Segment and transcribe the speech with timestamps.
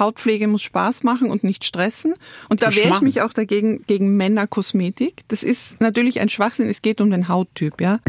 [0.00, 2.14] Hautpflege muss Spaß machen und nicht stressen.
[2.48, 5.22] Und da wehre ich mich auch dagegen gegen Männerkosmetik.
[5.28, 6.68] Das ist natürlich ein Schwachsinn.
[6.68, 8.00] Es geht um den Hauttyp, ja.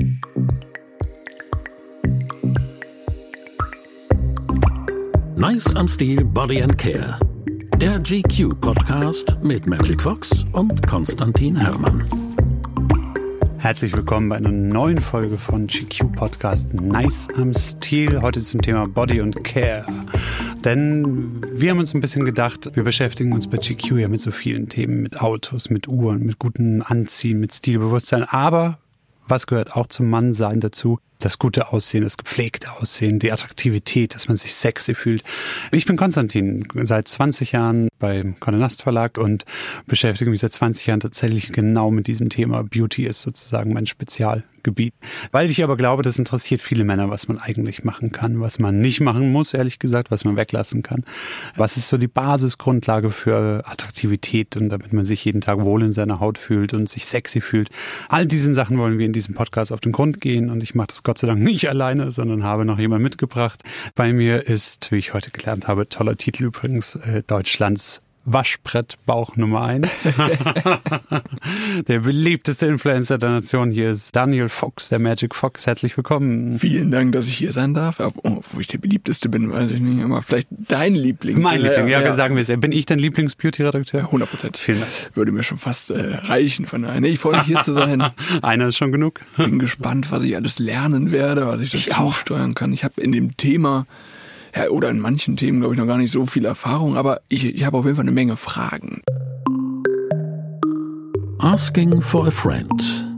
[5.35, 7.19] Nice am Stil Body and Care.
[7.78, 12.05] Der GQ Podcast mit Magic Fox und Konstantin Herrmann.
[13.58, 18.21] Herzlich willkommen bei einer neuen Folge von GQ Podcast Nice am Stil.
[18.21, 19.85] Heute zum Thema Body und Care.
[20.63, 24.31] Denn wir haben uns ein bisschen gedacht, wir beschäftigen uns bei GQ ja mit so
[24.31, 28.23] vielen Themen, mit Autos, mit Uhren, mit gutem Anziehen, mit Stilbewusstsein.
[28.23, 28.77] Aber
[29.27, 30.99] was gehört auch zum Mannsein dazu?
[31.23, 35.23] das gute Aussehen, das gepflegte Aussehen, die Attraktivität, dass man sich sexy fühlt.
[35.71, 39.45] Ich bin Konstantin, seit 20 Jahren beim Nast Verlag und
[39.85, 42.63] beschäftige mich seit 20 Jahren tatsächlich genau mit diesem Thema.
[42.63, 43.85] Beauty ist sozusagen mein
[44.61, 44.93] Spezialgebiet.
[45.31, 48.79] Weil ich aber glaube, das interessiert viele Männer, was man eigentlich machen kann, was man
[48.79, 51.03] nicht machen muss, ehrlich gesagt, was man weglassen kann.
[51.55, 55.91] Was ist so die Basisgrundlage für Attraktivität und damit man sich jeden Tag wohl in
[55.91, 57.69] seiner Haut fühlt und sich sexy fühlt.
[58.09, 60.88] All diesen Sachen wollen wir in diesem Podcast auf den Grund gehen und ich mache
[60.88, 63.64] das Gott sei Dank nicht alleine, sondern habe noch jemand mitgebracht.
[63.95, 69.64] Bei mir ist, wie ich heute gelernt habe, toller Titel übrigens, äh, Deutschlands Waschbrettbauch Nummer
[69.64, 70.03] eins.
[71.88, 75.66] der beliebteste Influencer der Nation hier ist Daniel Fox, der Magic Fox.
[75.66, 76.59] Herzlich willkommen.
[76.59, 77.99] Vielen Dank, dass ich hier sein darf.
[77.99, 80.03] Oh, wo ich der beliebteste bin, weiß ich nicht.
[80.03, 81.42] Aber vielleicht dein Liebling.
[81.42, 82.59] Mein Liebling, ja, ja, sagen wir es.
[82.59, 84.02] Bin ich dein Lieblings-Beauty-Redakteur?
[84.02, 84.58] 100 Prozent.
[84.58, 84.92] Vielen Dank.
[85.16, 87.02] Würde mir schon fast äh, reichen von daher.
[87.02, 88.03] Nee, ich freue mich hier zu sein.
[88.44, 89.19] Einer ist schon genug.
[89.38, 92.72] Bin gespannt, was ich alles lernen werde, was ich dazu auch steuern kann.
[92.72, 93.88] Ich habe in dem Thema
[94.55, 97.45] ja, oder in manchen Themen, glaube ich, noch gar nicht so viel Erfahrung, aber ich,
[97.45, 99.02] ich habe auf jeden Fall eine Menge Fragen.
[101.39, 103.11] Asking for a friend.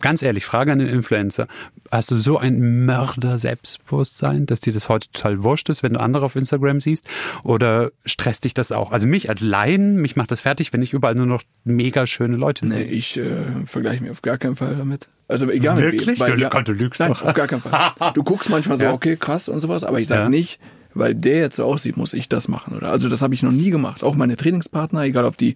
[0.00, 1.48] Ganz ehrlich, Frage an den Influencer.
[1.90, 6.24] Hast du so ein Mörder-Selbstbewusstsein, dass dir das heute total wurscht ist, wenn du andere
[6.26, 7.08] auf Instagram siehst?
[7.42, 8.92] Oder stresst dich das auch?
[8.92, 12.36] Also mich als Laien, mich macht das fertig, wenn ich überall nur noch mega schöne
[12.36, 12.84] Leute sehe.
[12.84, 15.08] Nee, ich äh, vergleiche mich auf gar keinen Fall damit.
[15.26, 16.06] Also egal Wirklich?
[16.06, 16.40] mit wem.
[16.40, 17.22] Weil, du, du lügst Nein, doch.
[17.22, 17.92] auf gar keinen Fall.
[18.14, 18.92] Du guckst manchmal so, ja.
[18.92, 20.28] okay, krass und sowas, aber ich sage ja.
[20.28, 20.58] nicht,
[20.94, 22.76] weil der jetzt so aussieht, muss ich das machen.
[22.76, 24.02] Oder also das habe ich noch nie gemacht.
[24.02, 25.54] Auch meine Trainingspartner, egal ob die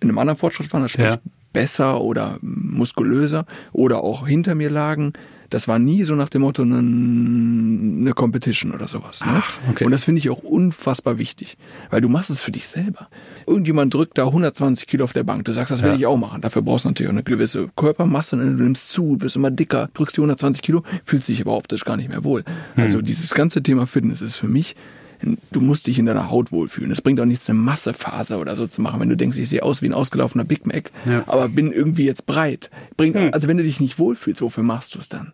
[0.00, 1.18] in einem anderen Fortschritt waren, das ja.
[1.56, 5.14] Besser oder muskulöser oder auch hinter mir lagen.
[5.48, 9.24] Das war nie so nach dem Motto eine, Competition oder sowas.
[9.24, 9.32] Ne?
[9.36, 9.86] Ach, okay.
[9.86, 11.56] Und das finde ich auch unfassbar wichtig,
[11.88, 13.08] weil du machst es für dich selber.
[13.46, 15.46] Irgendjemand drückt da 120 Kilo auf der Bank.
[15.46, 15.96] Du sagst, das will ja.
[15.96, 16.42] ich auch machen.
[16.42, 18.36] Dafür brauchst du natürlich auch eine gewisse Körpermasse.
[18.36, 21.96] Du nimmst zu, wirst immer dicker, drückst die 120 Kilo, fühlst dich aber optisch gar
[21.96, 22.44] nicht mehr wohl.
[22.74, 22.84] Hm.
[22.84, 24.76] Also dieses ganze Thema Fitness ist für mich
[25.22, 26.90] du musst dich in deiner Haut wohlfühlen.
[26.90, 29.62] Es bringt auch nichts, eine Massephase oder so zu machen, wenn du denkst, ich sehe
[29.62, 31.24] aus wie ein ausgelaufener Big Mac, ja.
[31.26, 32.70] aber bin irgendwie jetzt breit.
[32.96, 33.30] Bringt, hm.
[33.32, 35.32] Also wenn du dich nicht wohlfühlst, wofür machst du es dann?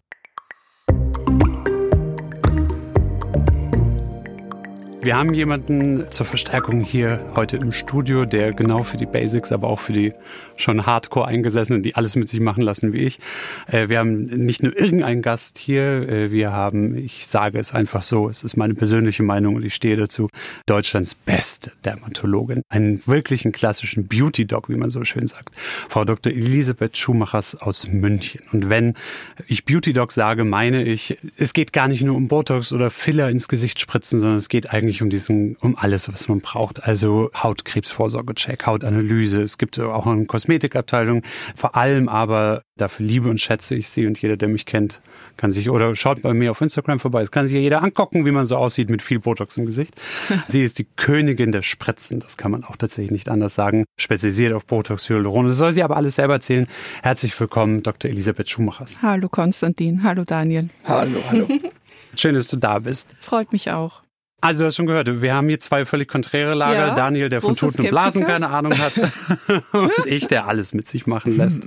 [5.04, 9.66] Wir haben jemanden zur Verstärkung hier heute im Studio, der genau für die Basics, aber
[9.66, 10.12] auch für die
[10.57, 13.19] schon hardcore eingesessenen, die alles mit sich machen lassen wie ich.
[13.67, 18.03] Äh, wir haben nicht nur irgendeinen Gast hier, äh, wir haben, ich sage es einfach
[18.03, 20.29] so, es ist meine persönliche Meinung und ich stehe dazu,
[20.67, 22.62] Deutschlands beste Dermatologin.
[22.69, 25.57] Einen wirklichen klassischen Beauty-Doc, wie man so schön sagt.
[25.89, 26.33] Frau Dr.
[26.33, 28.43] Elisabeth Schumachers aus München.
[28.53, 28.95] Und wenn
[29.47, 33.49] ich Beauty-Doc sage, meine ich, es geht gar nicht nur um Botox oder Filler ins
[33.49, 36.85] Gesicht spritzen, sondern es geht eigentlich um diesen, um alles, was man braucht.
[36.85, 39.43] Also Hautkrebsvorsorgecheck, Hautanalyse.
[39.43, 41.23] Es gibt auch eine Kosmetikabteilung.
[41.55, 45.01] Vor allem aber dafür liebe und schätze ich sie und jeder, der mich kennt,
[45.37, 47.23] kann sich oder schaut bei mir auf Instagram vorbei.
[47.23, 49.95] Es kann sich ja jeder angucken, wie man so aussieht mit viel Botox im Gesicht.
[50.49, 52.21] sie ist die Königin der Spritzen.
[52.21, 53.85] Das kann man auch tatsächlich nicht anders sagen.
[53.97, 55.47] Spezialisiert auf Botox, Hyaluron.
[55.47, 56.67] Das soll sie aber alles selber erzählen.
[57.03, 58.11] Herzlich willkommen, Dr.
[58.11, 59.01] Elisabeth Schumachers.
[59.03, 60.03] Hallo Konstantin.
[60.03, 60.69] Hallo Daniel.
[60.85, 61.49] Hallo, hallo.
[62.15, 63.09] Schön, dass du da bist.
[63.21, 64.02] Freut mich auch.
[64.43, 66.89] Also du hast schon gehört, wir haben hier zwei völlig konträre Lager.
[66.89, 68.93] Ja, Daniel, der von Tuten und Blasen keine Ahnung hat
[69.73, 71.63] und ich, der alles mit sich machen lässt.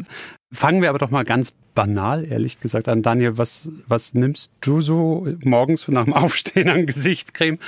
[0.51, 3.01] Fangen wir aber doch mal ganz banal, ehrlich gesagt, an.
[3.01, 7.59] Daniel, was, was nimmst du so morgens nach dem Aufstehen an Gesichtscreme?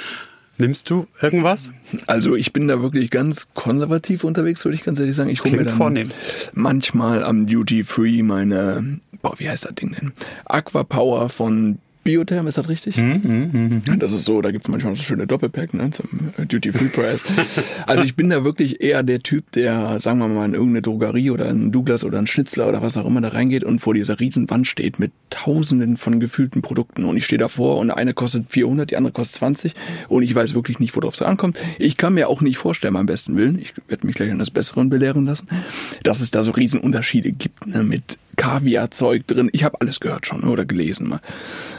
[0.57, 1.72] Nimmst du irgendwas?
[2.07, 5.30] Also ich bin da wirklich ganz konservativ unterwegs, würde ich ganz ehrlich sagen.
[5.30, 6.12] Ich hole mir dann vornehm.
[6.53, 10.12] manchmal am Duty Free meine, boah, wie heißt das Ding denn?
[10.45, 11.77] Aqua Power von
[12.07, 12.95] Biotherm, ist das richtig?
[12.95, 14.00] Mm, mm, mm.
[14.00, 16.07] Das ist so, da gibt's manchmal so schöne Doppelpack ne, zum
[16.38, 17.25] äh, Duty-Free-Price.
[17.86, 21.31] also ich bin da wirklich eher der Typ, der, sagen wir mal, in irgendeine Drogerie
[21.31, 24.21] oder in Douglas oder ein Schnitzler oder was auch immer da reingeht und vor dieser
[24.21, 28.50] riesen Wand steht mit tausenden von gefühlten Produkten und ich stehe davor und eine kostet
[28.50, 29.74] 400, die andere kostet 20
[30.07, 31.60] und ich weiß wirklich nicht, worauf es ankommt.
[31.77, 34.50] Ich kann mir auch nicht vorstellen, beim besten Willen, ich werde mich gleich an das
[34.50, 35.50] Besseren belehren lassen,
[36.03, 39.50] dass es da so riesen Unterschiede gibt ne, mit Kaviarzeug drin.
[39.51, 41.19] Ich habe alles gehört schon oder gelesen mal.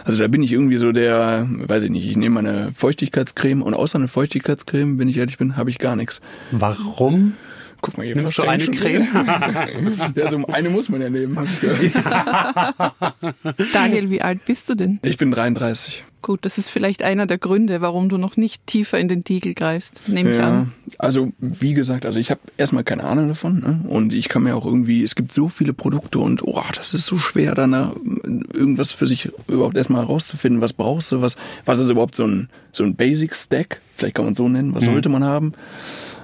[0.05, 3.73] Also da bin ich irgendwie so der, weiß ich nicht, ich nehme meine Feuchtigkeitscreme und
[3.73, 6.21] außer eine Feuchtigkeitscreme, wenn ich ehrlich bin, habe ich gar nichts.
[6.51, 7.35] Warum?
[7.81, 9.07] Guck mal, hier Nimmst du eine Creme?
[10.15, 11.95] ja, so eine muss man ja nehmen, habe ich gehört.
[13.73, 14.99] Daniel, wie alt bist du denn?
[15.03, 16.05] Ich bin 33.
[16.20, 19.55] Gut, das ist vielleicht einer der Gründe, warum du noch nicht tiefer in den Tiegel
[19.55, 20.73] greifst, nehme ich Ja, an.
[20.99, 23.88] also wie gesagt, also ich habe erstmal keine Ahnung davon ne?
[23.88, 27.06] und ich kann mir auch irgendwie, es gibt so viele Produkte und oh, das ist
[27.06, 27.94] so schwer, dann da
[28.53, 32.49] irgendwas für sich überhaupt erstmal herauszufinden, was brauchst du, was, was ist überhaupt so ein,
[32.73, 35.53] so ein Basic Stack, vielleicht kann man es so nennen, was sollte man haben,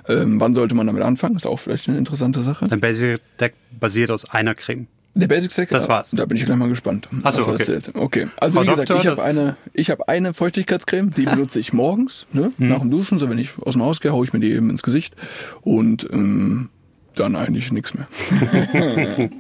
[0.09, 2.67] ähm, wann sollte man damit anfangen, ist auch vielleicht eine interessante Sache.
[2.69, 4.89] Dein Basic Deck basiert aus einer Creme.
[5.17, 6.11] Der Basic Stack, Das war's.
[6.11, 7.09] Da bin ich gleich mal gespannt.
[7.23, 7.79] Ach so, was okay.
[7.95, 11.61] Okay, also Frau wie gesagt, Doktor, ich habe eine, ich habe eine Feuchtigkeitscreme, die benutze
[11.61, 12.69] ich morgens, ne, Mhm.
[12.69, 14.71] nach dem Duschen, so wenn ich aus dem Haus gehe, hau ich mir die eben
[14.71, 15.15] ins Gesicht
[15.63, 16.71] und ähm,
[17.17, 18.07] dann eigentlich nichts mehr.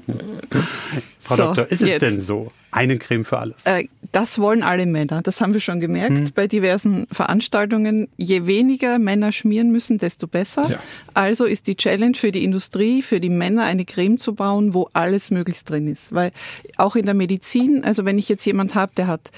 [1.20, 2.02] Frau So, Doktor, ist es jetzt.
[2.02, 2.52] denn so?
[2.70, 3.64] Eine Creme für alles.
[3.66, 5.22] Äh, das wollen alle Männer.
[5.22, 6.30] Das haben wir schon gemerkt Hm.
[6.34, 8.08] bei diversen Veranstaltungen.
[8.16, 10.68] Je weniger Männer schmieren müssen, desto besser.
[10.70, 10.78] Ja.
[11.14, 14.88] Also ist die Challenge für die Industrie, für die Männer eine Creme zu bauen, wo
[14.92, 16.12] alles möglichst drin ist.
[16.12, 16.32] Weil
[16.76, 19.30] auch in der Medizin, also wenn ich jetzt jemand habe, der hat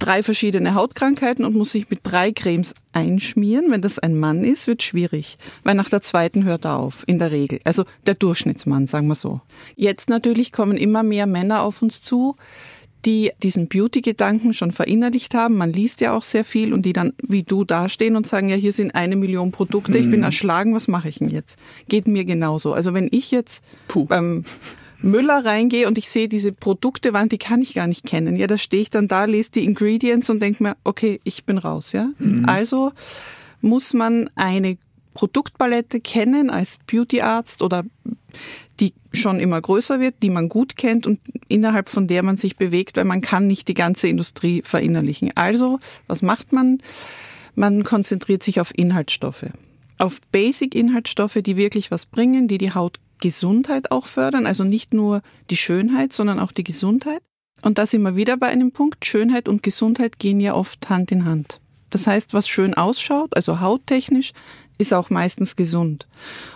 [0.00, 3.70] drei verschiedene Hautkrankheiten und muss sich mit drei Cremes einschmieren.
[3.70, 7.20] Wenn das ein Mann ist, wird schwierig, weil nach der zweiten hört er auf, in
[7.20, 7.60] der Regel.
[7.64, 9.40] Also der Durchschnittsmann, sagen wir so.
[9.76, 12.36] Jetzt natürlich kommen immer mehr Männer auf uns zu,
[13.04, 15.56] die diesen Beauty-Gedanken schon verinnerlicht haben.
[15.56, 18.56] Man liest ja auch sehr viel und die dann wie du dastehen und sagen, ja,
[18.56, 21.58] hier sind eine Million Produkte, ich bin erschlagen, was mache ich denn jetzt?
[21.88, 22.72] Geht mir genauso.
[22.72, 24.04] Also wenn ich jetzt Puh.
[24.06, 24.44] beim
[25.02, 28.36] Müller reingehe und ich sehe diese Produktewand, die kann ich gar nicht kennen.
[28.36, 31.58] Ja, da stehe ich dann da, lese die Ingredients und denke mir, okay, ich bin
[31.58, 32.10] raus, ja.
[32.46, 32.92] Also
[33.60, 34.78] muss man eine
[35.14, 37.84] Produktpalette kennen als Beautyarzt oder
[38.78, 42.56] die schon immer größer wird, die man gut kennt und innerhalb von der man sich
[42.56, 45.32] bewegt, weil man kann nicht die ganze Industrie verinnerlichen.
[45.34, 46.78] Also, was macht man?
[47.54, 49.46] Man konzentriert sich auf Inhaltsstoffe.
[49.98, 52.70] Auf Basic-Inhaltsstoffe, die wirklich was bringen, die die
[53.20, 54.46] Hautgesundheit auch fördern.
[54.46, 55.20] Also nicht nur
[55.50, 57.20] die Schönheit, sondern auch die Gesundheit.
[57.62, 59.04] Und da sind wir wieder bei einem Punkt.
[59.04, 61.60] Schönheit und Gesundheit gehen ja oft Hand in Hand.
[61.90, 64.32] Das heißt, was schön ausschaut, also hauttechnisch,
[64.78, 66.08] ist auch meistens gesund.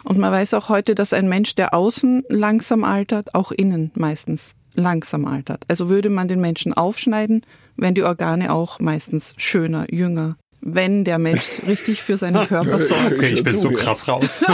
[0.05, 4.55] Und man weiß auch heute, dass ein Mensch, der außen langsam altert, auch innen meistens
[4.73, 5.65] langsam altert.
[5.69, 7.43] Also würde man den Menschen aufschneiden,
[7.77, 13.13] wären die Organe auch meistens schöner, jünger, wenn der Mensch richtig für seinen Körper sorgt.
[13.13, 14.41] Okay, ich bin so krass raus.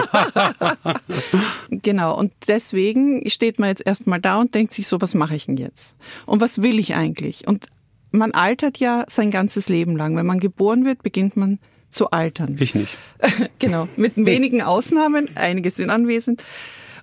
[1.71, 5.47] Genau, und deswegen steht man jetzt erstmal da und denkt sich so, was mache ich
[5.47, 5.95] denn jetzt?
[6.27, 7.47] Und was will ich eigentlich?
[7.47, 7.67] Und
[8.11, 10.17] man altert ja sein ganzes Leben lang.
[10.17, 11.59] Wenn man geboren wird, beginnt man
[11.89, 12.57] zu altern.
[12.61, 12.99] Ich nicht.
[13.59, 16.43] genau, mit wenigen Ausnahmen, einige sind anwesend.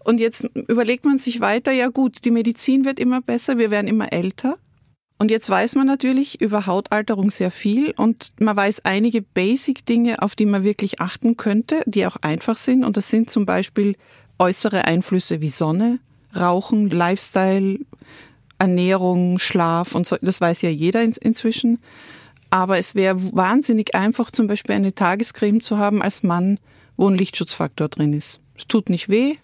[0.03, 3.87] Und jetzt überlegt man sich weiter, ja gut, die Medizin wird immer besser, wir werden
[3.87, 4.57] immer älter.
[5.19, 10.35] Und jetzt weiß man natürlich über Hautalterung sehr viel und man weiß einige Basic-Dinge, auf
[10.35, 12.83] die man wirklich achten könnte, die auch einfach sind.
[12.83, 13.95] Und das sind zum Beispiel
[14.37, 15.99] äußere Einflüsse wie Sonne,
[16.35, 17.79] Rauchen, Lifestyle,
[18.59, 20.17] Ernährung, Schlaf und so.
[20.21, 21.79] Das weiß ja jeder in, inzwischen.
[22.51, 26.59] Aber es wäre wahnsinnig einfach, zum Beispiel eine Tagescreme zu haben als Mann,
[26.95, 28.39] wo ein Lichtschutzfaktor drin ist.
[28.55, 29.37] Es tut nicht weh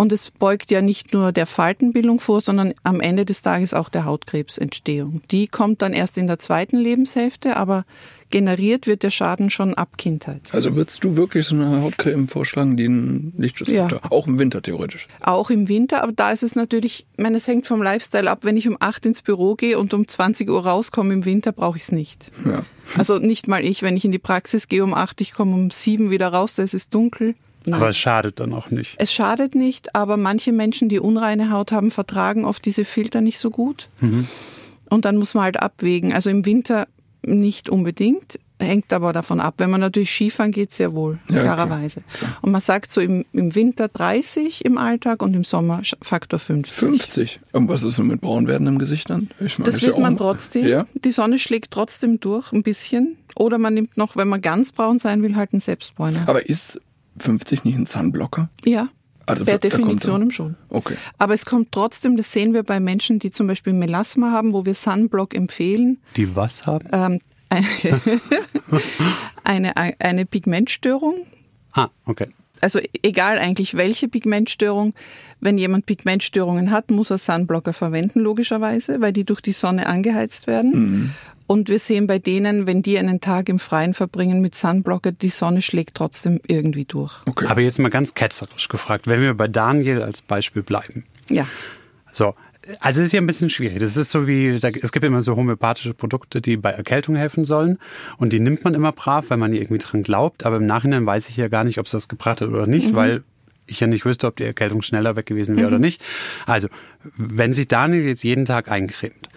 [0.00, 3.90] und es beugt ja nicht nur der Faltenbildung vor, sondern am Ende des Tages auch
[3.90, 5.20] der Hautkrebsentstehung.
[5.30, 7.84] Die kommt dann erst in der zweiten Lebenshälfte, aber
[8.30, 10.40] generiert wird der Schaden schon ab Kindheit.
[10.52, 15.06] Also würdest du wirklich so eine Hautcreme vorschlagen, die einen Lichtschutzfaktor, auch im Winter theoretisch?
[15.20, 18.38] Auch im Winter, aber da ist es natürlich, ich meine, es hängt vom Lifestyle ab.
[18.40, 21.76] Wenn ich um acht ins Büro gehe und um 20 Uhr rauskomme im Winter, brauche
[21.76, 22.30] ich es nicht.
[22.46, 22.64] Ja.
[22.96, 25.70] Also nicht mal ich, wenn ich in die Praxis gehe um acht, ich komme um
[25.70, 27.34] sieben wieder raus, da ist es dunkel.
[27.64, 27.74] Nein.
[27.74, 28.94] Aber es schadet dann auch nicht.
[28.98, 33.38] Es schadet nicht, aber manche Menschen, die unreine Haut haben, vertragen oft diese Filter nicht
[33.38, 33.88] so gut.
[34.88, 36.12] Und dann muss man halt abwägen.
[36.12, 36.88] Also im Winter
[37.22, 39.54] nicht unbedingt, hängt aber davon ab.
[39.58, 42.02] Wenn man natürlich Skifahren geht, sehr wohl, Ja, klarerweise.
[42.42, 46.76] Und man sagt so im, im Winter 30 im Alltag und im Sommer Faktor 50.
[46.76, 47.40] 50.
[47.52, 49.30] Und was ist so mit Braunwerden im Gesicht dann?
[49.40, 50.66] Ich meine, Das ja wird auch man trotzdem.
[50.66, 50.86] Ja.
[50.94, 53.16] Die Sonne schlägt trotzdem durch, ein bisschen.
[53.36, 56.24] Oder man nimmt noch, wenn man ganz braun sein will, halt einen Selbstbräuner.
[56.26, 56.80] Aber ist
[57.18, 58.50] 50 nicht ein Sunblocker?
[58.64, 58.88] Ja,
[59.26, 60.56] Also per Definition schon.
[60.68, 60.96] Okay.
[61.18, 64.64] Aber es kommt trotzdem, das sehen wir bei Menschen, die zum Beispiel Melasma haben, wo
[64.64, 65.98] wir Sunblock empfehlen.
[66.16, 66.88] Die was haben?
[66.92, 67.20] Ähm,
[69.44, 71.26] eine, eine Pigmentstörung.
[71.72, 72.28] Ah, okay.
[72.60, 74.94] Also egal eigentlich welche Pigmentstörung.
[75.40, 80.46] Wenn jemand Pigmentstörungen hat, muss er Sunblocker verwenden, logischerweise, weil die durch die Sonne angeheizt
[80.46, 81.14] werden.
[81.50, 85.30] Und wir sehen bei denen, wenn die einen Tag im Freien verbringen mit Sunblocker, die
[85.30, 87.12] Sonne schlägt trotzdem irgendwie durch.
[87.26, 87.46] Okay.
[87.48, 91.06] Aber jetzt mal ganz ketzerisch gefragt, wenn wir bei Daniel als Beispiel bleiben.
[91.28, 91.48] Ja.
[92.12, 92.36] So,
[92.78, 93.80] Also es ist ja ein bisschen schwierig.
[93.80, 97.44] Das ist so wie, da, es gibt immer so homöopathische Produkte, die bei Erkältung helfen
[97.44, 97.80] sollen.
[98.18, 100.46] Und die nimmt man immer brav, weil man irgendwie dran glaubt.
[100.46, 102.94] Aber im Nachhinein weiß ich ja gar nicht, ob es das gebracht hat oder nicht,
[102.94, 103.24] weil
[103.66, 106.00] ich ja nicht wüsste, ob die Erkältung schneller weg gewesen wäre oder nicht.
[106.46, 106.68] Also,
[107.16, 109.28] wenn sich Daniel jetzt jeden Tag eincremt,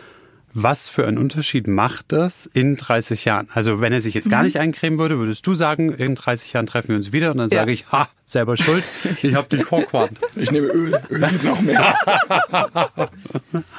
[0.55, 3.47] was für einen Unterschied macht das in 30 Jahren?
[3.53, 6.65] Also wenn er sich jetzt gar nicht eincremen würde, würdest du sagen, in 30 Jahren
[6.67, 7.59] treffen wir uns wieder und dann Ja.
[7.59, 8.83] sage ich, ha, selber schuld,
[9.23, 10.19] ich habe dich vorgewarnt.
[10.35, 11.95] Ich nehme Öl, Öl noch mehr.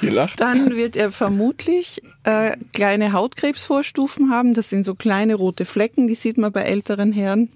[0.03, 0.41] Ihr lacht.
[0.41, 4.55] Dann wird er vermutlich äh, kleine Hautkrebsvorstufen haben.
[4.55, 7.49] Das sind so kleine rote Flecken, die sieht man bei älteren Herren.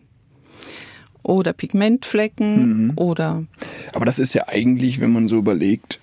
[1.23, 3.45] Oder Pigmentflecken oder
[3.93, 6.01] Aber das ist ja eigentlich, wenn man so überlegt,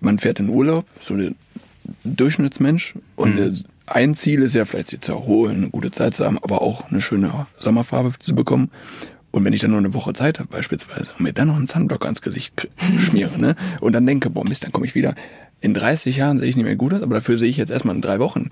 [0.00, 1.32] man fährt in Urlaub, so der
[2.04, 3.54] Durchschnittsmensch, und Mhm.
[3.86, 6.90] ein Ziel ist ja vielleicht sich zu erholen, eine gute Zeit zu haben, aber auch
[6.90, 8.70] eine schöne Sommerfarbe zu bekommen.
[9.30, 11.66] Und wenn ich dann nur eine Woche Zeit habe beispielsweise und mir dann noch einen
[11.66, 12.68] Sunblock ans Gesicht
[12.98, 15.14] schmiere, ne, und dann denke, boah Mist, dann komme ich wieder.
[15.60, 17.94] In 30 Jahren sehe ich nicht mehr gut aus, aber dafür sehe ich jetzt erstmal
[17.96, 18.48] in drei Wochen.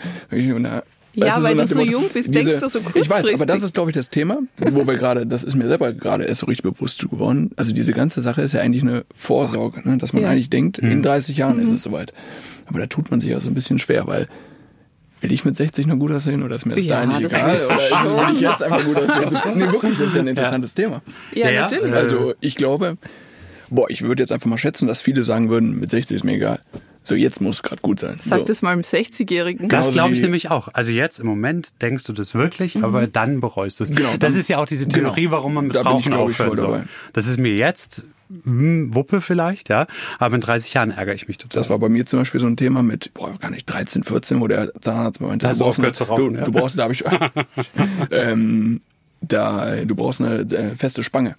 [1.19, 3.63] Ja, weil du so Motto, jung bist, denkst du so Ich weiß, aber das kurzfristig.
[3.65, 6.47] ist, glaube ich, das Thema, wo wir gerade, das ist mir selber gerade erst so
[6.47, 7.53] richtig bewusst geworden.
[7.57, 9.97] Also diese ganze Sache ist ja eigentlich eine Vorsorge, ne?
[9.97, 10.29] dass man Ja.
[10.31, 12.13] eigentlich denkt, in 30 Jahren ist es soweit.
[12.67, 14.27] Aber da tut man sich ja so ein bisschen schwer, weil
[15.21, 17.33] will ich mit 60 noch gut aussehen oder ist mir das Ja, da eigentlich das
[17.41, 17.57] egal?
[17.57, 18.17] ist Oder ist, schon.
[18.17, 19.41] will ich jetzt einfach gut aussehen?
[19.59, 21.03] Nee, wirklich, das ist ja ein interessantes Thema.
[21.35, 21.93] ja, Ja, ja, natürlich.
[21.93, 22.99] äh, Also ich glaube,
[23.71, 26.35] boah, ich würde jetzt einfach mal schätzen, dass viele sagen würden, mit 60 ist mir
[26.35, 26.61] egal.
[27.03, 28.19] So, jetzt muss gerade gut sein.
[28.25, 28.45] Sag so.
[28.47, 29.69] das mal einem 60-Jährigen.
[29.69, 30.69] Das Genauso glaube ich nämlich auch.
[30.73, 33.91] Also jetzt im Moment denkst du das wirklich, aber dann bereust du es.
[33.91, 35.11] Genau, das dann- ist ja auch diese genau.
[35.15, 36.83] Theorie, warum man mit Da Rauchen aufhören soll.
[37.13, 38.03] Das ist mir jetzt
[38.45, 39.87] hm, Wuppe vielleicht, ja.
[40.19, 41.61] Aber in 30 Jahren ärgere ich mich total.
[41.61, 44.41] Das war bei mir zum Beispiel so ein Thema mit, boah, gar nicht 13, 14,
[44.41, 46.45] wo der Zahnarzt meinte, du du brauchst, eine, rauchen, du, ja?
[46.45, 47.05] du brauchst, da habe ich,
[48.11, 48.81] ähm,
[49.21, 51.37] da, du brauchst eine äh, feste Spange.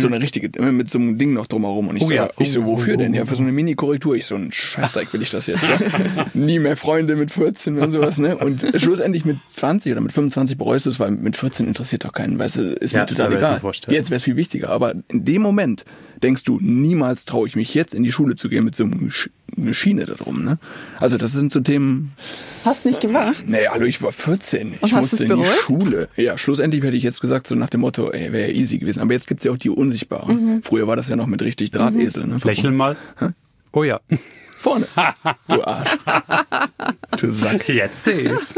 [0.00, 1.88] So eine richtige, immer mit so einem Ding noch drumherum.
[1.88, 2.06] Und ich, Mhm.
[2.06, 2.30] Oh so, ja.
[2.38, 3.12] ich so, Oh, wofür oh, denn?
[3.12, 4.14] oh, Ja, für so eine Mini-Korrektur.
[4.16, 5.62] Ich so, ein Scheißdreck will ich das jetzt.
[6.34, 8.36] Nie mehr Freunde mit 14 und sowas, ne?
[8.36, 12.12] Und schlussendlich mit 20 oder mit 25 bereust du es, weil mit 14 interessiert doch
[12.12, 13.60] keinen, weißt du, ist Ja, mir total mir egal.
[13.62, 13.92] ja.
[13.92, 14.70] Jetzt wäre es viel wichtiger.
[14.70, 15.84] Aber in dem Moment
[16.22, 19.10] denkst du, niemals traue ich mich jetzt in die Schule zu gehen mit so einem
[19.72, 20.58] Schiene da drum, ne?
[21.00, 22.12] Also das sind so Themen,
[22.64, 23.44] Hast nicht gemacht?
[23.46, 24.68] nee, hallo, ich war 14.
[24.68, 25.44] Und ich hast musste in die?
[25.62, 26.08] Schule.
[26.16, 29.00] Ja, schlussendlich hätte ich jetzt gesagt, so nach dem Motto, ey, wäre ja easy gewesen.
[29.00, 30.54] Aber jetzt gibt's ja auch die Unsichtbaren.
[30.56, 30.62] Mhm.
[30.62, 32.38] Früher war das ja noch mit richtig Drahtesel, ne?
[32.44, 32.96] Lächeln mal.
[33.72, 34.00] Oh ja.
[34.58, 34.86] Vorne.
[35.48, 35.90] Du Arsch.
[37.18, 37.68] du Sack.
[37.68, 38.54] Jetzt sehe ich's.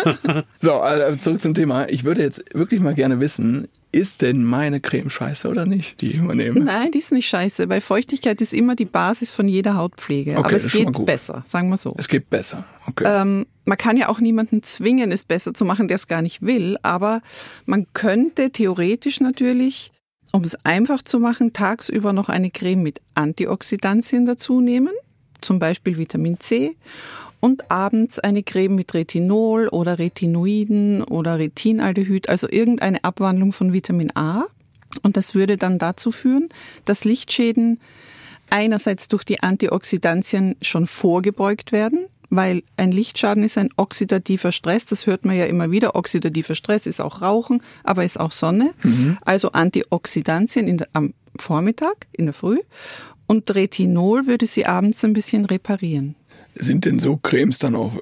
[0.61, 1.89] So, also zurück zum Thema.
[1.89, 6.11] Ich würde jetzt wirklich mal gerne wissen, ist denn meine Creme scheiße oder nicht, die
[6.13, 6.61] ich übernehme?
[6.61, 10.33] Nein, die ist nicht scheiße, weil Feuchtigkeit ist immer die Basis von jeder Hautpflege.
[10.33, 11.95] Okay, Aber es geht besser, sagen wir so.
[11.99, 12.65] Es geht besser.
[12.87, 13.05] Okay.
[13.07, 16.43] Ähm, man kann ja auch niemanden zwingen, es besser zu machen, der es gar nicht
[16.43, 17.21] will, aber
[17.67, 19.91] man könnte theoretisch natürlich,
[20.33, 24.93] um es einfach zu machen, tagsüber noch eine Creme mit Antioxidantien dazu nehmen,
[25.41, 26.77] zum Beispiel Vitamin C,
[27.41, 34.15] und abends eine Creme mit Retinol oder Retinoiden oder Retinaldehyd, also irgendeine Abwandlung von Vitamin
[34.15, 34.45] A.
[35.03, 36.49] Und das würde dann dazu führen,
[36.85, 37.81] dass Lichtschäden
[38.51, 45.07] einerseits durch die Antioxidantien schon vorgebeugt werden, weil ein Lichtschaden ist ein oxidativer Stress, das
[45.07, 45.97] hört man ja immer wieder.
[45.97, 48.75] Oxidativer Stress ist auch Rauchen, aber ist auch Sonne.
[49.25, 52.59] Also Antioxidantien der, am Vormittag, in der Früh.
[53.27, 56.17] Und Retinol würde sie abends ein bisschen reparieren.
[56.59, 57.93] Sind denn so Cremes dann auch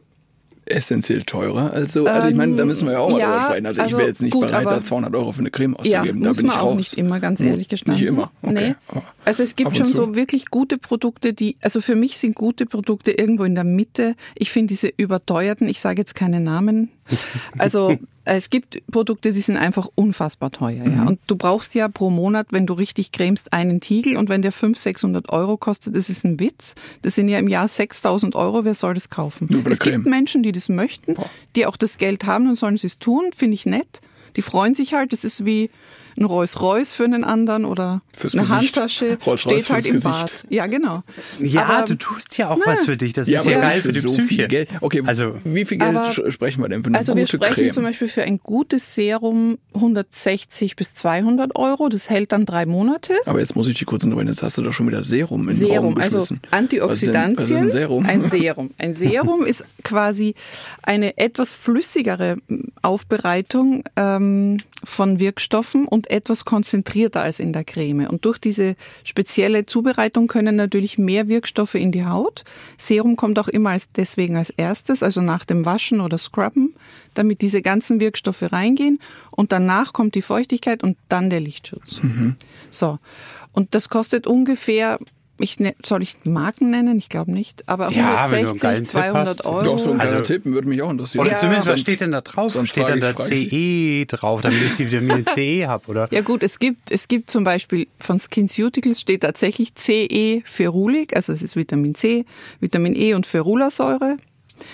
[0.71, 1.73] essentiell teurer?
[1.73, 3.67] Also, also ich meine, da müssen wir ja auch mal ja, drüber sprechen.
[3.67, 6.01] Also, ich also wäre jetzt nicht gut, bereit, da 200 Euro für eine Creme Ja,
[6.01, 6.23] auszugeben.
[6.23, 6.77] da muss bin ich auch raus.
[6.77, 8.01] nicht immer, ganz Hm, ehrlich gestanden.
[8.01, 8.31] Nicht immer.
[8.43, 8.75] Okay.
[8.93, 9.01] Nee.
[9.25, 13.13] Also es gibt schon so wirklich gute Produkte, die, also für mich sind gute Produkte
[13.13, 14.15] irgendwo in der Mitte.
[14.35, 16.91] Ich finde diese überteuerten, ich sage jetzt keine Namen.
[17.59, 20.85] Also es gibt Produkte, die sind einfach unfassbar teuer.
[20.85, 21.03] Ja.
[21.03, 21.07] Mhm.
[21.09, 24.17] Und du brauchst ja pro Monat, wenn du richtig cremst, einen Tiegel.
[24.17, 26.75] Und wenn der 500, 600 Euro kostet, das ist ein Witz.
[27.03, 28.65] Das sind ja im Jahr 6000 Euro.
[28.65, 29.49] Wer soll das kaufen?
[29.71, 30.07] Es gibt.
[30.07, 31.17] Menschen, die das möchten,
[31.57, 33.31] die auch das Geld haben und sollen sie es tun.
[33.35, 34.01] Finde ich nett.
[34.37, 35.13] Die freuen sich halt.
[35.13, 35.71] Das ist wie
[36.19, 38.77] ein Rolls-Royce für einen anderen oder Fürs eine Gesicht.
[38.77, 39.19] Handtasche.
[39.25, 40.43] Rolls-Royce steht halt fürs im Gesicht.
[40.43, 40.45] Bad.
[40.51, 41.03] Ja, genau.
[41.39, 43.13] Ja, Aber- du tust ja auch was für dich.
[43.13, 44.23] Das Ja, ist ja geil für die so Psyche.
[44.27, 44.69] viel Geld.
[44.81, 47.71] Okay, Also, wie viel Geld Aber- sprechen wir denn für eine Also wir sprechen Creme?
[47.73, 51.89] zum Beispiel für ein gutes Serum 160 bis 200 Euro.
[51.89, 53.15] Das hält dann drei Monate.
[53.27, 55.57] aber jetzt muss ich dich kurz unterbrechen, jetzt hast du doch schon wieder Serum in
[55.57, 56.27] den Serum, Raum also.
[56.51, 56.89] Antioxidantien.
[56.89, 58.07] Was ist, denn, was ist ein Serum?
[58.07, 58.71] Ein Serum.
[58.79, 60.35] Ein Serum ist quasi
[60.83, 62.37] eine etwas flüssigere
[62.83, 68.07] Aufbereitung ähm, von Wirkstoffen und etwas konzentrierter als in der Creme.
[68.09, 72.45] Und durch diese spezielle Zubereitung können natürlich mehr Wirkstoffe in die Haut.
[72.79, 76.75] Serum kommt auch immer als, deswegen als erstes, also nach dem Waschen oder Scrubben,
[77.15, 78.99] damit diese ganzen Wirkstoffe reingehen.
[79.31, 82.01] Und danach kommt die Feuchtigkeit und dann der Lichtschutz.
[82.71, 82.99] So.
[83.53, 84.99] Und das kostet ungefähr
[85.41, 86.99] ich ne, soll ich Marken nennen?
[86.99, 87.69] Ich glaube nicht.
[87.69, 89.47] Aber Ja, wenn du einen geilen 160, Tipp 200 hast.
[89.47, 89.63] Euro.
[89.65, 91.27] Doch, so ein Also- kleiner Tipp würde mich auch interessieren.
[91.27, 92.53] Oder zumindest, was steht denn da drauf?
[92.53, 96.09] sonst steht dann da CE drauf, damit ich die Vitamine C habe, oder?
[96.11, 101.33] Ja gut, es gibt, es gibt zum Beispiel von SkinCeuticals steht tatsächlich CE Ferulic, also
[101.33, 102.25] es ist Vitamin C,
[102.61, 104.17] Vitamin E und Ferulasäure.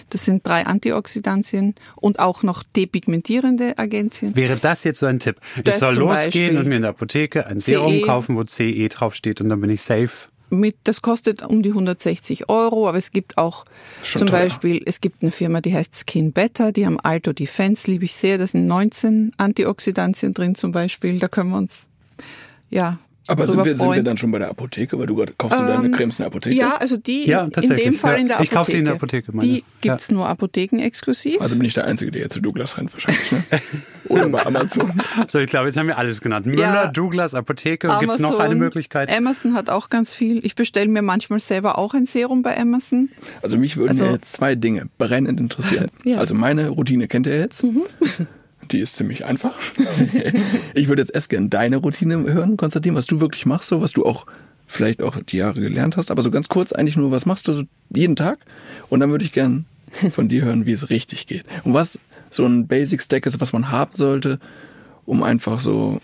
[0.08, 4.34] Das sind drei Antioxidantien und auch noch depigmentierende Agenzien.
[4.34, 5.36] Wäre das jetzt so ein Tipp?
[5.62, 6.58] Das ich soll zum losgehen Beispiel.
[6.58, 8.00] und mir in der Apotheke ein Serum CE.
[8.02, 10.28] kaufen, wo CE draufsteht und dann bin ich safe.
[10.54, 13.64] Mit, das kostet um die 160 Euro, aber es gibt auch
[14.02, 14.40] Schon zum teuer.
[14.40, 18.14] Beispiel, es gibt eine Firma, die heißt Skin Better, die haben Alto Defense, liebe ich
[18.14, 21.86] sehr, da sind 19 Antioxidantien drin zum Beispiel, da können wir uns,
[22.70, 24.98] ja, Aber sind wir, sind wir dann schon bei der Apotheke?
[24.98, 26.56] Weil du gerade kaufst du deine Ähm, Cremes in der Apotheke?
[26.56, 28.18] Ja, also die Ja, in tatsächlich, dem Fall ja.
[28.20, 28.52] in der Apotheke.
[28.52, 29.48] Ich kauf die in der Apotheke, meine.
[29.48, 31.40] Die gibt's nur apothekenexklusiv.
[31.40, 33.42] Also bin ich der Einzige, der jetzt zu Douglas rennt wahrscheinlich, ne?
[34.08, 34.92] Oder bei Amazon.
[35.28, 36.44] So, ich glaube, jetzt haben wir alles genannt.
[36.44, 36.86] Müller, Ja.
[36.88, 37.88] Douglas, Apotheke.
[38.00, 39.10] Gibt es noch eine Möglichkeit?
[39.10, 40.44] Amazon hat auch ganz viel.
[40.44, 43.08] Ich bestelle mir manchmal selber auch ein Serum bei Amazon.
[43.42, 45.88] Also mich würden Also- ja jetzt zwei Dinge brennend interessieren.
[46.04, 46.18] Ja.
[46.18, 47.64] Also meine Routine kennt ihr jetzt.
[48.70, 49.58] Die ist ziemlich einfach.
[50.74, 53.92] ich würde jetzt erst gerne deine Routine hören, Konstantin, was du wirklich machst, so was
[53.92, 54.26] du auch
[54.66, 57.52] vielleicht auch die Jahre gelernt hast, aber so ganz kurz eigentlich nur, was machst du
[57.52, 58.38] so jeden Tag?
[58.88, 59.66] Und dann würde ich gern
[60.10, 61.44] von dir hören, wie es richtig geht.
[61.64, 61.98] Und was
[62.30, 64.40] so ein Basic Stack ist, was man haben sollte,
[65.04, 66.00] um einfach so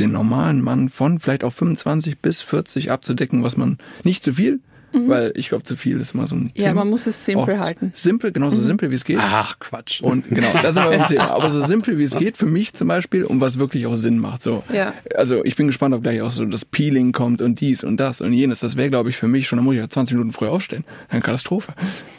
[0.00, 4.60] den normalen Mann von vielleicht auch 25 bis 40 abzudecken, was man nicht zu viel,
[4.92, 6.50] weil ich glaube, zu viel ist immer so ein Mhm.
[6.54, 6.80] Ja, Thema.
[6.80, 7.90] man muss es simpel Auch halten.
[7.94, 9.18] Simpel, genauso simpel wie es geht.
[9.20, 10.00] Ach, Quatsch.
[10.00, 11.30] Und genau, das ist aber ein Thema.
[11.30, 14.18] Aber so simpel wie es geht für mich zum Beispiel und was wirklich auch Sinn
[14.18, 14.42] macht.
[14.42, 14.94] So, Ja.
[15.14, 18.20] also ich bin gespannt, ob gleich auch so das Peeling kommt und dies und das
[18.20, 18.60] und jenes.
[18.60, 19.58] Das wäre, glaube ich, für mich schon.
[19.58, 20.84] Da muss ich ja 20 Minuten früher aufstehen.
[21.08, 21.72] Eine Katastrophe.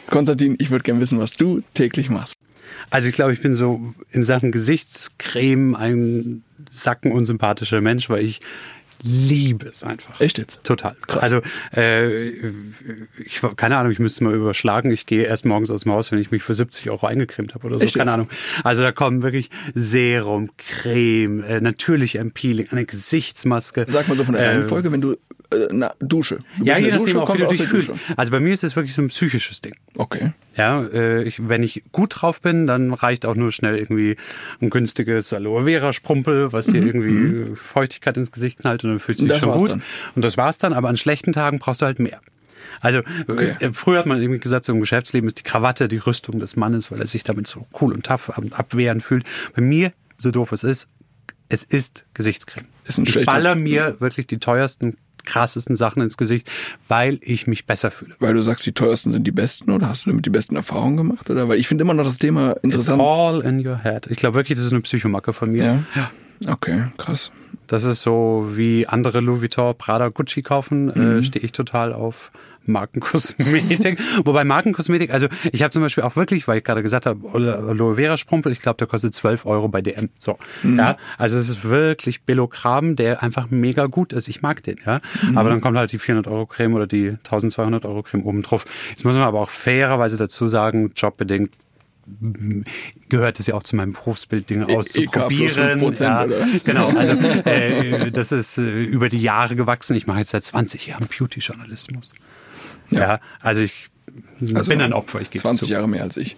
[0.08, 2.34] Konstantin, ich würde gerne wissen, was du täglich machst.
[2.90, 8.40] Also ich glaube, ich bin so in Sachen Gesichtscreme ein sacken unsympathischer Mensch, weil ich
[9.02, 10.20] liebe es einfach.
[10.20, 10.62] Echt jetzt?
[10.64, 10.94] Total.
[11.06, 11.22] Krass.
[11.22, 11.40] Also
[11.74, 12.28] äh,
[13.18, 14.90] ich keine Ahnung, ich müsste mal überschlagen.
[14.90, 17.66] Ich gehe erst morgens aus dem Haus, wenn ich mich für 70 Euro eingecremt habe
[17.66, 17.84] oder so.
[17.84, 18.14] Echt keine jetzt?
[18.14, 18.28] Ahnung.
[18.64, 23.86] Also da kommen wirklich Serum, Creme, äh, natürlich ein Peeling, eine Gesichtsmaske.
[23.88, 25.16] Sag mal so von der Äh, Reihenfolge, wenn du
[25.50, 26.40] äh, na, Dusche.
[26.58, 27.90] Du Ja, je nachdem Dusche, auch, wie du dich fühlst.
[27.90, 28.00] Dusche.
[28.16, 29.74] Also bei mir ist es wirklich so ein psychisches Ding.
[29.96, 30.32] Okay.
[30.56, 34.16] Ja, äh, ich, wenn ich gut drauf bin, dann reicht auch nur schnell irgendwie
[34.60, 39.20] ein günstiges Aloe Vera Sprumpel, was dir irgendwie Feuchtigkeit ins Gesicht knallt und dann fühlst
[39.20, 39.70] du dich das schon gut.
[39.70, 39.82] dann.
[40.14, 42.20] Und das war's dann, aber an schlechten Tagen brauchst du halt mehr.
[42.82, 43.54] Also Okay.
[43.60, 46.56] äh, früher hat man irgendwie gesagt, so im Geschäftsleben ist die Krawatte die Rüstung des
[46.56, 49.24] Mannes, weil er sich damit so cool und tough und abwehrend fühlt.
[49.54, 50.88] Bei mir, so doof es ist,
[51.48, 52.66] es ist Gesichtscreme.
[52.84, 56.50] Ist ein ich baller mir wirklich die teuersten, krassesten Sachen ins Gesicht,
[56.88, 58.14] weil ich mich besser fühle.
[58.20, 60.96] Weil du sagst, die teuersten sind die besten oder hast du damit die besten Erfahrungen
[60.96, 61.28] gemacht?
[61.30, 61.48] Oder?
[61.48, 63.00] Weil ich finde immer noch das Thema It's interessant.
[63.02, 64.06] all in your head.
[64.10, 65.84] Ich glaube wirklich, das ist eine Psychomacke von mir.
[65.94, 66.10] Ja.
[66.46, 67.30] Okay, krass.
[67.66, 71.18] Das ist so wie andere Louis Vuitton, Prada, Gucci kaufen, Mhm.
[71.18, 72.32] äh, stehe ich total auf
[72.66, 73.98] Markenkosmetik.
[74.24, 77.96] Wobei Markenkosmetik, also ich habe zum Beispiel auch wirklich, weil ich gerade gesagt habe, Aloe
[77.96, 80.08] Vera Sprumpel, ich glaube, der kostet 12 Euro bei DM.
[80.18, 80.78] So, Mhm.
[80.78, 84.28] ja, also es ist wirklich Billokram, der einfach mega gut ist.
[84.28, 85.00] Ich mag den, ja.
[85.22, 85.38] Mhm.
[85.38, 88.64] Aber dann kommt halt die 400 Euro Creme oder die 1200 Euro Creme oben drauf.
[88.90, 91.52] Jetzt muss man aber auch fairerweise dazu sagen, jobbedingt
[93.08, 95.80] gehört es ja auch zu meinem Berufsbild, Dinge E- auszuprobieren.
[95.80, 96.26] 5% ja,
[96.64, 99.94] genau, also äh, das ist äh, über die Jahre gewachsen.
[99.96, 102.12] Ich mache jetzt seit 20 Jahren Beauty-Journalismus.
[102.90, 103.20] Ja.
[103.40, 103.88] also ich
[104.54, 105.72] Also bin ein Opfer, ich gebe 20 zu.
[105.72, 106.36] Jahre mehr als ich.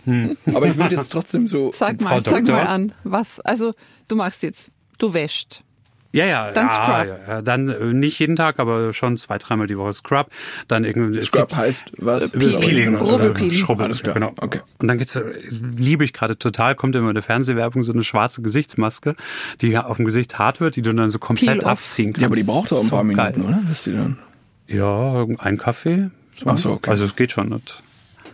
[0.52, 1.72] Aber ich würde jetzt trotzdem so.
[1.76, 2.56] Sag Frau mal, sag Doktor?
[2.56, 3.72] mal an, was, also
[4.08, 5.62] du machst jetzt, du wäscht.
[6.14, 7.06] Ja, ja, Dann ja, Scrub.
[7.26, 10.26] ja, ja, dann äh, nicht jeden Tag, aber schon zwei, dreimal die Woche Scrub.
[10.68, 12.30] Dann irgendwie Scrub gibt- heißt was?
[12.32, 13.34] Peeling, Peeling oder
[13.82, 14.12] Alles klar.
[14.12, 14.34] genau.
[14.38, 14.60] Okay.
[14.78, 18.04] Und dann gibt's, äh, liebe ich gerade total, kommt immer in der Fernsehwerbung so eine
[18.04, 19.16] schwarze Gesichtsmaske,
[19.62, 22.20] die auf dem Gesicht hart wird, die du dann so komplett abziehen kannst.
[22.20, 23.42] Ja, aber die braucht doch ein paar So Minuten, geil.
[23.48, 23.62] oder?
[23.64, 24.18] Wisst ihr dann?
[24.66, 26.10] Ja, ein Kaffee.
[26.44, 26.90] Ach so, okay.
[26.90, 27.82] Also es geht schon nicht.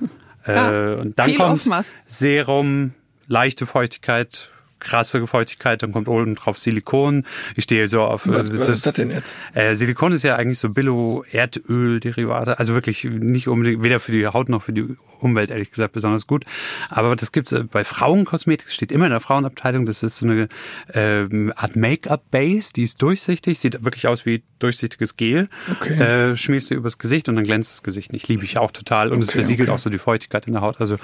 [0.45, 1.95] Ah, äh, und dann kommt machst.
[2.07, 2.95] Serum,
[3.27, 7.27] leichte Feuchtigkeit, krasse Feuchtigkeit, dann kommt oben drauf Silikon.
[7.55, 8.27] Ich stehe so auf.
[8.27, 9.35] Was- äh, was ist das denn jetzt?
[9.53, 14.49] Äh, Silikon ist ja eigentlich so Billo-Erdöl-Derivate, also wirklich nicht unbedingt, weder für die Haut
[14.49, 14.87] noch für die
[15.21, 16.45] Umwelt, ehrlich gesagt, besonders gut.
[16.91, 20.27] Aber das gibt's äh, bei Frauenkosmetik, das steht immer in der Frauenabteilung, das ist so
[20.27, 20.49] eine
[20.95, 25.49] ähm, Art Make-up-Base, die ist durchsichtig, sieht wirklich aus wie durchsichtiges Gel.
[25.81, 25.95] Okay.
[26.33, 28.29] Äh, schmierst du übers Gesicht und dann glänzt das Gesicht nicht.
[28.29, 29.13] Liebe ich auch total.
[29.13, 29.77] Und es Okay, versiegelt okay.
[29.77, 30.81] auch so die Feuchtigkeit in der Haut.
[30.81, 30.99] Also äh,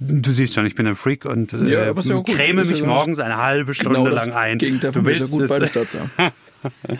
[0.00, 2.80] du siehst schon, ich bin ein Freak und äh, Ja, ja creme Ist ja mich
[2.82, 4.58] was- morgens eine halbe Stunde Genau lang ein.
[4.58, 5.98] Gegenteil du ist ja gut, es- beides dazu.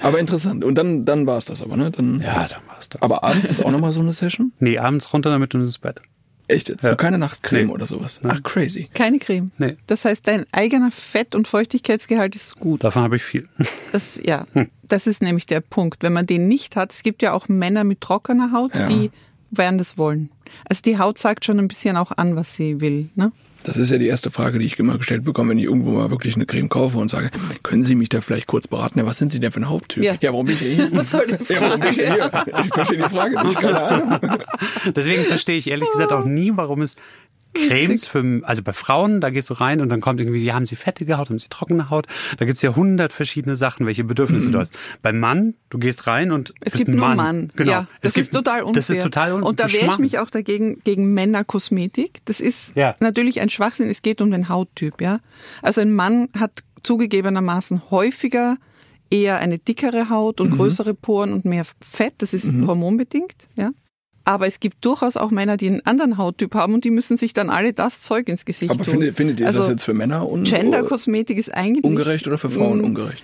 [0.03, 0.63] Aber interessant.
[0.65, 1.91] Und dann, dann war es das aber, ne?
[1.91, 3.03] Dann, Ja, dann war's das.
[3.03, 4.53] Aber abends ist auch nochmal so eine Session?
[4.61, 6.01] Nee, abends runter damit und ins Bett.
[6.49, 6.83] Echt jetzt?
[6.85, 6.91] Ja.
[6.91, 7.73] So keine Nachtcreme Nee.
[7.73, 8.21] oder sowas?
[8.23, 8.89] Ach, crazy.
[8.95, 9.51] Keine Creme.
[9.59, 9.77] Nee.
[9.87, 12.85] Das heißt, dein eigener Fett- und Feuchtigkeitsgehalt ist gut.
[12.85, 13.49] Davon habe ich viel.
[13.93, 14.69] Das, ja, Hm.
[14.89, 16.03] das ist nämlich der Punkt.
[16.03, 18.87] Wenn man den nicht hat, es gibt ja auch Männer mit trockener Haut, Ja.
[18.87, 19.11] die
[19.51, 20.29] werden das wollen.
[20.69, 23.09] Also die Haut sagt schon ein bisschen auch an, was sie will.
[23.15, 23.33] Ne?
[23.65, 26.09] Das ist ja die erste Frage, die ich immer gestellt bekomme, wenn ich irgendwo mal
[26.11, 27.31] wirklich eine Creme kaufe und sage,
[27.65, 29.01] können Sie mich da vielleicht kurz beraten?
[29.01, 30.05] Ja, was sind Sie denn für ein Haupttyp?
[30.05, 30.15] Ja.
[30.23, 30.89] warum bin ich hier?
[30.93, 32.31] Was soll die Ja, warum bin ich hier?
[32.65, 34.39] Ich verstehe die Frage nicht, keine Ahnung.
[34.95, 36.95] Deswegen verstehe ich ehrlich gesagt auch nie, warum es
[37.69, 40.67] Cremes für, also bei Frauen, da gehst du rein und dann kommt irgendwie, ja, haben
[40.67, 42.07] sie fettige Haut, haben sie trockene Haut.
[42.39, 44.75] Da gibt's ja hundert verschiedene Sachen, welche Bedürfnisse du hast.
[45.03, 47.17] Beim Mann, du gehst rein und Es gibt nur Mann.
[47.17, 47.53] Mann.
[47.57, 47.73] Genau.
[47.73, 48.75] Ja, das es gibt, ist total unfair.
[48.75, 52.21] Das ist total un Und da wehre ich mich auch dagegen, gegen Männerkosmetik.
[52.27, 52.95] Das ist Ja.
[53.01, 53.89] natürlich ein Schwachsinn.
[53.91, 55.21] Es geht um den Hauttyp, ja.
[55.63, 58.57] Also ein Mann hat zugegebenermaßen häufiger
[59.11, 60.47] eher eine dickere Haut Mhm.
[60.47, 62.15] und größere Poren und mehr Fett.
[62.19, 63.71] Das ist hormonbedingt, ja.
[64.29, 67.33] Aber es gibt durchaus auch Männer, die einen anderen Hauttyp haben und die müssen sich
[67.33, 68.91] dann alle das Zeug ins Gesicht Aber tun.
[68.95, 72.51] findet, findet ihr also, das jetzt für Männer un Genderkosmetik ist eigentlich ungerecht oder für
[72.51, 73.23] Frauen Mm, ungerecht?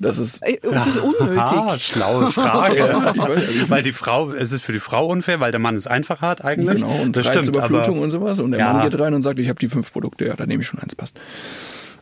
[0.00, 1.38] Das ist, äh, Es ist unnötig.
[1.38, 2.80] Ah, schlaue Frage.
[2.82, 6.20] Weiß weil die Frau, es ist für die Frau unfair, weil der Mann es einfach
[6.20, 6.80] hat eigentlich.
[6.80, 7.40] genau, und das stimmt.
[7.48, 8.40] Reizüberflutung Aber, und sowas.
[8.40, 8.72] Und der Ja.
[8.72, 10.80] Mann geht rein und sagt, ich habe die fünf Produkte, ja, da nehme ich schon
[10.80, 11.16] eins, passt.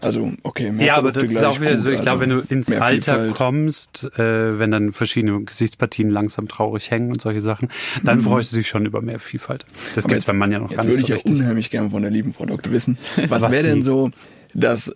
[0.01, 2.47] Also, okay, mehr ja, aber das ist auch wieder gut, so, ich glaube, wenn also
[2.47, 3.35] du ins Alter Vielfalt.
[3.35, 7.69] kommst, äh, wenn dann verschiedene Gesichtspartien langsam traurig hängen und solche Sachen,
[8.05, 9.67] dann freust du dich schon über mehr Vielfalt.
[9.95, 11.35] Das Aber gibt's beim Mann ja noch jetzt gar nicht würde so ich ja richtig.
[11.35, 12.99] unheimlich gerne von der lieben Frau Doktor wissen.
[13.29, 14.11] Was, Was wäre denn so
[14.55, 14.93] das,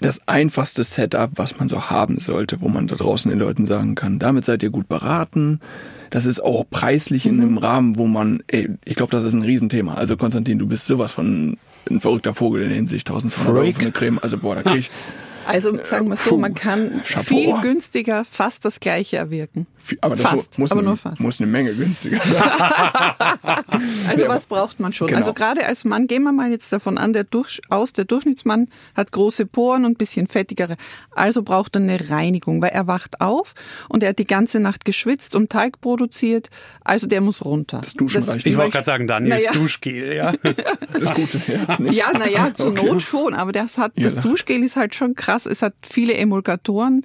[0.00, 3.94] das einfachste Setup, was man so haben sollte, wo man da draußen den Leuten sagen
[3.94, 5.60] kann, damit seid ihr gut beraten.
[6.10, 7.42] Das ist auch preislich in Mhm.
[7.42, 9.94] einem Rahmen, wo man, ey, ich glaube, das ist ein Riesenthema.
[9.94, 11.56] Also Konstantin, du bist sowas von
[11.90, 13.08] ein verrückter Vogel in der Hinsicht.
[13.08, 14.18] 1200 Euro für eine Creme.
[14.22, 14.90] Also boah, da krieg ich
[15.46, 17.24] Also sagen wir so, Puh, man kann Chapeau.
[17.24, 19.66] viel günstiger fast das Gleiche erwirken.
[20.00, 21.20] aber das Fast, muss, aber eine, nur fast.
[21.20, 22.42] muss eine Menge günstiger sein.
[24.08, 25.08] Also Ja, was braucht man schon?
[25.08, 25.18] genau.
[25.18, 28.68] Also gerade als Mann, gehen wir mal jetzt davon an, der durch, aus, der Durchschnittsmann
[28.94, 30.76] hat große Poren und bisschen fettigere.
[31.10, 33.54] Also braucht er eine Reinigung, weil er wacht auf
[33.88, 36.50] und er hat die ganze Nacht geschwitzt und Teig produziert.
[36.84, 37.80] Also der muss runter.
[37.82, 39.52] Das Duschen reicht Ich wollte gerade sagen, Daniels Naja.
[39.58, 40.32] Duschgel, ja.
[40.92, 41.76] Das Gute, ja.
[41.80, 41.94] Nicht?
[41.94, 42.86] Ja, naja, zur Okay.
[42.86, 44.16] Not schon, aber das hat, Ja, das.
[44.16, 45.35] Duschgel ist halt schon krass.
[45.44, 47.04] Es hat viele Emulgatoren.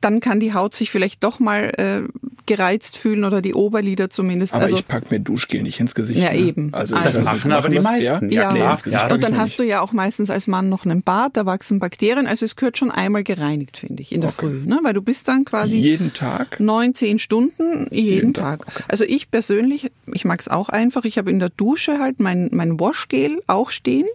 [0.00, 2.08] Dann kann die Haut sich vielleicht doch mal äh,
[2.46, 4.54] gereizt fühlen oder die Oberlider zumindest.
[4.54, 6.18] Aber also, ich pack mir Duschgel nicht ins Gesicht.
[6.22, 6.38] Ja, ne?
[6.38, 6.72] eben.
[6.72, 7.84] Also, Das ist- machen aber die das?
[7.84, 8.30] meisten.
[8.30, 8.76] Ja, Ja, nee, klar.
[8.76, 11.44] Gesicht Ja, Und dann hast du ja auch meistens als Mann noch einen Bart, da
[11.44, 12.26] wachsen Bakterien.
[12.26, 14.62] Also es gehört schon einmal gereinigt, finde ich, in der Früh.
[14.64, 14.80] Ne?
[14.82, 16.58] Weil du bist dann quasi Jeden Tag?
[16.60, 18.64] neun, zehn Stunden jeden, Jeden Tag.
[18.64, 21.04] Tag, Also ich persönlich, ich mag es auch einfach.
[21.04, 24.06] Ich habe in der Dusche halt mein, mein Washgel auch stehen.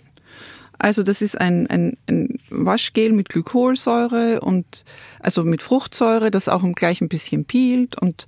[0.77, 4.83] Also das ist ein, ein, ein Waschgel mit Glykolsäure und
[5.19, 8.27] also mit Fruchtsäure, das auch gleich ein bisschen peelt und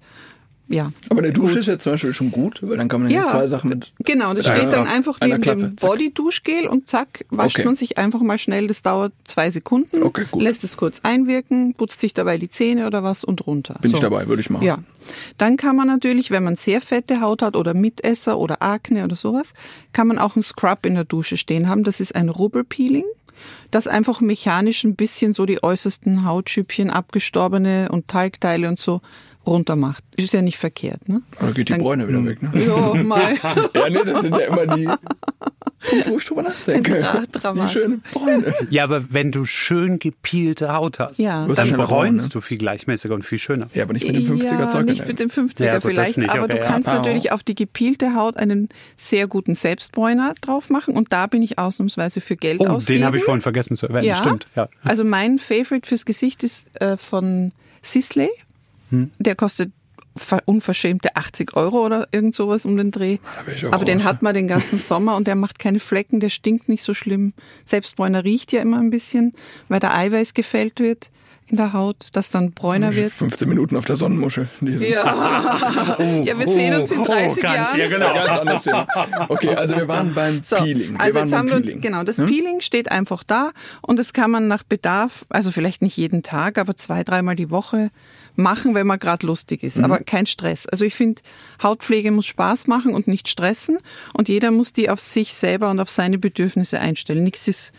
[0.69, 0.91] ja.
[1.09, 1.59] Aber eine Dusche gut.
[1.61, 3.93] ist ja zum Beispiel schon gut, weil dann kann man ja, zwei Sachen mit.
[3.99, 5.61] Genau, das mit steht dann einfach neben Klappe.
[5.61, 5.75] dem.
[5.75, 7.65] Body-Duschgel und zack, wascht Okay.
[7.65, 8.67] man sich einfach mal schnell.
[8.67, 10.41] Das dauert zwei Sekunden, Okay, gut.
[10.43, 13.77] lässt es kurz einwirken, putzt sich dabei die Zähne oder was und runter.
[13.81, 14.63] Bin ich dabei, würde ich machen.
[14.65, 14.79] Ja.
[15.37, 19.15] Dann kann man natürlich, wenn man sehr fette Haut hat oder Mitesser oder Akne oder
[19.15, 19.53] sowas,
[19.93, 21.83] kann man auch einen Scrub in der Dusche stehen haben.
[21.83, 23.05] Das ist ein Rubbelpeeling,
[23.71, 29.01] das einfach mechanisch ein bisschen so die äußersten Hautschüppchen, abgestorbene und Talgteile und so
[29.47, 30.03] runter macht.
[30.15, 31.21] Ist ja nicht verkehrt, ne?
[31.39, 32.51] Aber geht die Dann- Bräune wieder weg, ne?
[32.55, 33.33] Ja, mal.
[33.73, 34.87] Ja, nee, das sind ja immer die
[36.07, 37.05] wo ich drüber nachdenke.
[37.55, 38.53] Die schöne Bräune.
[38.69, 41.45] Ja, aber wenn du schön gepielte Haut hast, Ja.
[41.47, 42.29] Dann bräunst ne?
[42.33, 43.67] du viel gleichmäßiger und viel schöner.
[43.73, 44.85] Ja, aber nicht mit dem 50er ja, Zeug.
[44.85, 47.55] nicht mit dem 50er Ja, gut, vielleicht, nicht, aber okay, du kannst natürlich auf die
[47.55, 52.59] gepielte Haut einen sehr guten Selbstbräuner drauf machen und da bin ich ausnahmsweise für Geld
[52.59, 52.99] Oh, ausgeben.
[52.99, 54.05] den habe ich vorhin vergessen zu erwähnen.
[54.05, 54.17] ja.
[54.17, 54.67] Stimmt, ja.
[54.83, 58.29] Also mein Favorite fürs Gesicht ist äh, von Sisley.
[58.89, 59.11] Hm.
[59.19, 59.71] Der kostet
[60.15, 63.17] ver- unverschämte 80 Euro oder irgend sowas um den Dreh.
[63.71, 66.69] Aber den raus, hat man den ganzen Sommer und der macht keine Flecken, der stinkt
[66.69, 67.33] nicht so schlimm.
[67.65, 69.33] Selbstbräuner riecht ja immer ein bisschen,
[69.69, 71.11] weil der Eiweiß gefällt wird
[71.49, 73.13] in der Haut, das dann bräuner wird.
[73.13, 74.49] 15 Minuten auf der Sonnenmuschel.
[74.59, 75.95] Die sind Ja,
[76.25, 77.79] ja wir sehen uns in 30 oh, ganz, Jahren.
[77.79, 78.13] ja, genau.
[78.13, 78.85] ganz anders Thema.
[79.29, 80.93] Okay, also wir waren beim So, Peeling.
[80.95, 82.25] Wir also jetzt haben wir uns, genau, das Hm?
[82.25, 86.57] Peeling steht einfach da und das kann man nach Bedarf, also vielleicht nicht jeden Tag,
[86.57, 87.91] aber zwei, dreimal die Woche
[88.37, 89.67] machen, wenn man gerade lustig Mhm.
[89.67, 89.79] ist.
[89.83, 90.65] Aber kein Stress.
[90.67, 91.21] Also ich finde,
[91.61, 93.77] Hautpflege muss Spaß machen und nicht stressen
[94.13, 97.23] und jeder muss die auf sich selber und auf seine Bedürfnisse einstellen.
[97.23, 97.71] Nichts ist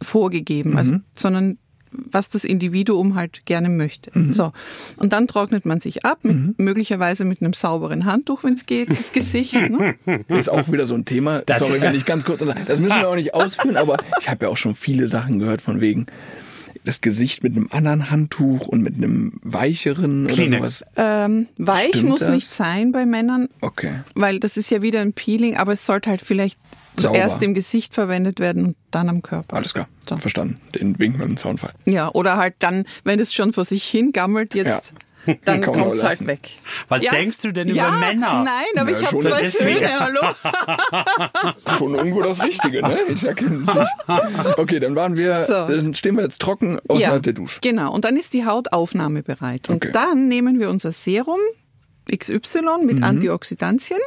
[0.00, 1.02] vorgegeben, also, Mhm.
[1.14, 1.58] sondern
[1.90, 4.10] was das Individuum halt gerne möchte.
[4.16, 4.30] Mhm.
[4.30, 4.52] So.
[4.96, 8.90] Und dann trocknet man sich ab, mit, möglicherweise mit einem sauberen Handtuch, wenn es geht,
[8.90, 9.54] das Gesicht.
[9.54, 9.94] Ne?
[10.28, 11.40] Ist auch wieder so ein Thema.
[11.46, 12.40] Das- Sorry, wenn ich ganz kurz.
[12.40, 15.62] Das müssen wir auch nicht ausführen, aber ich habe ja auch schon viele Sachen gehört
[15.62, 16.06] von wegen.
[16.88, 20.60] Das Gesicht mit einem anderen Handtuch und mit einem weicheren Kleenex.
[20.60, 20.84] oder sowas?
[20.96, 22.30] Ähm, weich Stimmt muss das?
[22.30, 23.92] nicht sein bei Männern, Okay.
[24.14, 26.58] weil das ist ja wieder ein Peeling, aber es sollte halt vielleicht
[26.96, 27.14] Sauber.
[27.14, 29.54] zuerst im Gesicht verwendet werden und dann am Körper.
[29.56, 29.86] Alles klar.
[30.08, 30.16] So.
[30.16, 30.60] Verstanden.
[30.74, 31.72] Den Wink mit dem Zaunfall.
[31.84, 34.94] Ja, oder halt dann, wenn es schon vor sich hingammelt, jetzt,
[35.44, 36.50] dann kommt es halt weg.
[36.88, 37.12] Was Ja.
[37.12, 38.42] denkst du denn ja, über Männer?
[38.44, 40.20] Nein, aber Na, ich habe zwei Söhne, hallo?
[41.78, 42.98] Schon irgendwo das Richtige, ne?
[43.08, 44.58] Ich erkenne es nicht.
[44.58, 45.52] Okay, dann waren wir, So.
[45.74, 47.60] dann stehen wir jetzt trocken außerhalb der Dusche.
[47.60, 49.68] Genau, und dann ist die Haut aufnahmebereit.
[49.68, 49.92] Und Okay.
[49.92, 51.38] dann nehmen wir unser Serum
[52.14, 52.86] XY Mhm.
[52.86, 53.98] mit Antioxidantien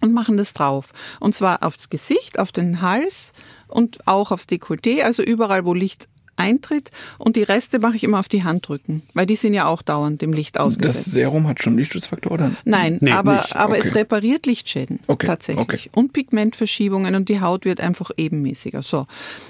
[0.00, 0.92] und machen das drauf.
[1.20, 3.32] Und zwar aufs Gesicht, auf den Hals
[3.68, 6.90] und auch aufs Dekolleté, also überall, wo Licht eintritt.
[7.18, 10.22] Und die Reste mache ich immer auf die Handrücken, weil die sind ja auch dauernd
[10.22, 11.12] dem Licht Das ausgesetzt.
[11.12, 12.50] Serum hat schon Lichtschutzfaktor, oder?
[12.64, 13.56] Nein, Nee, aber, nicht.
[13.56, 13.88] aber Okay.
[13.88, 15.62] es repariert Lichtschäden Okay, tatsächlich.
[15.62, 15.90] okay.
[15.92, 18.82] Und Pigmentverschiebungen und die Haut wird einfach ebenmäßiger.
[18.82, 19.06] So.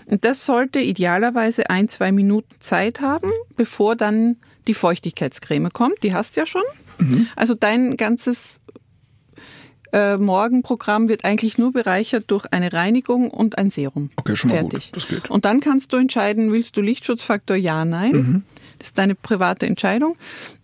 [0.07, 6.03] Und das sollte idealerweise ein, zwei Minuten Zeit haben, bevor dann die Feuchtigkeitscreme kommt.
[6.03, 6.63] Die hast du ja schon.
[6.99, 7.27] Mhm.
[7.37, 8.61] Also dein ganzes
[9.95, 14.11] äh, Morgenprogramm wird eigentlich nur bereichert durch eine Reinigung und ein Serum.
[14.17, 14.91] Okay, schon mal Fertig.
[14.91, 14.97] gut.
[14.97, 15.31] Das geht.
[15.31, 18.13] Und dann kannst du entscheiden, willst du Lichtschutzfaktor ja, nein.
[18.13, 18.43] Mhm.
[18.79, 20.17] Das ist deine private Entscheidung.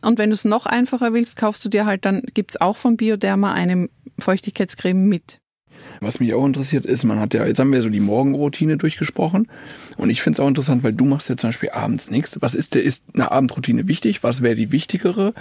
[0.02, 2.96] Und wenn du es noch einfacher willst, kaufst du dir halt dann, gibt's auch von
[2.96, 3.88] Bioderma eine
[4.18, 5.38] Feuchtigkeitscreme mit.
[6.00, 9.46] Was mich auch interessiert ist, man hat ja, jetzt haben wir so die Morgenroutine durchgesprochen.
[9.96, 12.36] Und ich finde es auch interessant, weil du machst ja zum Beispiel abends nichts.
[12.40, 14.24] Was ist der, ist eine Abendroutine wichtig?
[14.24, 15.34] Was wäre die wichtigere?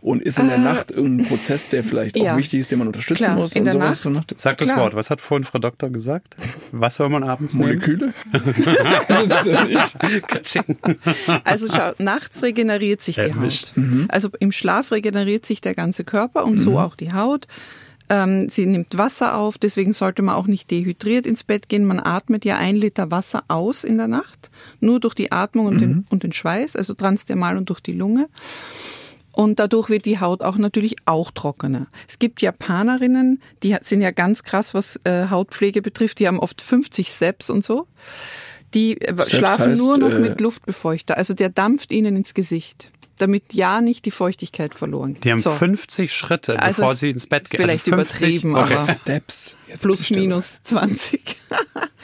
[0.00, 2.32] Und ist in der Nacht irgendein Prozess, der vielleicht ja.
[2.32, 4.04] auch wichtig ist, den man unterstützen Klar, muss in und der sowas?
[4.04, 4.34] Nacht.
[4.38, 4.78] Sag das Klar.
[4.78, 4.94] Wort.
[4.94, 6.36] Was hat vorhin Frau Doktor gesagt?
[6.72, 7.68] Was soll man abends nehmen?
[7.68, 8.14] Moleküle?
[11.44, 13.76] Also schau, nachts regeneriert sich die Erwischt.
[13.76, 14.06] Haut.
[14.08, 17.46] Also im Schlaf regeneriert sich der ganze Körper und so auch die Haut.
[18.10, 21.84] Ähm, sie nimmt Wasser auf, deswegen sollte man auch nicht dehydriert ins Bett gehen.
[21.84, 25.80] Man atmet ja ein Liter Wasser aus in der Nacht, nur durch die Atmung und,
[25.80, 28.28] den, und den Schweiß, also transdermal und durch die Lunge.
[29.32, 31.86] Und dadurch wird die Haut auch natürlich auch trockener.
[32.08, 36.18] Es gibt Japanerinnen, die sind ja ganz krass, was äh, Hautpflege betrifft.
[36.18, 37.86] Die haben oft 50 Steps und so.
[38.74, 41.16] Die äh, schlafen heißt, nur noch äh, mit Luftbefeuchter.
[41.16, 45.24] Also der dampft ihnen ins Gesicht, damit ja nicht die Feuchtigkeit verloren geht.
[45.24, 45.50] Die haben So.
[45.50, 47.60] 50 Schritte, Also bevor sie ins Bett gehen.
[47.60, 48.74] vielleicht also 50, übertrieben, okay.
[48.74, 49.56] aber- Steps.
[49.68, 51.36] Jetzt Plus minus 20.
[51.50, 51.54] Oh,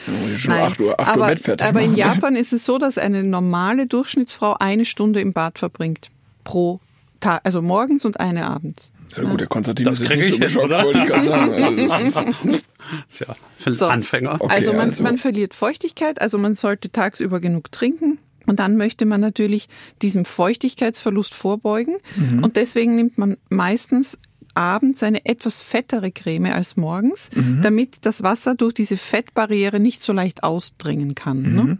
[0.36, 0.62] schon Nein.
[0.72, 1.98] 8 Uhr, 8 Uhr aber, Bett fertig aber in machen.
[1.98, 6.10] Japan ist es so, dass eine normale Durchschnittsfrau eine Stunde im Bad verbringt
[6.44, 6.78] pro
[7.20, 8.90] Tag, also morgens und eine abends.
[9.16, 10.82] Ja gut, der Konstantin Das ist nicht so oder?
[10.84, 11.52] wollte ich gerade sagen.
[11.92, 12.20] Also,
[13.08, 13.86] ist, ja für So.
[13.86, 14.36] Anfänger.
[14.40, 18.18] Okay, also, man, also- man verliert Feuchtigkeit, also man sollte tagsüber genug trinken.
[18.46, 19.68] Und dann möchte man natürlich
[20.02, 21.96] diesem Feuchtigkeitsverlust vorbeugen.
[22.14, 22.44] Mhm.
[22.44, 24.18] Und deswegen nimmt man meistens
[24.54, 27.60] abends eine etwas fettere Creme als morgens, Mhm.
[27.62, 31.42] damit das Wasser durch diese Fettbarriere nicht so leicht ausdringen kann.
[31.42, 31.54] Mhm.
[31.54, 31.78] Ne?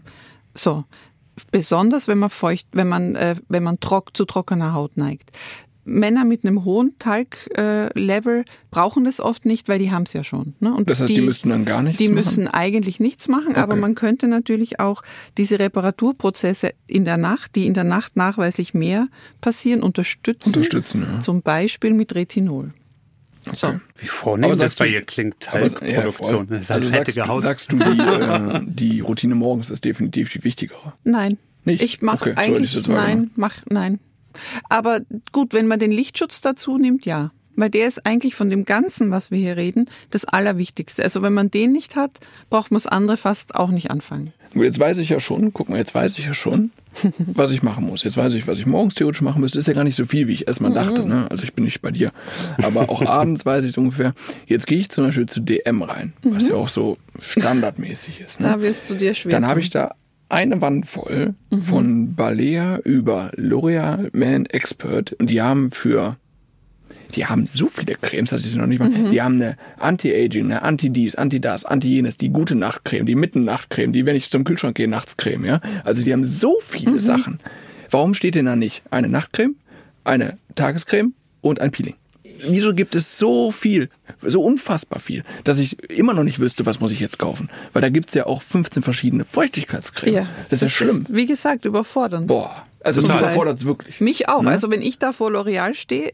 [0.55, 0.83] So.
[1.51, 5.31] Besonders wenn man feucht, wenn man, äh, wenn man trock, zu trockener Haut neigt.
[5.89, 10.11] Männer mit einem hohen Talg-Level äh, Level brauchen das oft nicht, weil die haben es
[10.11, 10.53] ja schon.
[10.59, 10.73] Ne?
[10.73, 12.15] Und das heißt, die, müssten dann gar nichts die machen?
[12.15, 13.81] müssen eigentlich nichts machen, aber Okay.
[13.81, 15.01] man könnte natürlich auch
[15.37, 19.07] diese Reparaturprozesse in der Nacht, die in der Nacht nachweislich mehr
[19.39, 20.49] passieren, unterstützen.
[20.49, 21.19] Unterstützen, ja.
[21.21, 22.73] Zum Beispiel mit Retinol.
[23.53, 23.79] So.
[23.97, 26.47] Wie vornehm Aber das bei ihr klingt, Aber- ja, Talgproduktion.
[26.47, 26.57] voll.
[26.57, 30.93] das halt also sagst, sagst du, die, äh, die Routine morgens ist definitiv die wichtigere.
[31.03, 31.37] Nein.
[31.65, 31.81] Nicht?
[31.81, 33.05] Ich mache Okay, so ich eigentlich, wahrgenommen.
[33.19, 33.99] nein, mach, nein.
[34.69, 37.31] Aber gut, wenn man den Lichtschutz dazu nimmt, ja.
[37.57, 41.03] Weil der ist eigentlich von dem Ganzen, was wir hier reden, das Allerwichtigste.
[41.03, 44.31] Also wenn man den nicht hat, braucht man das andere fast auch nicht anfangen.
[44.53, 46.71] Jetzt weiß ich ja schon, guck mal, jetzt weiß ich ja schon,
[47.17, 48.03] was ich machen muss.
[48.03, 49.59] Jetzt weiß ich, was ich morgens theoretisch machen müsste.
[49.59, 51.01] Ist ja gar nicht so viel, wie ich erstmal dachte.
[51.01, 51.09] Mhm.
[51.09, 51.27] Ne?
[51.31, 52.11] Also ich bin nicht bei dir.
[52.63, 54.13] Aber auch abends weiß ich es ungefähr.
[54.45, 58.39] Jetzt gehe ich zum Beispiel zu DM rein, was ja auch so standardmäßig ist.
[58.39, 58.47] Ne?
[58.47, 58.51] Mhm.
[58.53, 59.31] Da wirst du dir schwer.
[59.31, 59.95] Dann habe ich da
[60.29, 61.61] eine Wand voll Mhm.
[61.63, 66.17] von Balea über L'Oreal Man Expert und die haben für
[67.15, 68.89] die haben so viele Cremes, dass ich sie noch nicht mal.
[68.89, 69.11] Mhm.
[69.11, 74.15] Die haben eine Anti-Aging, eine Anti-Dies, Anti-Das, Anti-Jenes, die gute Nachtcreme, die Mitten-Nachtcreme, die, wenn
[74.15, 75.61] ich zum Kühlschrank gehe, Nachtscreme, ja.
[75.83, 76.99] Also die haben so viele Mhm.
[76.99, 77.39] Sachen.
[77.89, 79.55] Warum steht denn da nicht eine Nachtcreme,
[80.03, 81.95] eine Tagescreme und ein Peeling?
[82.49, 83.89] Wieso gibt es so viel,
[84.21, 87.49] so unfassbar viel, dass ich immer noch nicht wüsste, was muss ich jetzt kaufen?
[87.73, 90.13] Weil da gibt's ja auch 15 verschiedene Feuchtigkeitscremes.
[90.15, 91.05] Ja, das ist ja schlimm.
[91.09, 92.27] wie gesagt, überfordernd.
[92.27, 93.23] Boah, also mich Total.
[93.25, 94.01] überfordert's wirklich.
[94.01, 94.43] Mich auch.
[94.43, 94.51] Ne?
[94.51, 96.13] Also wenn ich da vor L'Oreal stehe,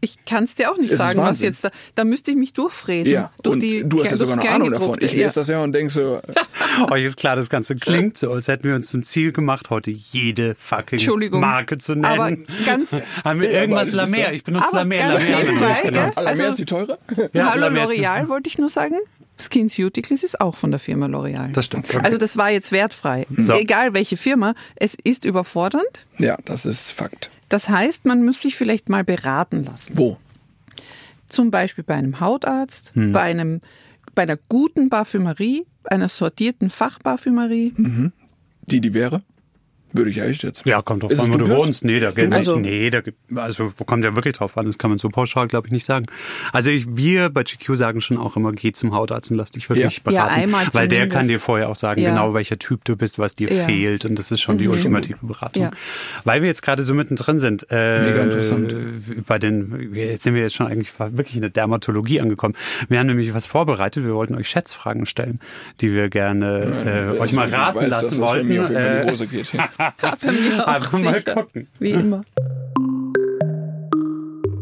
[0.00, 1.70] ich kann es dir auch nicht Es sagen, was jetzt da.
[1.94, 3.12] Da müsste ich mich durchfräsen.
[3.12, 4.96] Ja, durch und die, du hast ja sogar eine Ahnung davon.
[5.00, 6.20] Ich lese das ja und denk so,
[6.90, 9.90] Euch ist klar, das Ganze klingt so, als hätten wir uns zum Ziel gemacht, heute
[9.90, 11.30] jede fucking.
[11.38, 12.04] Marke zu nennen.
[12.06, 12.30] Aber
[12.64, 12.90] ganz-
[13.24, 14.26] haben wir Ja, irgendwas La Mer?
[14.28, 16.14] so- Ich benutze La Mer, ganz La Mer haben wir nebenbei, nicht genannt.
[16.14, 16.24] gell?
[16.26, 16.98] Allermeer Also- ist die teure?
[17.32, 18.94] Ja, Hallo L'Oreal wollte ich nur sagen.
[19.40, 21.52] SkinCeuticals ist auch von der Firma L'Oreal.
[21.52, 21.94] Das stimmt.
[21.94, 23.26] Also das war jetzt wertfrei.
[23.36, 23.54] So.
[23.54, 26.06] Egal welche Firma, es ist überfordernd.
[26.18, 27.30] Ja, das ist Fakt.
[27.50, 29.98] Das heißt, man muss sich vielleicht mal beraten lassen.
[29.98, 30.16] Wo?
[31.28, 33.12] Zum Beispiel bei einem Hautarzt, Hm.
[33.12, 33.60] bei einem
[34.14, 37.74] bei einer guten Parfümerie, einer sortierten Fachparfümerie.
[38.66, 39.22] Die, die wäre?
[39.92, 40.64] Würde ich eigentlich jetzt.
[40.66, 41.84] Ja, kommt drauf an, wo du wohnst.
[41.84, 42.70] Nee, da geht Also- nicht.
[42.70, 44.66] Nee, da gibt, also wo kommt ja wirklich drauf an.
[44.66, 46.06] Das kann man so pauschal, glaube ich, nicht sagen.
[46.52, 49.68] Also ich, wir bei GQ sagen schon auch immer, geh zum Hautarzt und lass dich
[49.68, 50.02] wirklich Ja.
[50.04, 50.30] beraten.
[50.30, 52.10] Ja, einmal weil der kann dir vorher auch sagen, Ja.
[52.10, 53.64] genau welcher Typ du bist, was dir Ja.
[53.66, 54.04] fehlt.
[54.04, 55.62] Und das ist schon die ultimative Beratung.
[55.64, 55.70] Ja.
[56.24, 57.66] Weil wir jetzt gerade so mittendrin sind.
[57.70, 58.74] Äh, Mega interessant.
[59.26, 62.54] Bei den, jetzt sind wir jetzt schon eigentlich wirklich in der Dermatologie angekommen.
[62.88, 64.04] Wir haben nämlich was vorbereitet.
[64.04, 65.40] Wir wollten euch Schätzfragen stellen,
[65.80, 68.50] die wir gerne äh, euch mal raten weiß, dass lassen wollten.
[68.52, 69.52] jeden Fall in die Äh, Hose geht.
[69.52, 69.68] Ja.
[70.18, 71.68] Für mich auch Einfach mal gucken.
[71.78, 72.22] Wie immer.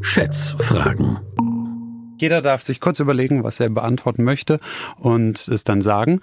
[0.00, 1.18] Schätzfragen.
[2.20, 4.58] Jeder darf sich kurz überlegen, was er beantworten möchte
[4.96, 6.20] und es dann sagen.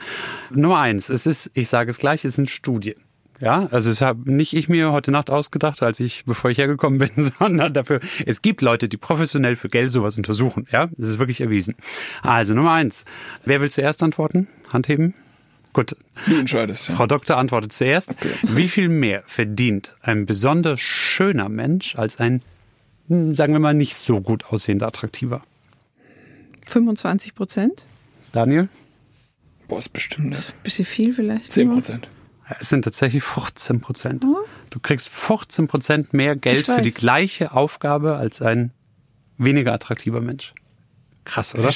[0.51, 2.95] Nummer eins, es ist, ich sage es gleich, es sind Studien.
[3.39, 6.99] Ja, also es habe nicht ich mir heute Nacht ausgedacht, als ich, bevor ich hergekommen
[6.99, 10.67] bin, sondern dafür, es gibt Leute, die professionell für Geld sowas untersuchen.
[10.71, 11.75] Ja, das ist wirklich erwiesen.
[12.23, 13.03] Also Nummer eins,
[13.43, 14.47] wer will zuerst antworten?
[14.71, 15.13] Handheben?
[15.75, 15.93] Gut,
[16.25, 16.87] Du entscheidest.
[16.87, 16.95] Ja.
[16.95, 18.15] Frau Doktor antwortet zuerst.
[18.43, 22.41] Wie viel mehr verdient ein besonders schöner Mensch als ein,
[23.09, 25.43] hm, sagen wir mal, nicht so gut aussehender, attraktiver?
[26.67, 27.85] 25 Prozent?
[28.31, 28.69] Daniel?
[29.67, 30.37] Boah, ist bestimmt ne?
[30.63, 31.51] Bisschen viel vielleicht.
[31.51, 32.07] 10 Prozent.
[32.57, 34.23] Es sind tatsächlich 15 Prozent.
[34.69, 38.71] Du kriegst 15 Prozent mehr Geld für die gleiche Aufgabe als ein
[39.37, 40.53] weniger attraktiver Mensch.
[41.25, 41.73] Krass, oder?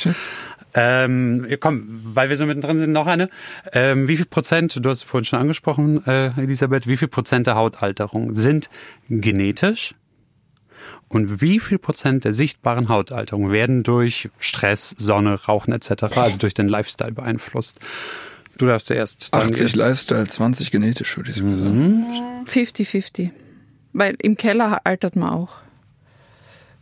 [0.73, 3.29] Ähm, komm, weil wir so mittendrin sind, noch eine.
[3.73, 7.47] Ähm, wie viel Prozent, du hast es vorhin schon angesprochen, äh, Elisabeth, wie viel Prozent
[7.47, 8.69] der Hautalterung sind
[9.09, 9.95] genetisch?
[11.07, 16.53] Und wie viel Prozent der sichtbaren Hautalterung werden durch Stress, Sonne, Rauchen etc., also durch
[16.53, 17.79] den Lifestyle beeinflusst?
[18.59, 19.33] Du darfst zuerst.
[19.33, 19.53] Daniel.
[19.53, 22.05] 80 Lifestyle, 20 genetisch, würde ich sagen.
[22.45, 23.31] 50-50.
[23.93, 25.57] Weil im Keller altert man auch.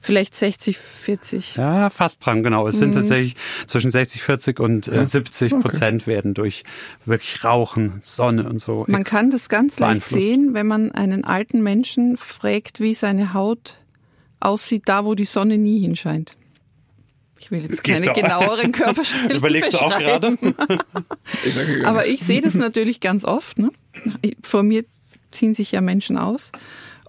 [0.08, 1.56] Vielleicht 60, 40.
[1.58, 2.66] Ja, fast dran, genau.
[2.66, 2.80] Es Mhm.
[2.80, 6.64] sind tatsächlich zwischen 60, 40 und äh, 70 Prozent werden durch
[7.04, 8.86] wirklich Rauchen, Sonne und so.
[8.88, 13.76] Man kann das ganz leicht sehen, wenn man einen alten Menschen fragt, wie seine Haut
[14.40, 16.38] aussieht, da wo die Sonne nie hinscheint.
[17.38, 20.38] Ich will jetzt keine genaueren Körperstellen Überlegst du auch gerade?
[21.84, 23.60] Aber ich sehe das natürlich ganz oft.
[23.60, 23.72] Ne?
[24.42, 24.86] Vor mir
[25.32, 26.54] ziehen sich ja Menschen aus.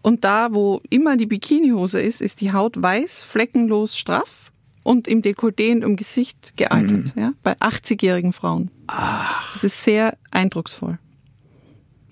[0.09, 4.51] Und da, wo immer die Bikinihose ist, ist die Haut weiß, fleckenlos straff
[4.83, 7.13] und im Dekolleté und im Gesicht gealtert.
[7.15, 7.33] Ja?
[7.43, 8.71] Bei 80-jährigen Frauen.
[8.87, 10.99] Das ist sehr eindrucksvoll.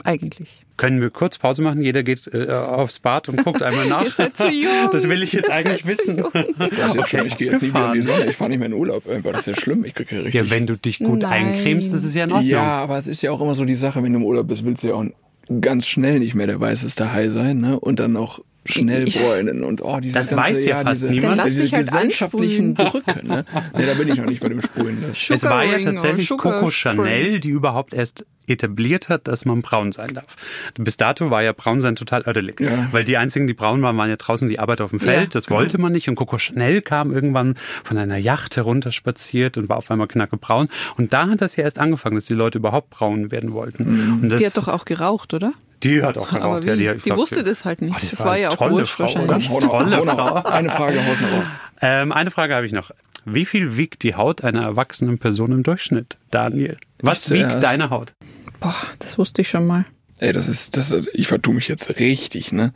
[0.05, 0.67] Eigentlich.
[0.77, 1.81] Können wir kurz Pause machen?
[1.81, 4.05] Jeder geht äh, aufs Bad und guckt einmal nach.
[4.93, 6.23] Das will ich jetzt eigentlich wissen.
[6.59, 8.03] Das ist jetzt schon, ich gehe jetzt nie wieder in die.
[8.03, 8.27] Sonne.
[8.27, 9.87] Ich fahre nicht mehr in Urlaub, weil das ist ja schlimm.
[9.87, 10.43] Ich kriege ja richtig.
[10.43, 11.47] Ja, wenn du dich gut Nein.
[11.47, 12.51] eincremst, das ist ja in Ordnung.
[12.51, 14.67] Ja, aber es ist ja auch immer so die Sache, wenn du im Urlaub bist,
[14.67, 15.07] willst du ja auch
[15.61, 17.79] ganz schnell nicht mehr der weißeste Hai sein, ne?
[17.79, 19.21] Und dann auch schnell Ja.
[19.21, 21.31] bräunen und oh, diese Das ganze, weiß ja fast diese, niemand.
[21.31, 22.75] Dann lass diese halt gesellschaftlichen.
[22.75, 23.45] Drücke, ne?
[23.77, 25.03] Nee, da bin ich noch nicht bei dem Sprühen.
[25.07, 26.71] Das Es war ja tatsächlich Sugar Coco.
[26.71, 30.37] Chanel, die überhaupt erst etabliert hat, dass man braun sein darf.
[30.79, 32.61] Bis dato war ja braun sein total ödelig.
[32.61, 32.89] Ja.
[32.93, 35.21] Weil die einzigen, die braun waren, waren ja draußen die Arbeit auf dem Feld.
[35.21, 35.61] Ja, das genau.
[35.61, 36.09] wollte man nicht.
[36.09, 40.69] Und Coco Chanel kam irgendwann von einer Yacht herunterspaziert und war auf einmal knackebraun.
[40.97, 43.85] Und da hat das ja erst angefangen, dass die Leute überhaupt braun werden wollten.
[44.17, 44.23] Mhm.
[44.23, 45.53] Und das, Die hat doch auch geraucht, oder?
[45.83, 46.65] Die hat auch geraucht.
[46.65, 47.95] Ja, die glaub, wusste das halt nicht.
[47.97, 49.51] Oh, die das war ja auch tolle Frau, wahrscheinlich.
[49.51, 50.35] Noch, Tolle Frau.
[50.43, 51.49] Eine Frage, haus noch raus.
[51.81, 52.91] Ähm, eine Frage habe ich noch.
[53.25, 56.77] Wie viel wiegt die Haut einer erwachsenen Person im Durchschnitt, Daniel?
[57.01, 57.63] Was Ich wiegt zuerst.
[57.65, 58.15] deine Haut?
[58.61, 59.85] Boah, das wusste ich schon mal.
[60.19, 62.73] Ey, das ist, das, ich vertue mich jetzt richtig, ne?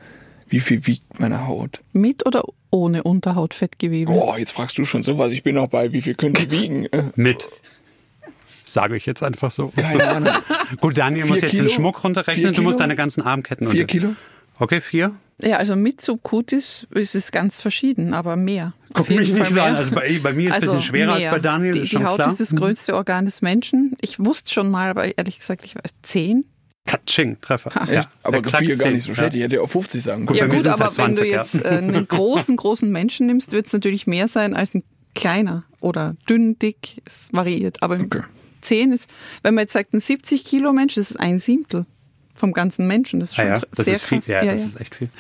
[0.48, 1.80] Wie viel wiegt meine Haut?
[1.92, 4.12] Mit oder ohne Unterhautfettgewebe?
[4.12, 5.32] Boah, jetzt fragst du schon sowas.
[5.32, 6.88] Ich bin noch bei, wie viel könnte die wiegen?
[7.14, 7.48] Mit.
[8.72, 9.68] Sage ich jetzt einfach so.
[9.76, 10.33] Keine Ahnung.
[10.80, 11.68] Gut, Daniel Vier muss jetzt den Kilo?
[11.72, 12.46] Schmuck runterrechnen.
[12.46, 14.14] Vier Du musst deine ganzen Armketten Vier unter- Kilo?
[14.59, 15.12] Okay, vier.
[15.42, 18.74] Ja, also mit Subcutis ist es ganz verschieden, aber mehr.
[18.92, 19.74] Guck mich nicht so an.
[19.74, 21.30] Also bei, bei mir ist es ein bisschen schwerer als mehr.
[21.30, 22.28] bei Daniel, Die, ist die Haut klar.
[22.30, 23.96] ist das größte Organ des Menschen.
[24.02, 26.44] Ich wusste schon mal, aber ehrlich gesagt, ich weiß, zehn.
[26.87, 27.70] Katsching, Treffer.
[27.88, 28.09] Echt?
[28.22, 28.94] aber exakt vier gar zehn.
[28.96, 29.35] nicht so schlecht.
[29.35, 30.38] Ich hätte ja auf 50 sagen können.
[30.38, 31.42] Ja gut, aber halt wenn du 20, ja.
[31.42, 34.83] jetzt äh, einen großen, großen Menschen nimmst, wird es natürlich mehr sein als ein
[35.14, 37.00] kleiner oder dünn, dick.
[37.06, 37.83] Es variiert.
[37.83, 38.22] Aber Okay.
[38.62, 39.09] 10 ist,
[39.42, 41.87] wenn man jetzt sagt, ein 70 Kilo Mensch, das ist ein Siebtel
[42.35, 43.20] vom ganzen Menschen.
[43.20, 44.18] Das ist Ah schon ja, kr- das sehr ist viel.
[44.20, 44.29] krass.
[44.29, 45.11] Ja, das ist echt viel.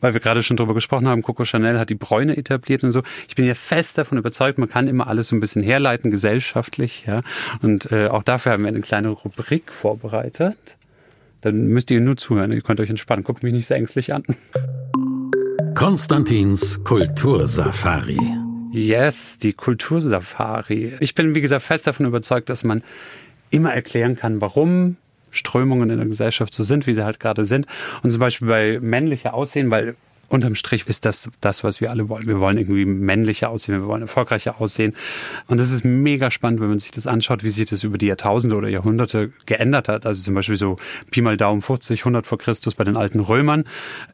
[0.00, 3.02] Weil wir gerade schon drüber gesprochen haben, Coco Chanel hat die Bräune etabliert und so.
[3.28, 7.04] Ich bin ja fest davon überzeugt, man kann immer alles so ein bisschen herleiten, gesellschaftlich,
[7.06, 7.22] ja.
[7.62, 10.56] Und äh, auch dafür haben wir eine kleine Rubrik vorbereitet.
[11.42, 12.50] Dann müsst ihr nur zuhören.
[12.52, 13.22] Ihr könnt euch entspannen.
[13.22, 14.24] Guckt mich nicht so ängstlich an.
[15.74, 18.18] Konstantins Kultursafari.
[18.74, 20.94] Yes, die Kultursafari.
[20.98, 22.82] Ich bin, wie gesagt, fest davon überzeugt, dass man
[23.50, 24.96] immer erklären kann, warum
[25.30, 27.68] Strömungen in der Gesellschaft so sind, wie sie halt gerade sind.
[28.02, 29.94] Und zum Beispiel bei männlicher Aussehen, weil
[30.28, 32.26] unterm Strich ist das das, was wir alle wollen.
[32.26, 34.96] Wir wollen irgendwie männlicher aussehen, wir wollen erfolgreicher aussehen.
[35.46, 38.06] Und das ist mega spannend, wenn man sich das anschaut, wie sich das über die
[38.06, 40.04] Jahrtausende oder Jahrhunderte geändert hat.
[40.04, 40.78] Also zum Beispiel so
[41.12, 43.66] Pi mal Daumen 40, 100 vor Christus bei den alten Römern.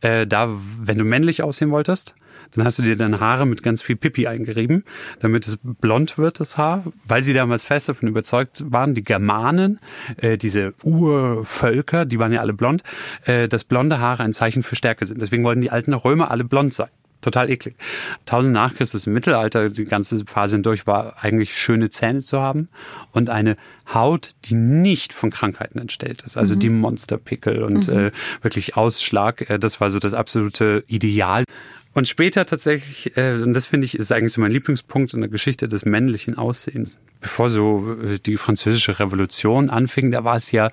[0.02, 2.14] Äh, da, wenn du männlich aussehen wolltest,
[2.54, 4.84] dann hast du dir deine Haare mit ganz viel Pipi eingerieben,
[5.20, 9.78] damit es blond wird, das Haar, weil sie damals fest davon überzeugt waren, die Germanen,
[10.16, 12.82] äh, diese Urvölker, die waren ja alle blond,
[13.24, 15.20] äh, dass blonde Haare ein Zeichen für Stärke sind.
[15.20, 16.88] Deswegen wollten die alten Römer alle blond sein
[17.20, 17.76] total eklig.
[18.20, 22.68] 1000 nach Christus im Mittelalter, die ganze Phase hindurch, war eigentlich schöne Zähne zu haben
[23.12, 23.56] und eine
[23.92, 26.36] Haut, die nicht von Krankheiten entstellt ist.
[26.36, 26.60] Also mhm.
[26.60, 27.98] die Monsterpickel und mhm.
[27.98, 29.48] äh, wirklich Ausschlag.
[29.50, 31.44] Äh, das war so das absolute Ideal.
[31.92, 35.30] Und später tatsächlich, äh, und das finde ich, ist eigentlich so mein Lieblingspunkt in der
[35.30, 36.98] Geschichte des männlichen Aussehens.
[37.20, 40.70] Bevor so äh, die französische Revolution anfing, da war es ja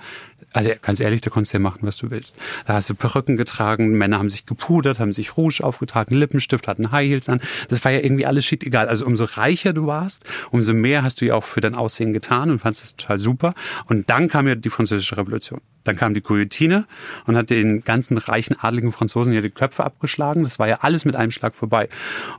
[0.54, 2.38] also ganz ehrlich, da konntest du ja machen, was du willst.
[2.66, 6.92] Da hast du Perücken getragen, Männer haben sich gepudert, haben sich Rouge aufgetragen, Lippenstift, hatten
[6.92, 7.42] High Heels an.
[7.70, 8.88] Das war ja irgendwie alles shit egal.
[8.88, 12.50] Also umso reicher du warst, umso mehr hast du ja auch für dein Aussehen getan
[12.50, 13.54] und fandest das total super.
[13.86, 15.62] Und dann kam ja die französische Revolution.
[15.84, 16.86] Dann kam die Guillotine
[17.26, 20.44] und hat den ganzen reichen, adligen Franzosen ja die Köpfe abgeschlagen.
[20.44, 21.90] Das war ja alles mit einem Schlag vorbei.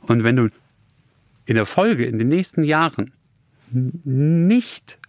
[0.01, 0.49] Und wenn du
[1.45, 3.13] in der Folge, in den nächsten Jahren
[3.71, 4.99] nicht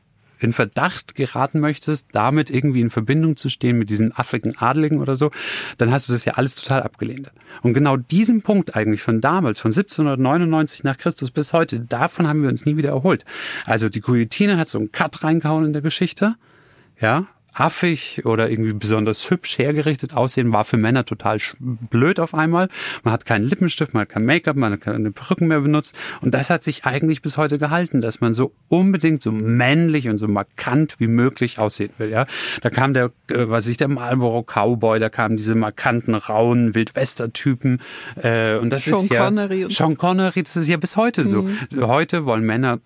[0.41, 5.17] in Verdacht geraten möchtest, damit irgendwie in Verbindung zu stehen mit diesen affigen Adligen oder
[5.17, 5.31] so,
[5.79, 7.31] dann hast du das ja alles total abgelehnt.
[7.63, 12.43] Und genau diesen Punkt eigentlich von damals, von 1799 nach Christus bis heute, davon haben
[12.43, 13.25] wir uns nie wieder erholt.
[13.67, 16.37] Also die Guillotine hat so einen Cut reingehauen in der Geschichte,
[17.01, 22.69] ja, affig oder irgendwie besonders hübsch hergerichtet aussehen, war für Männer total blöd auf einmal.
[23.03, 25.97] Man hat keinen Lippenstift, man hat kein Make-up, man hat keine Perücken mehr benutzt.
[26.21, 30.19] Und das hat sich eigentlich bis heute gehalten, dass man so unbedingt so männlich und
[30.19, 32.11] so markant wie möglich aussehen will.
[32.11, 32.27] Ja,
[32.63, 37.81] Da kam der, äh, was ich, der Marlboro Cowboy, da kamen diese markanten, rauen Wildwester-Typen.
[38.23, 41.43] Äh, und das Sean ist ja Connery Sean Connery, das ist ja bis heute so.
[41.43, 41.59] Mhm.
[41.81, 42.81] Heute wollen Männer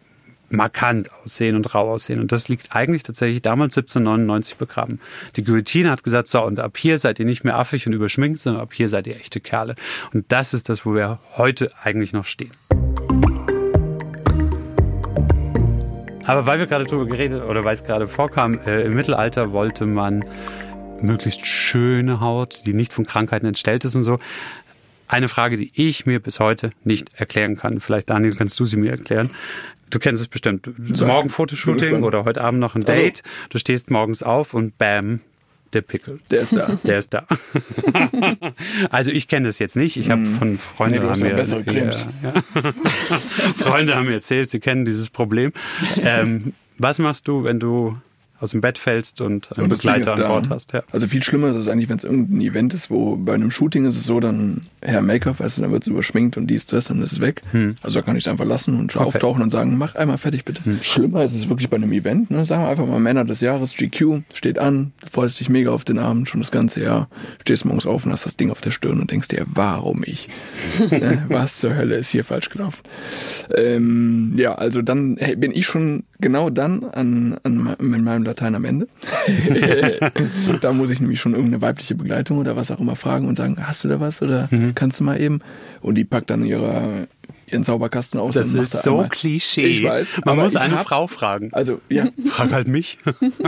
[0.51, 2.20] markant aussehen und rau aussehen.
[2.20, 5.01] Und das liegt eigentlich tatsächlich damals 1799 begraben.
[5.36, 8.40] Die Guillotine hat gesagt, so, und ab hier seid ihr nicht mehr affig und überschminkt,
[8.40, 9.74] sondern ab hier seid ihr echte Kerle.
[10.12, 12.53] Und das ist das, wo wir heute eigentlich noch stehen.
[16.26, 19.84] Aber weil wir gerade drüber geredet oder weil es gerade vorkam, äh, im Mittelalter wollte
[19.84, 20.24] man
[21.03, 24.18] möglichst schöne Haut, die nicht von Krankheiten entstellt ist und so.
[25.07, 27.78] Eine Frage, die ich mir bis heute nicht erklären kann.
[27.80, 29.30] Vielleicht, Daniel, kannst du sie mir erklären.
[29.95, 30.68] Du kennst es bestimmt.
[30.95, 31.07] Sag.
[31.07, 33.22] Morgen Fotoshooting oder heute Abend noch ein Also- Date.
[33.51, 35.20] Du stehst morgens auf und bam,
[35.72, 36.18] der Pickel.
[36.32, 36.78] Der ist da.
[36.84, 37.26] Der ist da.
[38.90, 39.97] also ich kenne das jetzt nicht.
[39.97, 41.38] Ich habe von Freunden Nee, haben mir.
[41.38, 41.90] Ja,
[42.24, 42.72] ja.
[43.59, 45.53] Freunde haben mir erzählt, sie kennen dieses Problem.
[46.03, 47.97] Ähm, was machst du, wenn du
[48.41, 50.28] aus dem Bett fällst und einen Und Begleiter an.
[50.28, 50.72] Bord hast?
[50.72, 50.82] Ja.
[50.93, 53.85] Also viel schlimmer ist es eigentlich, wenn es irgendein Event ist, wo bei einem Shooting
[53.87, 56.87] ist es so, dann Herr Make-up, weißt du, dann wird es überschminkt und dies, das,
[56.87, 57.43] dann ist es weg.
[57.82, 59.09] Also da kann ich es einfach lassen und schon Hm.
[59.09, 59.18] Okay.
[59.18, 59.24] Hm.
[59.24, 60.61] auftauchen und sagen, mach einmal fertig bitte.
[60.82, 62.45] Schlimmer ist es wirklich bei einem Event, ne?
[62.45, 65.85] Sagen wir einfach mal Männer des Jahres, GQ, steht an, du freust dich mega auf
[65.85, 67.09] den Abend, schon das ganze Jahr,
[67.43, 70.28] stehst morgens auf und hast das Ding auf der Stirn und denkst dir, warum ich?
[70.91, 71.24] ne?
[71.28, 72.80] Was zur Hölle ist hier falsch gelaufen?
[73.55, 78.54] Ähm, ja, also dann hey, bin ich schon genau dann an, an mit meinem Latein
[78.54, 78.88] am Ende.
[80.60, 83.56] da muss ich nämlich schon irgendeine weibliche Begleitung oder was auch immer fragen und sagen,
[83.60, 84.74] hast du da was oder Mhm.
[84.74, 85.40] kannst du mal eben?
[85.80, 87.08] Und die packt dann ihre,
[87.46, 88.34] ihren Zauberkasten aus.
[88.34, 89.08] Das und macht ist da so einmal.
[89.10, 89.66] Klischee.
[89.66, 90.20] Ich weiß.
[90.24, 91.50] Man muss ich eine hab- Frau fragen.
[91.52, 92.98] Also, ja, Frag halt mich.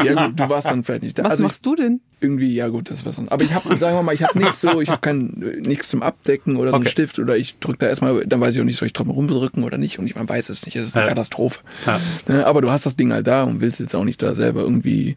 [0.05, 1.15] ja gut, du warst dann fertig.
[1.15, 2.01] Da, Was also machst du denn?
[2.19, 3.29] Irgendwie, ja gut, das war's dann.
[3.29, 6.03] Aber ich habe, sagen wir mal, ich habe nichts so, ich habe kein nichts zum
[6.03, 6.91] Abdecken oder so einen Okay.
[6.93, 9.65] Stift oder ich drücke da erstmal, dann weiß ich auch nicht, soll ich drum rumdrücken
[9.65, 10.77] oder nicht und ich man weiß es nicht.
[10.77, 11.09] Es ist eine Ja.
[11.11, 11.61] Katastrophe.
[11.85, 12.01] Ja.
[12.27, 14.63] Ne, Aber du hast das Ding halt da und willst jetzt auch nicht da selber
[14.63, 15.17] irgendwie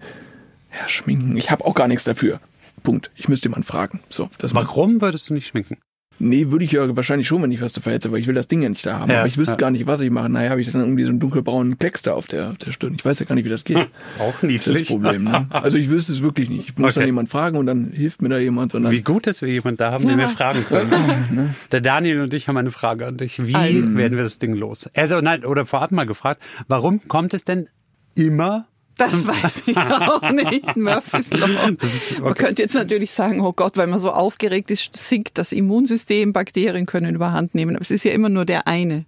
[0.72, 1.38] ja, schminken.
[1.38, 2.41] Ich habe auch gar nichts dafür.
[2.84, 3.12] Punkt.
[3.16, 4.02] Ich müsste jemanden fragen.
[4.10, 5.78] So, das Warum würdest du nicht schminken?
[6.20, 8.48] Nee, würde ich ja wahrscheinlich schon, wenn ich was dafür hätte, weil ich will das
[8.48, 9.10] Ding ja nicht da haben.
[9.10, 9.58] Ja, aber ich wüsste ja.
[9.58, 10.30] gar nicht, was ich mache.
[10.30, 12.94] Naja, habe ich dann irgendwie so einen dunkelbraunen Klecks da auf der, auf der Stirn.
[12.96, 13.78] Ich weiß ja gar nicht, wie das geht.
[14.20, 15.24] Auch Das ist das Problem.
[15.24, 15.48] Ne?
[15.52, 16.70] Also ich wüsste es wirklich nicht.
[16.70, 17.00] Ich muss Okay.
[17.02, 18.74] dann jemand fragen und dann hilft mir da jemand.
[18.76, 21.56] Und dann, Wie gut, dass wir jemanden da haben, den wir fragen können.
[21.72, 23.46] Der Daniel und ich haben eine Frage an dich.
[23.46, 23.96] Wie Also.
[23.96, 24.90] werden wir das Ding los?
[24.96, 27.68] Also, nein, oder vorab mal gefragt, warum kommt es denn
[28.16, 28.68] immer
[29.00, 30.76] Das weiß ich auch nicht.
[30.76, 31.47] Murphy's Law.
[31.47, 31.78] Man
[32.22, 32.43] okay.
[32.43, 36.86] könnte jetzt natürlich sagen, oh Gott, weil man so aufgeregt ist, sinkt das Immunsystem, Bakterien
[36.86, 37.76] können überhand nehmen.
[37.76, 39.06] Aber es ist ja immer nur der eine.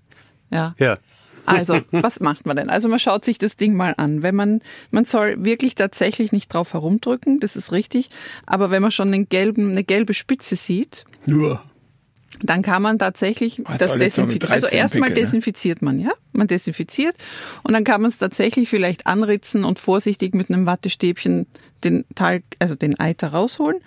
[0.49, 0.75] Ja.
[0.79, 0.97] Ja.
[1.45, 2.69] Also, was macht man denn?
[2.69, 4.23] Also man schaut sich das Ding mal an.
[4.23, 4.61] Wenn man,
[4.91, 8.09] man soll wirklich tatsächlich nicht drauf herumdrücken, das ist richtig.
[8.45, 11.61] Aber wenn man schon einen gelben, eine gelbe Spitze sieht, Nur.
[12.43, 14.51] Dann kann man tatsächlich Ah, das desinfizieren.
[14.51, 15.25] Also 13 erstmal Pickel, ne?
[15.25, 16.11] desinfiziert man, ja?
[16.33, 17.15] Man desinfiziert
[17.63, 21.47] und dann kann man es tatsächlich vielleicht anritzen und vorsichtig mit einem Wattestäbchen
[21.83, 23.81] den Teil, also den Eiter rausholen.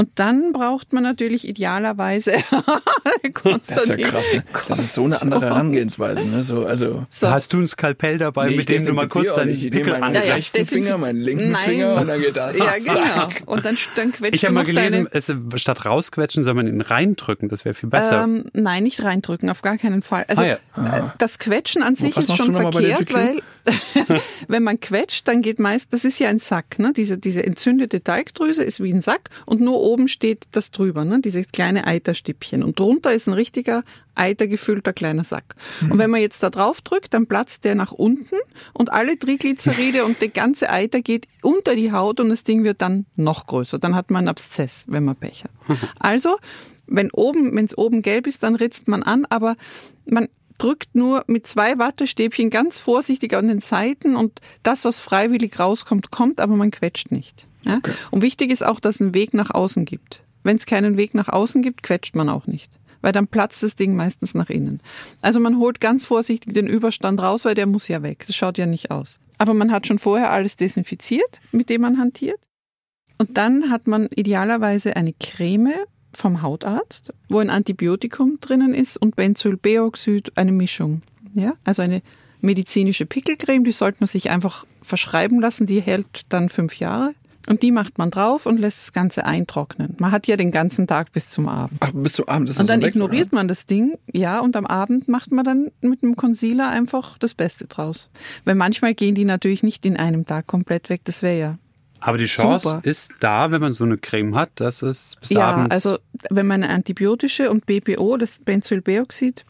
[0.00, 4.06] Und dann braucht man natürlich idealerweise Das ist ja Konstantin.
[4.08, 4.24] krass.
[4.34, 4.44] Ne?
[4.68, 6.24] Das ist so eine andere Herangehensweise.
[6.24, 6.42] Ne?
[6.42, 7.30] So, also, So.
[7.30, 10.20] Hast du ein Skalpell dabei, Nee, mit dem du mal kurz deinen Pickel meinen Ja,
[10.20, 11.64] rechten Finger, meinen linken Nein.
[11.68, 12.56] Finger und dann geht das.
[12.56, 13.28] Ja, genau.
[13.44, 16.80] Und dann, dann quetscht Ich habe mal gelesen, deine, es, statt rausquetschen soll man ihn
[16.80, 17.50] reindrücken.
[17.50, 18.24] Das wäre viel besser.
[18.24, 20.24] Ähm, nein, nicht reindrücken, auf gar keinen Fall.
[20.28, 20.54] Also Ah, ja.
[20.54, 23.42] äh, das Quetschen an sich ist schon verkehrt, weil
[24.48, 26.94] wenn man quetscht, dann geht meist, das ist ja ein Sack, ne?
[26.96, 31.20] Diese, diese entzündete Teigdrüse ist wie ein Sack und nur oben steht das drüber, ne?
[31.20, 32.62] Dieses kleine Eiterstippchen.
[32.62, 33.82] Und drunter ist ein richtiger
[34.14, 35.54] eitergefüllter kleiner Sack.
[35.82, 38.36] Und wenn man jetzt da drauf drückt, dann platzt der nach unten
[38.72, 42.82] und alle Triglyceride und der ganze Eiter geht unter die Haut und das Ding wird
[42.82, 43.78] dann noch größer.
[43.78, 45.50] Dann hat man einen Abszess, wenn man Pech hat.
[45.98, 46.36] Also,
[46.86, 49.56] wenn oben, wenn es oben gelb ist, dann ritzt man an, aber
[50.04, 50.28] man
[50.58, 56.10] drückt nur mit zwei Wattestäbchen ganz vorsichtig an den Seiten und das, was freiwillig rauskommt,
[56.10, 57.46] kommt, aber man quetscht nicht.
[57.62, 57.80] Ja?
[58.10, 60.24] Und wichtig ist auch, dass es einen Weg nach außen gibt.
[60.42, 62.70] Wenn es keinen Weg nach außen gibt, quetscht man auch nicht.
[63.02, 64.80] Weil dann platzt das Ding meistens nach innen.
[65.22, 68.24] Also man holt ganz vorsichtig den Überstand raus, weil der muss ja weg.
[68.26, 69.20] Das schaut ja nicht aus.
[69.38, 72.38] Aber man hat schon vorher alles desinfiziert, mit dem man hantiert.
[73.16, 75.74] Und dann hat man idealerweise eine Creme
[76.12, 81.02] vom Hautarzt, wo ein Antibiotikum drinnen ist und Benzylbeoxid, eine Mischung.
[81.32, 82.02] Ja, also eine
[82.40, 87.14] medizinische Pickelcreme, die sollte man sich einfach verschreiben lassen, die hält dann fünf Jahre.
[87.46, 89.96] Und die macht man drauf und lässt das Ganze eintrocknen.
[89.98, 91.78] Man hat ja den ganzen Tag bis zum Abend.
[91.80, 94.56] Ach, bis zum Abend ist das Und dann weg, ignoriert man das Ding, ja, und
[94.56, 98.10] am Abend macht man dann mit einem Concealer einfach das Beste draus.
[98.44, 101.58] Weil manchmal gehen die natürlich nicht in einem Tag komplett weg, das wäre ja
[102.00, 102.80] Aber die Chance super.
[102.84, 105.70] ist da, wenn man so eine Creme hat, dass es bis Ja, abends...
[105.70, 109.44] also wenn man eine antibiotische und BPO, das Benzylbeoxid,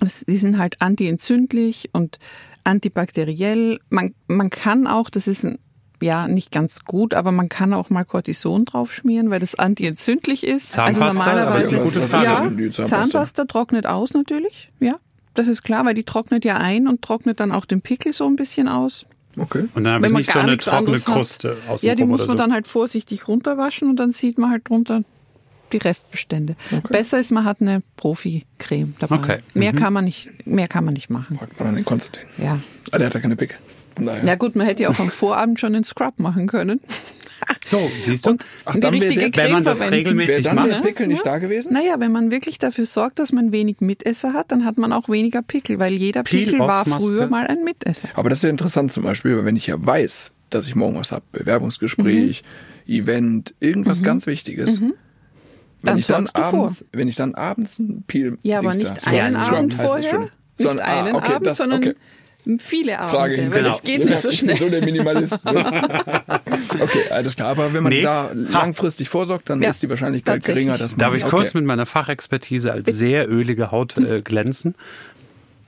[0.00, 2.18] das, die sind halt antientzündlich und
[2.64, 3.78] antibakteriell.
[3.90, 5.58] Man, man kann auch, das ist ein,
[6.02, 10.72] ja nicht ganz gut, aber man kann auch mal Cortison draufschmieren, weil das antientzündlich ist.
[10.72, 12.24] Zahnpasta, also aber normalerweise ist eine gute Frage.
[12.24, 12.86] ja, Zahnpasta?
[12.86, 13.44] Zahnpasta?
[13.44, 14.96] trocknet aus natürlich, ja.
[15.34, 18.26] Das ist klar, weil die trocknet ja ein und trocknet dann auch den Pickel so
[18.26, 19.06] ein bisschen aus.
[19.36, 19.64] Okay.
[19.74, 21.04] und dann habe ich man nicht so eine trockene hat.
[21.06, 22.34] Kruste außen Ja, die muss man so.
[22.34, 25.02] dann halt vorsichtig runterwaschen und dann sieht man halt drunter
[25.72, 26.54] die Restbestände.
[26.88, 29.16] Besser ist, man hat eine Profi-Creme dabei.
[29.16, 29.38] Okay.
[29.54, 31.36] Mehr kann man nicht, mehr kann man nicht machen.
[31.36, 32.22] Fragt man an den Konstantin.
[32.38, 32.60] Ja.
[32.92, 33.56] Ah, der hat ja keine Pickel.
[33.96, 34.24] Von daher.
[34.24, 36.80] Ja gut, man hätte ja auch am Vorabend schon den Scrub machen können.
[37.62, 38.30] So, siehst du?
[38.30, 39.94] Und Ach, die richtige der- wenn man das verwenden.
[39.96, 40.70] regelmäßig Wäre dann macht.
[40.70, 41.74] der Pickel nicht da gewesen?
[41.74, 45.10] Naja, wenn man wirklich dafür sorgt, dass man wenig Mitesser hat, dann hat man auch
[45.10, 48.08] weniger Pickel, weil jeder Peel Pickel war früher mal ein Mitesser.
[48.14, 50.96] Aber das ist ja interessant zum Beispiel, weil wenn ich ja weiß, dass ich morgen
[50.96, 52.44] was habe, Bewerbungsgespräch,
[52.86, 54.80] Event, irgendwas ganz Wichtiges.
[54.80, 54.94] Wenn
[55.82, 56.44] Dann ich dann du vor.
[56.64, 59.80] abends, wenn ich dann abends ein Peel Ja, aber nicht da- einen Scrub Abend heißt
[59.82, 61.94] es vorher, nicht Sondern- ah, einen okay, Abend, das- sondern okay.
[62.58, 63.70] Viele Abende, Frage weil genau.
[63.70, 64.70] das geht nicht so Ich bin so schnell.
[64.70, 65.44] der Minimalist.
[65.44, 65.60] Ne?
[66.80, 67.48] okay, alles klar.
[67.50, 68.02] Aber wenn man Nee.
[68.02, 70.98] da langfristig vorsorgt, dann Ja, ist die Wahrscheinlichkeit geringer, dass man.
[71.00, 71.30] Darf ich okay.
[71.30, 74.74] kurz mit meiner Fachexpertise als sehr ölige Haut äh, glänzen?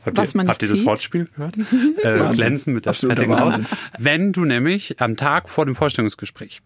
[0.05, 0.85] Habt Was ihr, man habt ihr das?
[0.85, 1.57] Wortspiel gehört?
[2.03, 3.59] Äh, glänzen mit der Absoluter fettigen Haut.
[3.99, 6.61] Wenn du nämlich am Tag vor dem Vorstellungsgespräch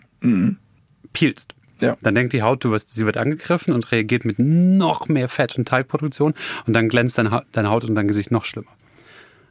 [1.13, 1.97] peelst, Ja.
[2.03, 5.57] dann denkt die Haut, du wirst, sie wird angegriffen und reagiert mit noch mehr Fett-
[5.57, 6.35] und Teigproduktion
[6.67, 8.69] und dann glänzt deine, Ha- deine Haut und dein Gesicht noch schlimmer.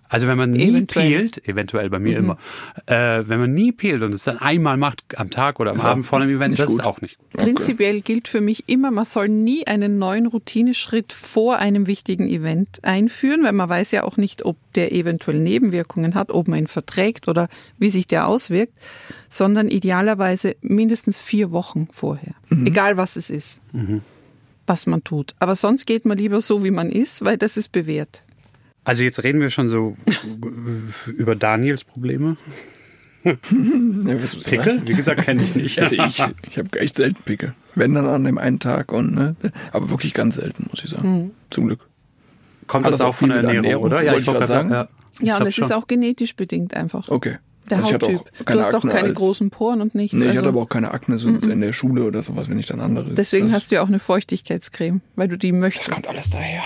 [0.10, 1.08] Also wenn man nie Eventuell.
[1.08, 2.38] peelt, eventuell bei mir immer,
[2.88, 5.86] äh, wenn man nie peelt und es dann einmal macht am Tag oder am Ist
[5.86, 6.80] Abend vor einem Event, das gut.
[6.80, 7.34] ist auch nicht gut.
[7.34, 12.80] Prinzipiell gilt für mich immer, man soll nie einen neuen Routineschritt vor einem wichtigen Event
[12.84, 16.68] einführen, weil man weiß ja auch nicht, ob der eventuell Nebenwirkungen hat, ob man ihn
[16.68, 17.48] verträgt oder
[17.78, 18.74] wie sich der auswirkt,
[19.30, 22.34] sondern idealerweise mindestens vier Wochen vorher.
[22.50, 23.62] Egal was es ist,
[24.66, 25.36] was man tut.
[25.38, 28.24] Aber sonst geht man lieber so, wie man ist, weil das ist bewährt.
[28.84, 29.96] Also jetzt reden wir schon so
[31.08, 32.38] über Daniels Probleme.
[33.24, 34.82] Ja, was ist Pickel?
[34.86, 35.78] Wie gesagt, kenne ich nicht.
[35.80, 37.54] Also ich, ich habe echt selten Pickel.
[37.76, 39.36] Wenn dann an dem einen Tag und ne,
[39.74, 41.32] aber wirklich ganz selten, muss ich sagen.
[41.50, 41.82] Zum Glück.
[42.68, 44.04] Kommt Alles das auch von viel der Ernährung, Ernährung, oder?
[44.04, 44.72] Ja, ich wollte sagen.
[44.72, 44.88] Ja,
[45.22, 45.66] Ja, Ich und schon.
[45.66, 47.10] ist auch genetisch bedingt einfach.
[47.10, 47.38] Okay.
[47.70, 48.22] Der Also ich Hauttyp.
[48.46, 50.14] Du hast auch Akne keine als- großen Poren und nichts.
[50.16, 52.58] Nee, ich also hatte aber auch keine Akne so in der Schule oder sowas, wenn
[52.58, 53.12] ich dann andere.
[53.14, 55.92] deswegen das, hast du ja auch eine Feuchtigkeitscreme, weil du die Das möchtest.
[55.92, 56.62] kommt alles daher.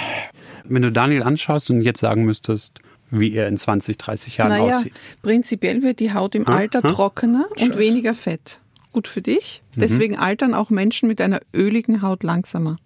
[0.66, 2.80] Wenn du Daniel anschaust und jetzt sagen müsstest,
[3.12, 4.94] wie er in 20, 30 Jahren Naja, aussieht.
[5.22, 6.90] prinzipiell wird die Haut im Ah, Alter ah.
[6.92, 7.78] trockener und Scheiße.
[7.80, 8.60] weniger fett.
[8.92, 9.62] Gut für dich.
[9.76, 9.80] Mhm.
[9.82, 12.78] Deswegen altern auch Menschen mit einer öligen Haut langsamer.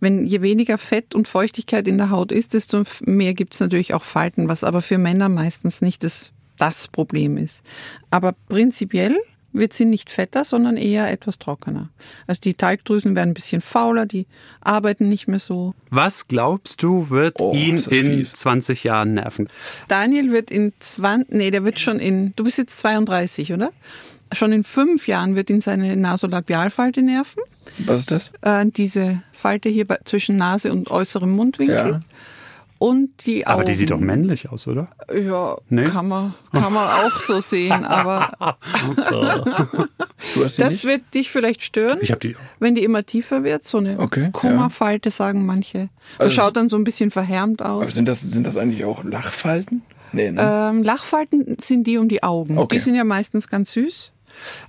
[0.00, 3.94] Wenn je weniger Fett und Feuchtigkeit in der Haut ist, desto mehr gibt es natürlich
[3.94, 7.62] auch Falten, was aber für Männer meistens nicht das, das Problem ist.
[8.10, 9.16] Aber prinzipiell
[9.56, 11.88] wird sie nicht fetter, sondern eher etwas trockener.
[12.26, 14.26] Also die Talgdrüsen werden ein bisschen fauler, die
[14.60, 15.74] arbeiten nicht mehr so.
[15.90, 18.32] Was glaubst du, wird Oh, ihn in fies.
[18.34, 19.48] 20 Jahren nerven?
[19.88, 23.70] Daniel wird in 20, nee, der wird schon in, du bist jetzt 32, oder?
[24.32, 27.42] Schon in fünf Jahren wird ihn seine Nasolabialfalte nerven.
[27.78, 28.30] Was ist das?
[28.42, 31.76] Äh, diese Falte hier bei, zwischen Nase und äußerem Mundwinkel.
[31.76, 32.00] Ja.
[32.78, 33.54] Und die Augen.
[33.54, 34.88] Aber die sieht doch männlich aus, oder?
[35.14, 35.84] Ja, Nee?
[35.84, 38.30] kann man, kann man auch so sehen, aber
[40.34, 40.84] Du hast die das nicht?
[40.84, 42.36] wird dich vielleicht stören, Ich habe die.
[42.58, 43.64] wenn die immer tiefer wird.
[43.64, 45.88] So eine Okay, Kummerfalte, sagen manche.
[46.18, 47.94] Das Also- schaut dann so ein bisschen verhärmt Aber aus.
[47.94, 49.82] sind das, sind das eigentlich auch Lachfalten?
[50.12, 50.70] Nee, ne?
[50.70, 52.58] Ähm, Lachfalten sind die um die Augen.
[52.58, 52.76] Okay.
[52.76, 54.12] Die sind ja meistens ganz süß.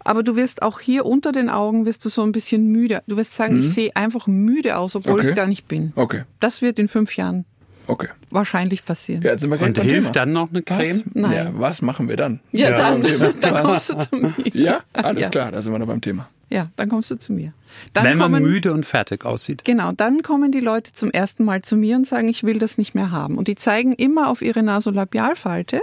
[0.03, 3.01] Aber du wirst auch hier unter den Augen wirst du so ein bisschen müde.
[3.07, 5.19] Du wirst sagen, ich sehe einfach müde aus, obwohl Mhm.
[5.19, 5.25] Okay.
[5.27, 5.91] ich es gar nicht bin.
[5.95, 7.43] Okay, Das wird in fünf Jahren
[7.87, 8.07] okay.
[8.29, 9.21] wahrscheinlich passieren.
[9.23, 10.11] Ja, jetzt sind wir gleich Und hilft Thema.
[10.13, 11.03] dann noch eine Creme?
[11.05, 11.13] Was?
[11.13, 11.31] Nein.
[11.31, 12.39] Ja, was machen wir dann?
[12.51, 12.77] Ja, Ja.
[12.77, 13.03] dann,
[13.41, 14.33] dann kommst du zu mir.
[14.53, 15.29] Ja, alles Ja.
[15.29, 16.29] klar, da sind wir noch beim Thema.
[16.49, 17.51] Ja, dann kommst du zu mir.
[17.93, 19.65] Dann Wenn man kommen, müde und fertig aussieht.
[19.65, 22.77] Genau, dann kommen die Leute zum ersten Mal zu mir und sagen, ich will das
[22.77, 23.37] nicht mehr haben.
[23.37, 25.81] Und die zeigen immer auf ihre Nasolabialfalte.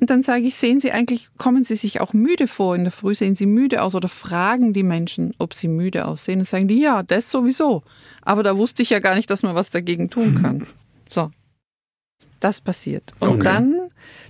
[0.00, 2.90] Und dann sage ich, sehen Sie eigentlich, kommen Sie sich auch müde vor in der
[2.90, 3.14] Früh?
[3.14, 3.94] Sehen Sie müde aus?
[3.94, 6.38] Oder fragen die Menschen, ob sie müde aussehen?
[6.38, 7.82] Und sagen die, ja, das sowieso.
[8.22, 10.66] Aber da wusste ich ja gar nicht, dass man was dagegen tun kann.
[11.12, 11.30] So.
[12.40, 13.12] Das passiert.
[13.20, 13.44] Und Okay.
[13.44, 13.80] dann,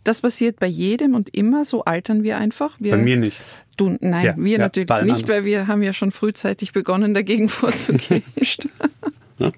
[0.04, 2.76] das passiert bei jedem und immer, so altern wir einfach.
[2.78, 3.40] Wir, Bei mir nicht.
[3.78, 7.48] Du, nein, Ja, wir ja, natürlich nicht, weil wir haben ja schon frühzeitig begonnen, dagegen
[7.48, 8.22] vorzugehen.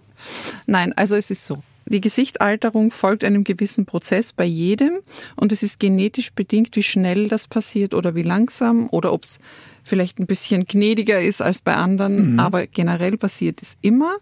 [0.66, 1.62] nein, also es ist so.
[1.87, 5.01] Die Gesichtalterung folgt einem gewissen Prozess bei jedem
[5.37, 9.39] und es ist genetisch bedingt, wie schnell das passiert oder wie langsam oder ob es
[9.83, 12.41] vielleicht ein bisschen gnädiger ist als bei anderen.
[12.41, 14.14] Aber generell passiert es immer,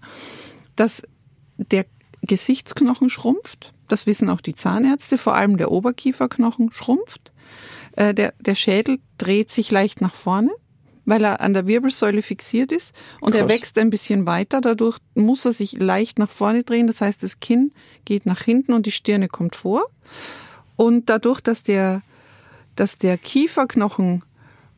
[0.75, 1.03] dass
[1.57, 1.85] der
[2.23, 3.75] Gesichtsknochen schrumpft.
[3.89, 7.33] Das wissen auch die Zahnärzte, vor allem der Oberkieferknochen schrumpft.
[7.97, 10.51] Äh, der, der Schädel dreht sich leicht nach vorne,
[11.05, 13.51] weil er an der Wirbelsäule fixiert ist und er Krass.
[13.51, 14.61] wächst ein bisschen weiter.
[14.61, 16.87] Dadurch muss er sich leicht nach vorne drehen.
[16.87, 17.73] Das heißt, das Kinn
[18.05, 19.85] geht nach hinten und die Stirne kommt vor.
[20.77, 22.03] Und dadurch, dass der,
[22.77, 24.23] dass der Kieferknochen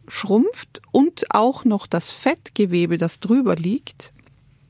[0.09, 4.14] schrumpft und auch noch das Fettgewebe, das drüber liegt,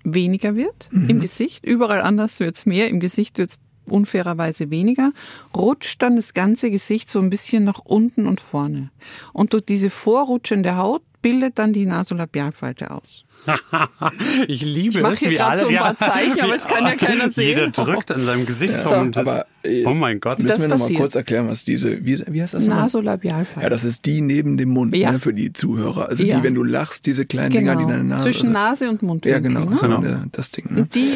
[0.04, 1.64] weniger wird im Gesicht.
[1.64, 5.12] Überall anders wird's mehr, im Gesicht wird's unfairerweise weniger,
[5.54, 8.90] rutscht dann das ganze Gesicht so ein bisschen nach unten und vorne.
[9.32, 13.24] Und durch diese vorrutschende Haut bildet dann die Nasolabialfalte aus.
[14.48, 15.60] Ich liebe Ich es, hier wie alle.
[15.62, 17.48] so ein paar Zeichen, aber es kann ja keiner sehen.
[17.48, 19.06] Jeder drückt an seinem Gesicht Ja, rum.
[19.06, 20.38] und das, aber, äh, oh mein Gott.
[20.38, 21.00] Müssen Das wir noch mal passiert.
[21.00, 22.64] kurz erklären, was diese, wie, wie heißt das?
[22.66, 22.84] nochmal?
[22.84, 23.62] Nasolabialfalte.
[23.62, 25.12] Ja, das ist die neben dem Mund, Ja.
[25.12, 26.08] ne, für die Zuhörer.
[26.08, 26.38] Also Ja.
[26.38, 28.24] die, wenn du lachst, diese kleinen Dinger, die deine Nase.
[28.24, 29.52] Zwischen also, Nase und Mundwinkel.
[29.52, 29.88] Ja, genau.
[29.88, 29.98] Ne?
[30.00, 30.66] Ne, das Ding.
[30.72, 30.80] Ne?
[30.82, 31.10] Und die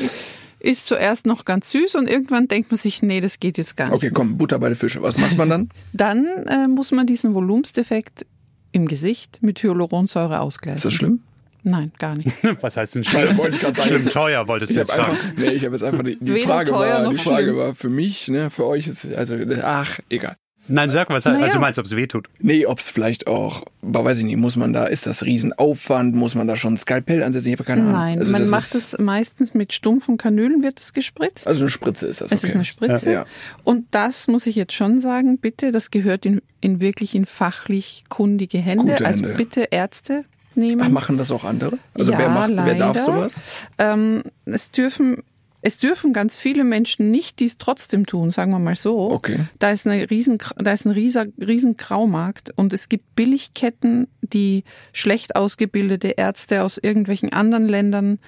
[0.61, 3.87] ist zuerst noch ganz süß und irgendwann denkt man sich, nee, das geht jetzt gar
[3.87, 3.95] nicht.
[3.95, 5.01] Okay, komm, Butter bei den Fische.
[5.03, 5.69] Was macht man dann?
[5.93, 8.27] Dann äh, muss man diesen Volumensdefekt
[8.73, 10.81] im Gesicht mit Hyaluronsäure Ist ausgleichen.
[10.83, 11.21] das schlimm?
[11.69, 12.35] Nein, gar nicht.
[12.63, 13.37] Was heißt denn schlimm?
[13.37, 13.83] wollte ich sagen.
[13.83, 15.13] Schlimm teuer, wolltest du jetzt fragen.
[15.13, 17.57] einfach, nee, ich habe jetzt einfach die, die Frage teuer war, die Frage schlimm.
[17.57, 20.37] war für mich, ne, für euch ist also ach, egal.
[20.69, 21.25] Nein, sag was.
[21.25, 21.45] Naja.
[21.45, 22.29] Also du meinst, ob es weh tut?
[22.39, 26.15] Nee, ob es vielleicht auch, aber weiß ich nicht, muss man da, ist das Riesenaufwand,
[26.15, 27.49] muss man da schon ein Skalpell ansetzen?
[27.49, 27.93] Ich habe keine Ahnung.
[27.93, 31.47] Nein, Also man das macht es meistens mit stumpfen Kanülen wird es gespritzt.
[31.47, 32.49] Also eine Spritze ist das, es okay.
[32.49, 33.13] ist eine Spritze.
[33.13, 33.27] Ja.
[33.65, 38.05] Und das muss ich jetzt schon sagen, bitte, das gehört in, in wirklich in fachlich
[38.09, 38.93] kundige Hände.
[38.93, 39.37] Gute also Hände.
[39.37, 40.25] bitte Ärzte
[40.59, 40.83] nehmen.
[40.83, 41.79] Ach, machen das auch andere?
[41.95, 42.67] Also ja, wer macht, leider.
[42.67, 43.33] wer darf sowas?
[43.79, 45.23] Ähm, es dürfen
[45.61, 49.11] es dürfen ganz viele Menschen nicht dies trotzdem tun, sagen wir mal so.
[49.11, 49.47] Okay.
[49.59, 54.63] Da ist eine riesen, da ist ein rieser, riesen Graumarkt und es gibt Billigketten, die
[54.93, 58.19] schlecht ausgebildete Ärzte aus irgendwelchen anderen Ländern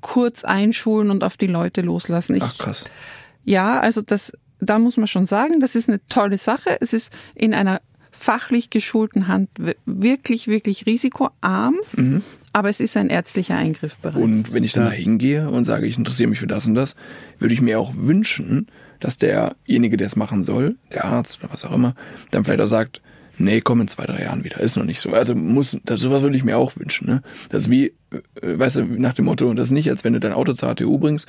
[0.00, 2.34] kurz einschulen und auf die Leute loslassen.
[2.34, 2.84] Ich, Ach krass.
[3.44, 6.76] ja, also das, da muss man schon sagen, das ist eine tolle Sache.
[6.80, 7.80] Es ist in einer
[8.20, 9.48] fachlich geschulten Hand
[9.86, 11.76] wirklich, wirklich risikoarm,
[12.52, 14.18] aber es ist ein ärztlicher Eingriff bereits.
[14.18, 14.22] Mhm.
[14.22, 16.94] Und wenn ich dann da hingehe und sage, ich interessiere mich für das und das,
[17.38, 18.66] würde ich mir auch wünschen,
[18.98, 21.94] dass derjenige, der es machen soll, der Arzt oder was auch immer,
[22.30, 23.00] dann vielleicht auch sagt,
[23.40, 25.10] nee, komm in zwei, drei Jahren wieder, ist noch nicht so.
[25.10, 27.06] Also muss, das, sowas würde ich mir auch wünschen.
[27.08, 27.22] Ne?
[27.48, 30.20] Das ist wie, äh, weißt du, nach dem Motto, das ist nicht, als wenn du
[30.20, 31.26] dein Auto zur HTU bringst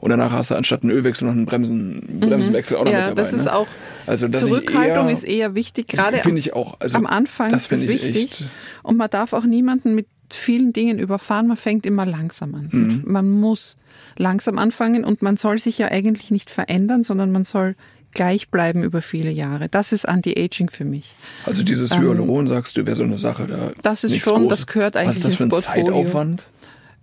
[0.00, 2.96] und danach hast du anstatt einen Ölwechsel noch einen Bremsen, Bremsenwechsel auch noch Mhm.
[2.98, 3.30] ja, mit dabei.
[3.30, 3.54] das ist ne?
[3.54, 3.66] auch,
[4.06, 6.76] also, Zurückhaltung eher, ist eher wichtig, gerade Finde ich auch.
[6.80, 8.16] Also, am Anfang das ist wichtig.
[8.16, 8.44] echt-
[8.82, 11.46] Und man darf auch niemanden mit vielen Dingen überfahren.
[11.46, 12.68] Man fängt immer langsam an.
[12.72, 13.02] Mhm.
[13.06, 13.78] Man muss
[14.16, 17.76] langsam anfangen und man soll sich ja eigentlich nicht verändern, sondern man soll
[18.14, 19.68] gleich bleiben über viele Jahre.
[19.68, 21.12] Das ist Anti-Aging für mich.
[21.44, 23.68] Also dieses Hyaluron, sagst du, wäre so eine Sache da.
[23.68, 24.58] Ähm, Das ist schon, Großes.
[24.60, 25.86] das gehört Was eigentlich ist das ins für ein Portfolio.
[25.86, 26.44] Zeitaufwand?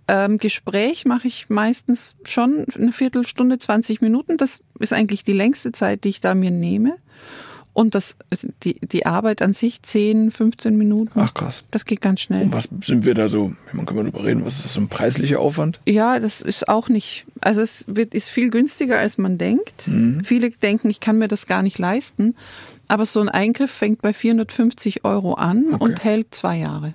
[0.08, 4.36] Ähm, Gespräch mache ich meistens schon eine Viertelstunde, 20 Minuten.
[4.36, 6.96] Das ist eigentlich die längste Zeit, die ich da mir nehme.
[7.74, 8.14] Und das,
[8.64, 11.18] die, die Arbeit an sich 10, 15 Minuten.
[11.18, 11.64] Ach krass.
[11.70, 12.42] Das geht ganz schnell.
[12.42, 14.80] Und was sind wir da so, man kann mal drüber reden, was ist das so
[14.82, 15.80] ein preislicher Aufwand?
[15.86, 19.90] Ja, das ist auch nicht, also es wird, ist viel günstiger, als man denkt.
[20.22, 22.34] Viele denken, ich kann mir das gar nicht leisten.
[22.88, 25.82] Aber so ein Eingriff fängt bei 450 Euro an Okay.
[25.82, 26.92] und hält zwei Jahre.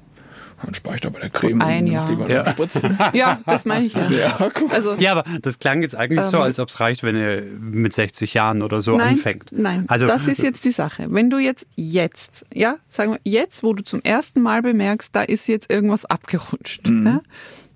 [0.63, 2.09] Dann spare ich da bei der Creme Ein und Jahr.
[2.09, 2.43] lieber Ja.
[3.13, 4.09] Ja, das meine ich ja.
[4.09, 4.73] Ja, guck.
[4.73, 7.41] Also, Ja, aber das klang jetzt eigentlich so, Ähm, als ob es reicht, wenn er
[7.41, 9.51] mit 60 Jahren oder so nein, anfängt.
[9.51, 11.05] nein, Also das ist jetzt die Sache.
[11.09, 15.21] Wenn du jetzt jetzt, ja, sagen wir jetzt, wo du zum ersten Mal bemerkst, da
[15.21, 17.21] ist jetzt irgendwas abgerutscht, ja,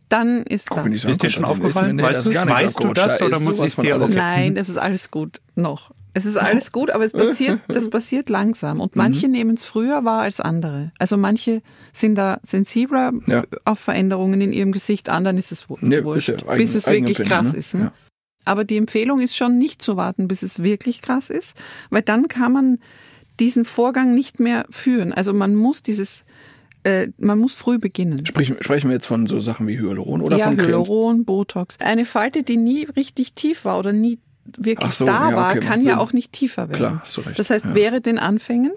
[0.09, 0.85] dann ist Auch das.
[0.85, 1.97] wenn ich so Ist dir schon aufgefallen?
[2.01, 5.39] Weißt weißt du das Da oder muss ich von dir Nein, das ist alles gut
[5.55, 5.91] noch.
[6.13, 8.79] Es ist alles gut, aber es passiert, das passiert langsam.
[8.81, 9.31] Und manche Mhm.
[9.33, 10.91] nehmen es früher wahr als andere.
[10.99, 11.61] Also manche
[11.93, 13.43] sind da sensibler Ja.
[13.65, 16.75] auf Veränderungen in ihrem Gesicht, anderen ist es wu- Nee, wurscht, ist ja eigen- bis
[16.75, 17.59] es wirklich Eigenempfinden, krass ne?
[17.59, 17.73] ist.
[17.75, 17.79] Ne?
[17.81, 17.93] Ja.
[18.43, 21.55] Aber die Empfehlung ist schon nicht zu warten, bis es wirklich krass ist,
[21.91, 22.79] weil dann kann man
[23.39, 25.13] diesen Vorgang nicht mehr führen.
[25.13, 26.25] Also man muss dieses,
[26.83, 28.25] äh, man muss früh beginnen.
[28.25, 30.69] Sprich, sprechen wir jetzt von so Sachen wie Hyaluron oder ja, von Cremes?
[30.71, 31.77] Hyaluron, Botox.
[31.79, 34.19] Eine Falte, die nie richtig tief war oder nie
[34.57, 36.77] wirklich so, da ja, war, okay, kann ja auch nicht tiefer werden.
[36.77, 37.37] Klar, hast du recht.
[37.39, 37.75] Das heißt, Ja.
[37.75, 38.71] wäre den Anfängen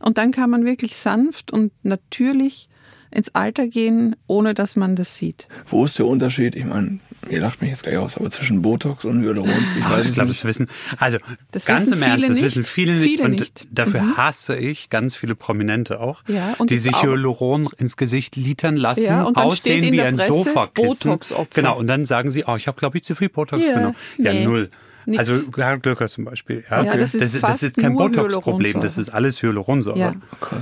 [0.00, 2.68] und dann kann man wirklich sanft und natürlich
[3.12, 5.48] ins Alter gehen, ohne dass man das sieht.
[5.68, 6.54] Wo ist der Unterschied?
[6.54, 6.98] Ich meine,
[7.30, 9.48] ihr lacht mich jetzt gleich aus, aber zwischen Botox und Hyaluron,
[9.78, 10.40] ich Ach, weiß ich glaube, nicht.
[10.40, 10.66] das wissen,
[10.98, 11.16] also
[11.52, 12.44] Das ganz wissen im Ernst, viele das nicht.
[12.44, 13.66] wissen viele nicht Viele und nicht.
[13.70, 14.16] dafür Mhm.
[14.18, 17.04] hasse ich ganz viele Prominente auch, Ja, und die sich auch.
[17.04, 21.18] Hyaluron ins Gesicht litern lassen, Ja, aussehen wie ein Sofakissen.
[21.54, 23.96] Genau, und dann sagen sie, oh, ich habe glaube ich zu viel Botox Ja, genommen.
[24.18, 24.44] Ja, nee.
[24.44, 24.70] null.
[25.06, 25.18] Nix.
[25.28, 26.64] Also Glöcker zum Beispiel.
[26.70, 29.00] Ja, Ja, das ist das, das fast ist kein nur Botox-Problem, das Hyaluronsäure.
[29.02, 29.98] ist alles Hyaluronsäure.
[29.98, 30.14] Ja.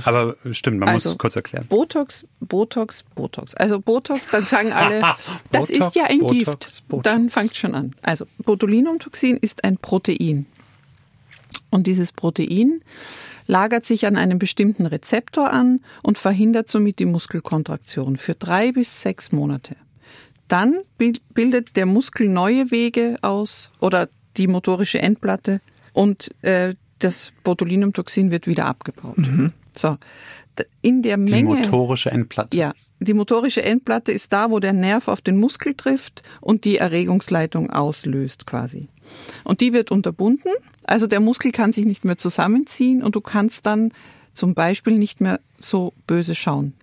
[0.05, 1.65] Aber stimmt, man muss Also, es kurz erklären.
[1.67, 3.53] Botox, Botox, Botox.
[3.55, 5.01] Also Botox, dann sagen alle,
[5.51, 6.87] das Botox, ist ja ein Botox, Gift.
[6.87, 7.03] Botox.
[7.03, 7.95] Dann fangt schon an.
[8.03, 10.45] Also Botulinumtoxin ist ein Protein.
[11.69, 12.81] Und dieses Protein
[13.47, 19.01] lagert sich an einem bestimmten Rezeptor an und verhindert somit die Muskelkontraktion für drei bis
[19.01, 19.75] sechs Monate.
[20.47, 25.61] Dann bil- bildet der Muskel neue Wege aus oder die motorische Endplatte
[25.93, 29.17] und äh, das Botulinumtoxin wird wieder abgebaut.
[29.75, 29.97] So,
[30.57, 31.55] D- in der Die Menge.
[31.55, 32.55] motorische Endplatte.
[32.57, 36.77] Ja, die motorische Endplatte ist da, wo der Nerv auf den Muskel trifft und die
[36.77, 38.87] Erregungsleitung auslöst quasi.
[39.43, 40.51] Und die wird unterbunden,
[40.85, 43.91] also der Muskel kann sich nicht mehr zusammenziehen und du kannst dann
[44.33, 46.73] zum Beispiel nicht mehr so böse schauen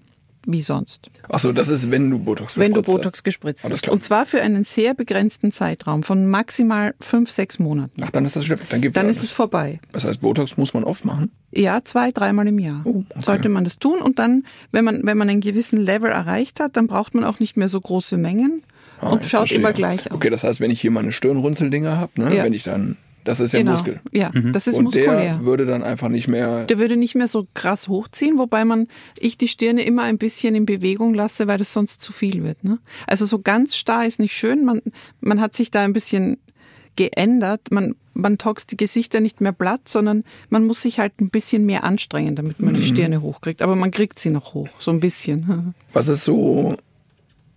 [0.47, 3.22] wie sonst, Achso, das ist, wenn du Botox wenn du gespritzt Botox hast.
[3.24, 3.88] gespritzt hast.
[3.88, 8.03] Und zwar für einen sehr begrenzten Zeitraum von maximal fünf, sechs Monaten.
[8.03, 9.80] Ach, dann ist das wieder, dann gibt Dann ist es vorbei.
[9.93, 11.30] Das heißt, Botox muss man oft machen.
[11.53, 13.20] Ja, zwei, dreimal im Jahr Oh, okay.
[13.22, 14.01] sollte man das tun.
[14.01, 17.38] Und dann, wenn man, wenn man einen gewissen Level erreicht hat, dann braucht man auch
[17.40, 18.62] nicht mehr so große Mengen
[19.01, 19.59] Ah, und schaut verstehe.
[19.59, 20.16] immer gleich aus.
[20.16, 22.45] Okay, das heißt, wenn ich hier meine Stirnrunzeldinger habe, ne, Ja.
[22.45, 23.72] wenn ich dann, das ist ja genau.
[23.72, 24.00] Muskel.
[24.12, 25.16] Ja, das ist Und muskulär.
[25.16, 26.64] der würde dann einfach nicht mehr.
[26.66, 30.54] Der würde nicht mehr so krass hochziehen, wobei man ich die Stirne immer ein bisschen
[30.54, 32.64] in Bewegung lasse, weil das sonst zu viel wird.
[32.64, 32.78] Ne?
[33.06, 34.64] Also so ganz starr ist nicht schön.
[34.64, 34.82] Man,
[35.20, 36.38] man hat sich da ein bisschen
[36.96, 37.70] geändert.
[37.70, 41.64] Man, man toxt die Gesichter nicht mehr platt, sondern man muss sich halt ein bisschen
[41.64, 42.76] mehr anstrengen, damit man Mhm.
[42.76, 43.62] die Stirne hochkriegt.
[43.62, 45.74] Aber man kriegt sie noch hoch, so ein bisschen.
[45.92, 46.76] Was ist so,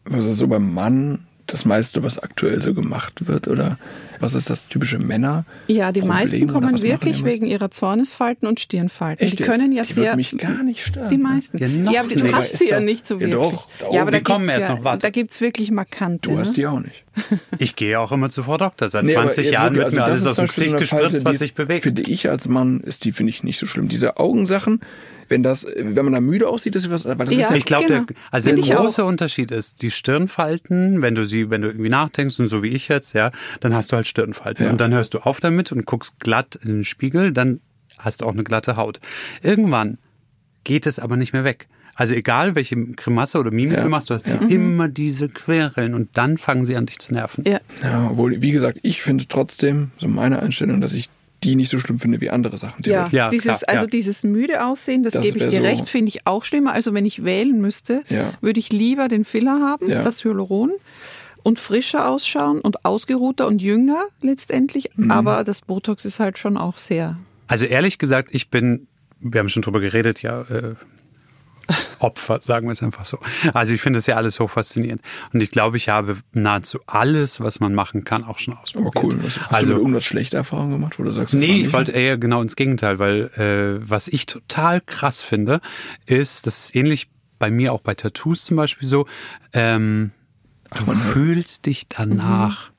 [0.05, 3.48] was ist so beim Mann das meiste, was aktuell so gemacht wird?
[3.48, 3.78] Oder
[4.20, 5.46] was ist das typische Männer?
[5.68, 9.26] Ja, die Problem meisten kommen was wirklich die wegen ihrer Zornesfalten und Stirnfalten.
[9.26, 9.89] Echt die können ja jetzt?
[9.89, 10.04] Die sehr.
[10.06, 11.24] wird mich gar nicht stören, Die ne?
[11.24, 11.58] meisten.
[11.58, 12.36] Ja, noch Ja, aber du nicht.
[12.36, 13.36] hast sie ja nicht so Ja, wirklich.
[13.36, 13.68] doch.
[13.80, 15.00] Da Ja, aber da Die kommen gibt's erst ja, noch, warte.
[15.02, 16.30] Da gibt's wirklich markante.
[16.30, 16.54] Du hast ne?
[16.56, 17.04] die auch nicht.
[17.60, 18.89] Ich gehe auch immer zu Frau Doktor.
[18.89, 20.78] Seit Nee, aber 20 jetzt Jahren wird mir also alles das aus dem Gesicht so
[20.78, 21.84] gespritzt, Falte, was die sich bewegt.
[21.84, 23.88] Finde ich als Mann, ist die, finde ich, nicht so schlimm.
[23.88, 24.82] Diese Augensachen,
[25.28, 27.39] wenn das, wenn man da müde aussieht, ist was, weil das Ja.
[27.45, 28.03] ist ja, Ich glaube, Genau.
[28.05, 32.39] der, also der große Unterschied ist, die Stirnfalten, wenn du sie, wenn du irgendwie nachdenkst
[32.39, 34.65] und so wie ich jetzt, ja, dann hast du halt Stirnfalten.
[34.65, 34.71] Ja.
[34.71, 37.59] Und dann hörst du auf damit und guckst glatt in den Spiegel, dann
[37.97, 38.99] hast du auch eine glatte Haut.
[39.41, 39.97] Irgendwann
[40.63, 41.67] geht es aber nicht mehr weg.
[41.97, 43.84] Also egal, welche Grimasse oder Mimik Ja.
[43.84, 47.45] du machst, du hast immer diese Querelen und dann fangen sie an, dich zu nerven.
[47.47, 47.59] Ja.
[47.82, 51.09] ja, obwohl, wie gesagt, ich finde trotzdem, so meine Einstellung, dass ich
[51.46, 52.84] die nicht so schlimm finde wie andere Sachen.
[52.84, 53.14] Ja, theoretisch.
[53.14, 53.89] Ja, dieses, klar, also ja.
[53.89, 56.74] dieses müde Aussehen, das, Das gebe ich dir so- recht, finde ich auch schlimmer.
[56.74, 58.34] Also wenn ich wählen müsste, Ja.
[58.41, 60.04] würde ich lieber den Filler haben, Ja.
[60.04, 60.72] das Hyaluron,
[61.43, 64.89] und frischer ausschauen und ausgeruhter und jünger letztendlich.
[64.96, 65.12] Mhm.
[65.12, 67.18] Aber das Botox ist halt schon auch sehr.
[67.48, 68.88] Also ehrlich gesagt, ich bin,
[69.20, 70.74] wir haben schon drüber geredet, ja, äh,
[71.99, 73.20] Opfer, sagen wir es einfach so.
[73.53, 75.01] Also ich finde das ja alles hoch faszinierend.
[75.34, 79.03] Und ich glaube, ich habe nahezu alles, was man machen kann, auch schon Aber ausprobiert.
[79.03, 79.24] cool.
[79.24, 81.91] Was, hast du also mit irgendwas schlechte Erfahrungen gemacht, wo du sagst, Nee, ich wollte
[81.93, 85.61] eher genau ins Gegenteil, weil äh, was ich total krass finde,
[86.05, 87.09] ist, das ist ähnlich
[87.39, 89.07] bei mir auch bei Tattoos zum Beispiel so,
[89.53, 90.11] ähm,
[90.76, 92.72] du fühlst dich danach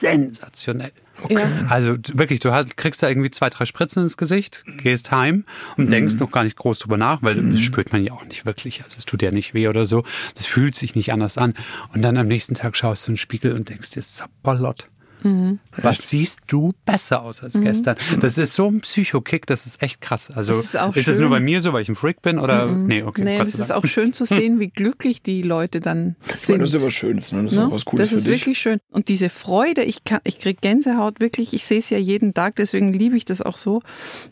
[0.00, 0.92] sensationell.
[1.28, 1.66] Ja.
[1.68, 5.44] Also wirklich, du hast, kriegst da irgendwie zwei, drei Spritzen ins Gesicht, gehst heim
[5.76, 5.90] und Mhm.
[5.90, 8.84] denkst noch gar nicht groß drüber nach, weil das spürt man ja auch nicht wirklich.
[8.84, 10.04] Also es tut ja nicht weh oder so.
[10.36, 11.54] Das fühlt sich nicht anders an.
[11.92, 14.88] Und dann am nächsten Tag schaust du in den Spiegel und denkst dir, Sapperlot.
[15.22, 15.58] Mhm.
[15.76, 17.96] Was siehst du besser aus als gestern?
[18.20, 20.30] Das ist so ein Psychokick, das ist echt krass.
[20.30, 21.22] Also Das ist auch ist das schön.
[21.22, 23.72] nur bei mir so, weil ich ein Freak bin oder nee, okay, nee, es ist
[23.72, 26.60] auch schön zu sehen, wie glücklich die Leute dann Ich meine, sind.
[26.62, 27.42] das ist ja was Schönes, ne?
[27.44, 27.66] Das ist Ne?
[27.66, 28.40] auch was Cooles das für ist dich.
[28.40, 28.78] wirklich schön.
[28.90, 32.56] Und diese Freude, ich kann, ich krieg Gänsehaut wirklich, ich sehe es ja jeden Tag,
[32.56, 33.82] deswegen liebe ich das auch so.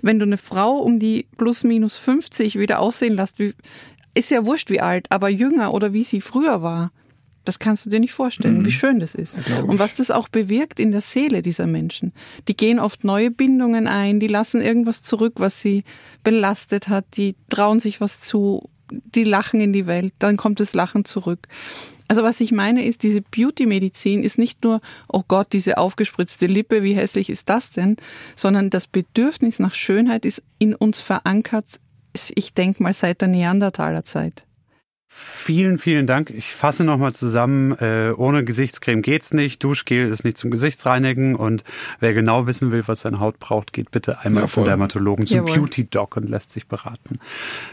[0.03, 3.55] Wenn du eine Frau um die plus minus 50 wieder aussehen lässt, wie,
[4.15, 6.91] ist ja wurscht wie alt, aber jünger oder wie sie früher war.
[7.47, 9.35] Das kannst du dir nicht vorstellen, wie schön das ist.
[9.67, 12.13] Und was das auch bewirkt in der Seele dieser Menschen.
[12.49, 15.85] Die gehen oft neue Bindungen ein, die lassen irgendwas zurück, was sie
[16.25, 20.75] belastet hat, die trauen sich was zu, die lachen in die Welt, dann kommt das
[20.75, 21.47] Lachen zurück.
[22.09, 26.83] Also was ich meine ist, diese Beauty-Medizin ist nicht nur, oh Gott, diese aufgespritzte Lippe,
[26.83, 27.97] wie hässlich ist das denn,
[28.37, 31.67] sondern das Bedürfnis nach Schönheit ist in uns verankert,
[32.35, 34.46] ich denke mal seit der Neandertalerzeit.
[35.09, 36.31] Vielen, vielen Dank.
[36.31, 37.73] Ich fasse nochmal zusammen.
[37.79, 39.63] Äh, ohne Gesichtscreme geht's nicht.
[39.63, 41.37] Duschgel ist nicht zum Gesichtsreinigen.
[41.37, 41.63] Und
[42.01, 44.65] wer genau wissen will, was seine Haut braucht, geht bitte einmal Ja, zum.
[44.65, 45.55] Dermatologen, zum Jawohl.
[45.59, 47.21] Beauty Doc und lässt sich beraten.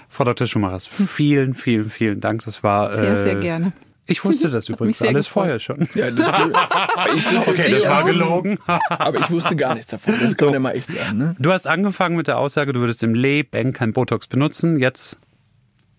[0.10, 0.46] Frau Dr.
[0.48, 2.44] Schumacher, vielen, vielen, vielen Dank.
[2.46, 2.94] Das war.
[2.96, 3.74] Sehr, äh, sehr gerne.
[4.06, 5.44] Ich wusste das übrigens sehr alles gefreut.
[5.44, 5.88] vorher schon.
[5.96, 8.60] Ja, das, aber ich, Okay, das war gelogen.
[8.68, 10.14] aber ich wusste gar nichts davon.
[10.22, 11.18] Das kann man ja mal echt sagen.
[11.18, 11.36] Ne?
[11.40, 14.78] Du hast angefangen mit der Aussage, du würdest im Leben kein Botox benutzen.
[14.78, 15.18] Jetzt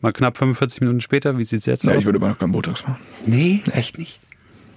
[0.04, 1.98] mal knapp 45 Minuten später, wie sieht's jetzt Ja, aus?
[1.98, 3.00] ich würde mal noch keinen Botox machen.
[3.26, 4.20] nee, echt nicht.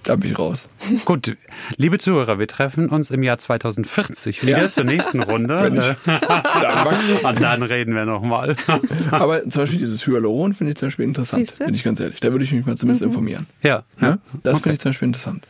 [0.04, 0.68] Da bin ich raus.
[1.04, 1.36] Gut,
[1.76, 4.70] liebe Zuhörer, wir treffen uns im Jahr 2040 wieder Ja.
[4.70, 5.96] zur nächsten Runde.
[6.06, 8.56] Äh, Und dann reden wir nochmal.
[9.10, 11.64] Aber zum Beispiel dieses Hyaluron finde ich zum Beispiel interessant, Siehste?
[11.66, 12.20] bin ich ganz ehrlich.
[12.20, 13.46] Da würde ich mich mal zumindest informieren.
[13.62, 14.08] Ja, Ja?
[14.08, 14.18] ja.
[14.44, 14.62] Das Okay.
[14.62, 15.44] finde ich zum Beispiel interessant.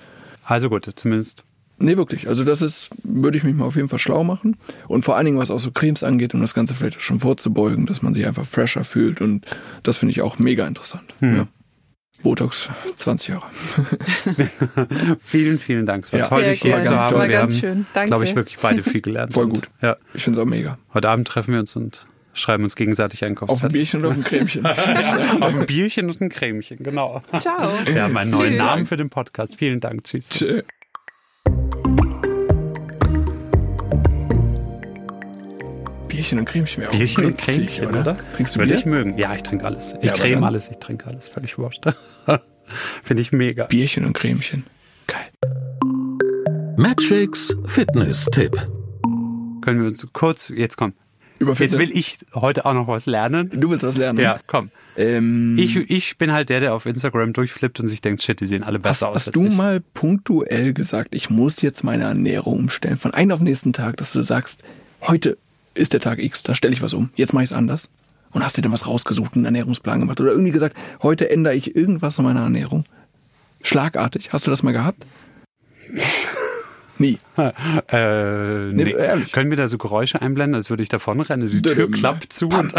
[0.44, 1.44] Also gut, zumindest.
[1.80, 2.28] Nee, wirklich.
[2.28, 4.56] Also das ist, würde ich mich mal auf jeden Fall schlau machen.
[4.88, 7.86] Und vor allen Dingen, was auch so Cremes angeht, um das Ganze vielleicht schon vorzubeugen,
[7.86, 9.20] dass man sich einfach fresher fühlt.
[9.20, 9.46] Und
[9.84, 11.14] das finde ich auch mega interessant.
[11.20, 11.36] Hm.
[11.36, 11.48] Ja.
[12.24, 13.44] Botox, 20 Jahre.
[15.20, 16.04] Vielen, vielen Dank.
[16.04, 16.26] Es war Ja.
[16.28, 17.14] toll, dich hier zu haben.
[17.14, 17.86] War wir ganz haben, schön.
[17.94, 18.08] Danke.
[18.08, 19.32] glaube ich, wirklich beide viel gelernt.
[19.34, 19.68] Voll Und, gut.
[19.80, 20.78] Ja, Ich finde es auch mega.
[20.94, 23.68] heute Abend treffen wir uns und schreiben uns gegenseitig Auf ein Einkaufszettel.
[23.72, 24.66] Bierchen oder auf ein Cremchen.
[25.40, 27.22] Auf ein Bierchen und ein Cremchen, genau.
[27.38, 27.72] Ciao.
[27.84, 28.58] Wir haben einen neuen Tschüss.
[28.58, 29.54] Namen für den Podcast.
[29.56, 30.02] Vielen Dank.
[30.04, 30.28] Tschüss.
[30.28, 30.62] Tschö.
[36.08, 38.16] Bierchen und Cremchen wäre auch Bierchen und Cremchen, oder?
[38.34, 38.78] Trinkst du Würde Bier?
[38.80, 39.16] ich mögen.
[39.18, 39.94] Ja, ich trinke alles.
[40.00, 41.28] Ich Ja, creme alles, ich trinke alles.
[41.28, 41.84] Völlig wurscht.
[43.02, 43.66] Finde ich mega.
[43.66, 44.64] Bierchen und Cremchen.
[45.06, 45.26] Geil.
[46.76, 48.56] Matrix Fitness-Tipp.
[49.62, 50.92] Können wir uns kurz, jetzt komm.
[51.38, 51.78] Über Jetzt Fitness.
[51.80, 53.50] will ich heute auch noch was lernen.
[53.54, 54.18] Du willst was lernen?
[54.18, 54.70] Ja, komm.
[54.96, 58.46] Ähm, Ich, ich bin halt der, der auf Instagram durchflippt und sich denkt, shit, die
[58.46, 59.54] sehen alle hast, besser aus hast du ich.
[59.54, 63.96] mal punktuell gesagt, ich muss jetzt meine Ernährung umstellen, von einem auf den nächsten Tag,
[63.98, 64.62] dass du sagst,
[65.02, 65.38] heute
[65.74, 67.88] ist der Tag X, da stelle ich was um, jetzt mache ich es anders?
[68.32, 71.76] Und hast dir dann was rausgesucht, einen Ernährungsplan gemacht oder irgendwie gesagt, heute ändere ich
[71.76, 72.84] irgendwas in meiner Ernährung?
[73.62, 75.06] Schlagartig, hast du das mal gehabt?
[76.98, 77.18] Nie.
[77.90, 78.90] Äh, nee.
[78.92, 79.32] ehrlich.
[79.32, 81.48] Können wir da so Geräusche einblenden, als würde ich davonrennen?
[81.48, 82.48] Die Tür klappt zu.
[82.48, 82.74] Und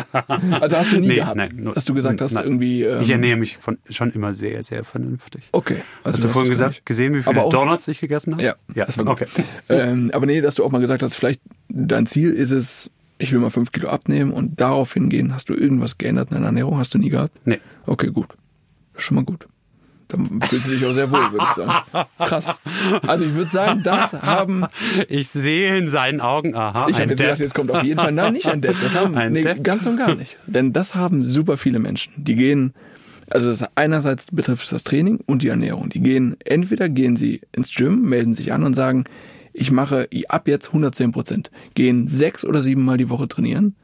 [0.62, 2.44] Also hast du nie Nee, gehabt, nein, dass du gesagt hast, nein.
[2.44, 2.84] irgendwie.
[2.84, 5.50] Ähm, ich ernähre mich von, schon immer sehr, sehr vernünftig.
[5.54, 5.78] Okay.
[6.04, 6.86] Also Hast du vorhin es gesagt, nicht.
[6.86, 8.44] gesehen, wie viele Donuts ich gegessen habe?
[8.44, 8.86] Ja, ja.
[8.86, 9.14] das war gut.
[9.22, 9.28] okay.
[9.70, 13.32] Ähm, aber nee, dass du auch mal gesagt hast, vielleicht dein Ziel ist es, ich
[13.32, 15.34] will mal fünf Kilo abnehmen und darauf hingehen.
[15.34, 16.78] Hast du irgendwas geändert in deiner Ernährung?
[16.78, 17.36] Hast du nie gehabt?
[17.46, 17.60] Nee.
[17.86, 18.28] Okay, gut.
[18.98, 19.48] Schon mal gut.
[20.10, 21.72] Dann fühlst du dich auch sehr wohl, würde ich sagen.
[22.18, 22.46] Krass.
[23.08, 24.66] Also ich würde sagen, das haben,
[25.08, 27.28] Ich sehe in seinen Augen, aha, ich habe jetzt Depp.
[27.28, 28.76] gedacht, jetzt kommt auf jeden Fall, nein, nicht ein Depp.
[28.82, 29.64] Das haben, Ein nee, Depp.
[29.64, 30.38] ganz und gar nicht.
[30.48, 32.12] Denn das haben super viele Menschen.
[32.18, 32.74] Die gehen,
[33.30, 35.90] also das einerseits betrifft das Training und die Ernährung.
[35.90, 39.06] Die gehen, entweder gehen sie ins Gym, melden sich an und sagen,
[39.54, 43.76] ich mache ab jetzt 110 Prozent, gehen sechs oder sieben Mal die Woche trainieren.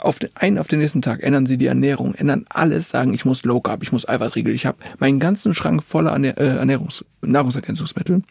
[0.00, 3.24] Auf den, einen auf den nächsten Tag ändern sie die Ernährung, ändern alles, sagen, ich
[3.24, 7.04] muss Low Carb, ich muss Eiweißriegel, ich habe meinen ganzen Schrank voller Ernähr äh, Ernährungs
[7.20, 8.22] Nahrungsergänzungsmittel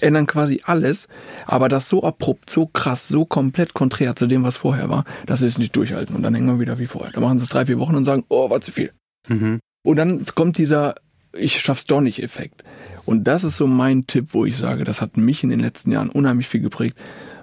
[0.00, 1.06] ändern quasi alles,
[1.46, 5.38] aber das so abrupt, so krass, so komplett konträr zu dem, was vorher war, dass
[5.38, 7.12] sie es nicht durchhalten und dann hängen wir wieder wie vorher.
[7.12, 8.90] Dann machen sie es drei, vier Wochen und sagen, oh, war zu viel.
[9.28, 9.60] Mhm.
[9.84, 10.96] Und dann kommt dieser
[11.36, 12.62] ich schaff's doch nicht Effekt.
[13.04, 15.92] Und das ist so mein Tipp, wo ich sage, das hat mich in den letzten
[15.92, 16.96] Jahren unheimlich viel geprägt.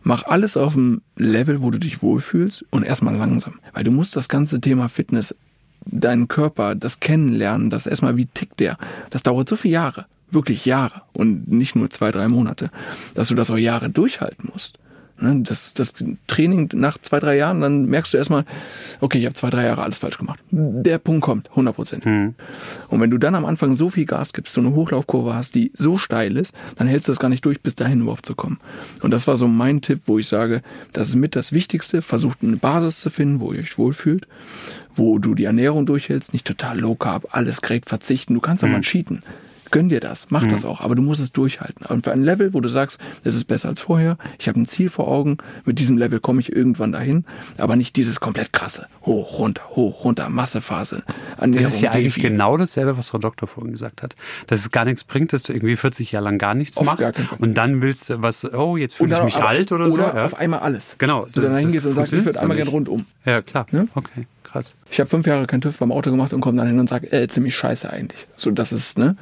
[0.03, 3.59] Mach alles auf dem Level, wo du dich wohlfühlst und erstmal langsam.
[3.73, 5.35] Weil du musst das ganze Thema Fitness,
[5.85, 8.77] deinen Körper, das Kennenlernen, das erstmal, wie tickt der,
[9.09, 10.05] das dauert so viele Jahre.
[10.31, 12.69] Wirklich Jahre und nicht nur zwei, drei Monate,
[13.15, 14.77] dass du das auch Jahre durchhalten musst.
[15.21, 15.93] Ne, Das, das
[16.27, 18.45] Training nach zwei, drei Jahren, dann merkst du erstmal,
[19.01, 20.39] okay, ich habe zwei, drei Jahre alles falsch gemacht.
[20.51, 22.05] Der Punkt kommt, 100 Prozent.
[22.05, 25.71] Und wenn du dann am Anfang so viel Gas gibst, so eine Hochlaufkurve hast, die
[25.75, 28.59] so steil ist, dann hältst du das gar nicht durch, bis dahin überhaupt zu kommen.
[29.01, 30.61] Und das war so mein Tipp, wo ich sage,
[30.93, 32.01] das ist mit das Wichtigste.
[32.01, 34.27] Versucht eine Basis zu finden, wo ihr euch wohlfühlt,
[34.95, 38.33] wo du die Ernährung durchhältst, nicht total low carb, alles korrekt verzichten.
[38.33, 39.21] Du kannst auch mal cheaten.
[39.71, 41.85] Gönn dir das, mach das auch, aber du musst es durchhalten.
[41.85, 44.65] Und für ein Level, wo du sagst, es ist besser als vorher, ich habe ein
[44.65, 47.25] Ziel vor Augen, mit diesem Level komme ich irgendwann dahin,
[47.57, 51.03] aber nicht dieses komplett krasse, hoch, runter, hoch, runter, Massephase,
[51.37, 51.65] Ernährung.
[51.65, 54.15] Das ist ja eigentlich genau dasselbe, was Frau Doktor vorhin gesagt hat.
[54.47, 56.99] Dass es gar nichts bringt, dass du irgendwie 40 Jahre lang gar nichts Auf machst
[57.01, 59.95] gar und dann willst du was, oh, jetzt fühle ich mich alt oder, so.
[59.95, 60.25] Oder Ja.
[60.25, 60.95] auf einmal alles.
[60.97, 61.25] Genau.
[61.25, 63.05] Dass du dann hingehst und sagst, ich würde einmal gern rundum.
[63.25, 63.65] Ja, klar.
[63.71, 63.87] Ne?
[63.95, 64.75] Okay, krass.
[64.91, 67.11] Ich habe fünf Jahre kein TÜV beim Auto gemacht und komme dann hin und sage,
[67.11, 68.27] äh, ziemlich scheiße eigentlich.
[68.35, 69.15] So, das ist, ne?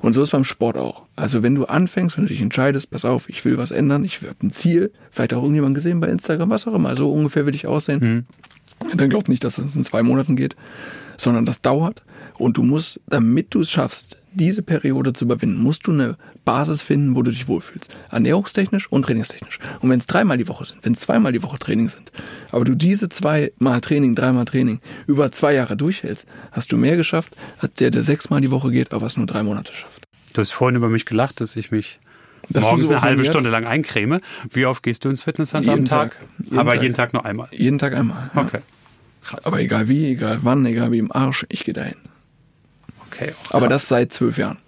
[0.00, 1.06] Und so ist beim Sport auch.
[1.14, 4.22] Also wenn du anfängst, wenn du dich entscheidest, pass auf, ich will was ändern, ich
[4.22, 7.54] habe ein Ziel, vielleicht auch irgendjemand gesehen bei Instagram, was auch immer, so ungefähr will
[7.54, 8.26] ich aussehen,
[8.94, 10.56] dann glaub nicht, dass das in zwei Monaten geht,
[11.18, 12.02] sondern das dauert.
[12.38, 16.82] Und du musst, damit du es schaffst, diese Periode zu überwinden, musst du eine Basis
[16.82, 17.90] finden, wo du dich wohlfühlst.
[18.10, 19.58] Ernährungstechnisch und trainingstechnisch.
[19.80, 22.12] Und wenn es dreimal die Woche sind, wenn es zweimal die Woche Training sind,
[22.50, 27.36] aber du diese zweimal Training, dreimal Training über zwei Jahre durchhältst, hast du mehr geschafft,
[27.58, 30.06] als der, der sechsmal die Woche geht, aber es nur drei Monate schafft.
[30.32, 31.98] Du hast vorhin über mich gelacht, dass ich mich
[32.48, 34.20] Dass morgens sowas eine halbe Stunde lang eincreme.
[34.50, 36.12] Wie oft gehst du ins Fitnesscenter Jeden am Tag?
[36.18, 36.28] Tag.
[36.44, 36.82] Jeden Aber Tag.
[36.82, 37.48] jeden Tag nur einmal.
[37.50, 38.30] Jeden Tag einmal.
[38.34, 38.42] ja.
[38.42, 38.60] Okay.
[39.22, 39.44] Krass.
[39.44, 41.96] Aber egal wie, egal wann, egal wie im Arsch, ich gehe dahin.
[43.20, 43.32] Okay.
[43.50, 43.80] Aber krass.
[43.82, 44.58] das seit zwölf Jahren.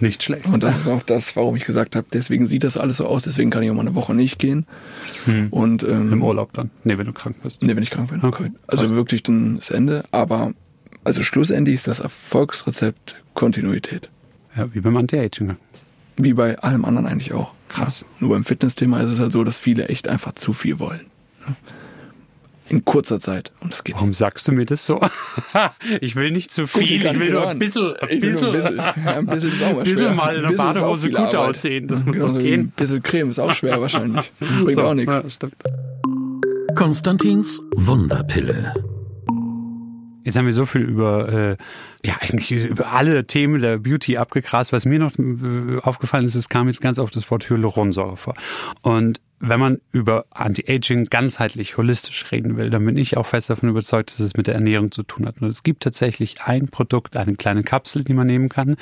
[0.00, 0.46] nicht schlecht.
[0.46, 3.22] Und das ist auch das, warum ich gesagt habe, deswegen sieht das alles so aus,
[3.22, 4.66] deswegen kann ich auch mal eine Woche nicht gehen.
[5.50, 6.70] Und ähm, Im Urlaub dann.
[6.84, 7.62] Nee, wenn du krank bist.
[7.62, 8.22] Nee, wenn ich krank bin.
[8.22, 8.52] Okay.
[8.66, 10.04] Also wirklich dann das Ende.
[10.10, 10.52] Aber
[11.04, 14.10] also schlussendlich ist das Erfolgsrezept Kontinuität.
[14.56, 15.56] Ja, wie beim Anti-Aging.
[16.16, 17.52] Wie bei allem anderen eigentlich auch.
[17.68, 18.06] Krass.
[18.20, 21.06] Nur beim Fitnessthema ist es halt so, dass viele echt einfach zu viel wollen.
[22.68, 23.52] In kurzer Zeit.
[23.60, 25.00] Und das geht Warum sagst du mir das so?
[26.00, 28.76] ich will nicht zu viel, ich will nicht nur ein bisschen, ein bisschen, ein bisschen.
[28.76, 30.14] Ja, ein bisschen ist auch mal bisschen schwer.
[30.14, 31.34] mal in der ist Badehose gut Arbeit.
[31.36, 31.86] aussehen.
[31.86, 32.60] Das muss Genauso doch gehen.
[32.62, 34.32] Ein bisschen Creme ist auch schwer wahrscheinlich.
[34.40, 35.14] Bringt So, auch nichts.
[35.14, 35.54] Ja, stimmt.
[36.74, 38.74] Konstantins Wunderpille.
[40.24, 41.56] Jetzt haben wir so viel über, äh,
[42.06, 44.72] ja, eigentlich über alle Themen der Beauty abgegrast.
[44.72, 48.34] Was mir noch äh, aufgefallen ist, es kam jetzt ganz oft das Wort Hyaluronsäure vor.
[48.82, 53.68] Und wenn man über Anti-Aging ganzheitlich, holistisch reden will, dann bin ich auch fest davon
[53.68, 55.42] überzeugt, dass es mit der Ernährung zu tun hat.
[55.42, 58.76] Und es gibt tatsächlich ein Produkt, eine kleine Kapsel, die man nehmen kann.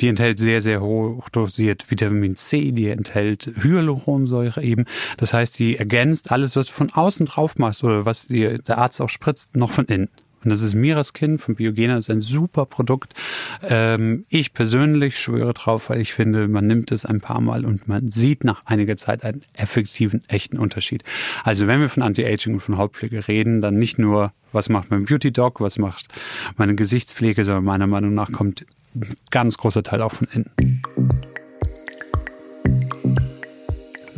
[0.00, 4.86] Die enthält sehr, sehr hoch dosiert Vitamin C, die enthält Hyaluronsäure eben.
[5.18, 8.78] Das heißt, die ergänzt alles, was du von außen drauf machst oder was dir der
[8.78, 10.08] Arzt auch spritzt, noch von innen.
[10.46, 13.14] Und das ist Miraskin von Biogena, das ist ein super Produkt.
[13.68, 17.88] Ähm, ich persönlich schwöre drauf, weil ich finde, man nimmt es ein paar Mal und
[17.88, 21.02] man sieht nach einiger Zeit einen effektiven, echten Unterschied.
[21.42, 25.06] Also wenn wir von Anti-Aging und von Hautpflege reden, dann nicht nur, was macht mein
[25.06, 26.06] Beauty Dog, was macht
[26.56, 30.82] meine Gesichtspflege, sondern meiner Meinung nach kommt ein ganz großer Teil auch von innen.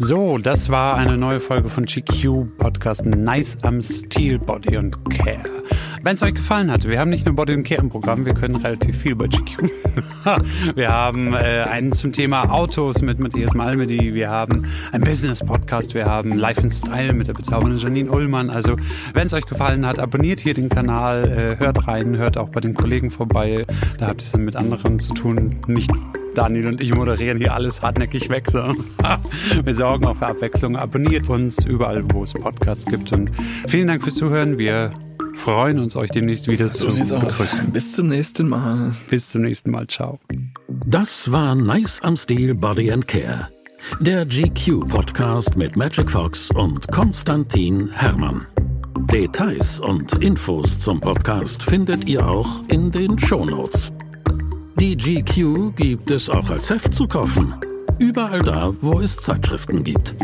[0.00, 5.42] So, das war eine neue Folge von GQ Podcast Nice am Stil Body and Care.
[6.02, 8.34] Wenn es euch gefallen hat, wir haben nicht nur Body and Care im Programm, wir
[8.34, 9.68] können relativ viel bei GQ.
[10.76, 15.94] wir haben äh, einen zum Thema Autos mit Matthias Malmedy, wir haben einen Business Podcast,
[15.94, 18.48] wir haben Life in Style mit der bezaubernden Janine Ullmann.
[18.48, 18.76] Also,
[19.12, 22.60] wenn es euch gefallen hat, abonniert hier den Kanal, äh, hört rein, hört auch bei
[22.60, 23.64] den Kollegen vorbei.
[23.98, 25.90] Da habt ihr es dann mit anderen zu tun, nicht
[26.34, 28.48] Daniel und ich moderieren hier alles hartnäckig weg.
[28.48, 28.72] So.
[29.64, 30.76] Wir sorgen auch für Abwechslung.
[30.76, 33.12] Abonniert uns überall, wo es Podcasts gibt.
[33.12, 33.32] Und
[33.66, 34.56] vielen Dank fürs Zuhören.
[34.56, 34.92] Wir
[35.34, 37.20] freuen uns, euch demnächst wieder So zu aus.
[37.20, 37.70] begrüßen.
[37.72, 38.92] Bis zum nächsten Mal.
[39.10, 39.86] Bis zum nächsten Mal.
[39.86, 40.18] Ciao.
[40.86, 43.48] Das war Nice am Stil Body and Care.
[44.00, 48.46] Der GQ Podcast mit Magic Fox und Konstantin Hermann.
[49.12, 53.92] Details und Infos zum Podcast findet ihr auch in den Shownotes.
[54.80, 57.54] Die GQ gibt es auch als Heft zu kaufen.
[57.98, 60.14] Überall da, wo es Zeitschriften gibt.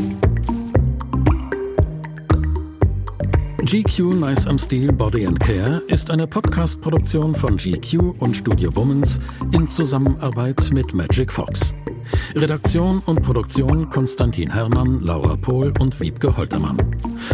[3.65, 9.19] GQ Nice am Stil Body and Care ist eine Podcast-Produktion von GQ und Studio Bummens
[9.53, 11.75] in Zusammenarbeit mit Magic Fox.
[12.35, 16.77] Redaktion und Produktion Konstantin Herrmann, Laura Pohl und Wiebke Holtermann.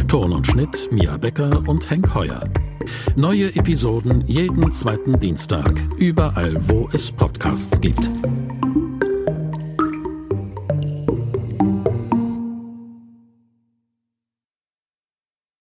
[0.06, 2.48] Ton und Schnitt Mia Becker und Henk Heuer.
[3.16, 8.08] Neue Episoden jeden zweiten Dienstag, überall wo es Podcasts gibt.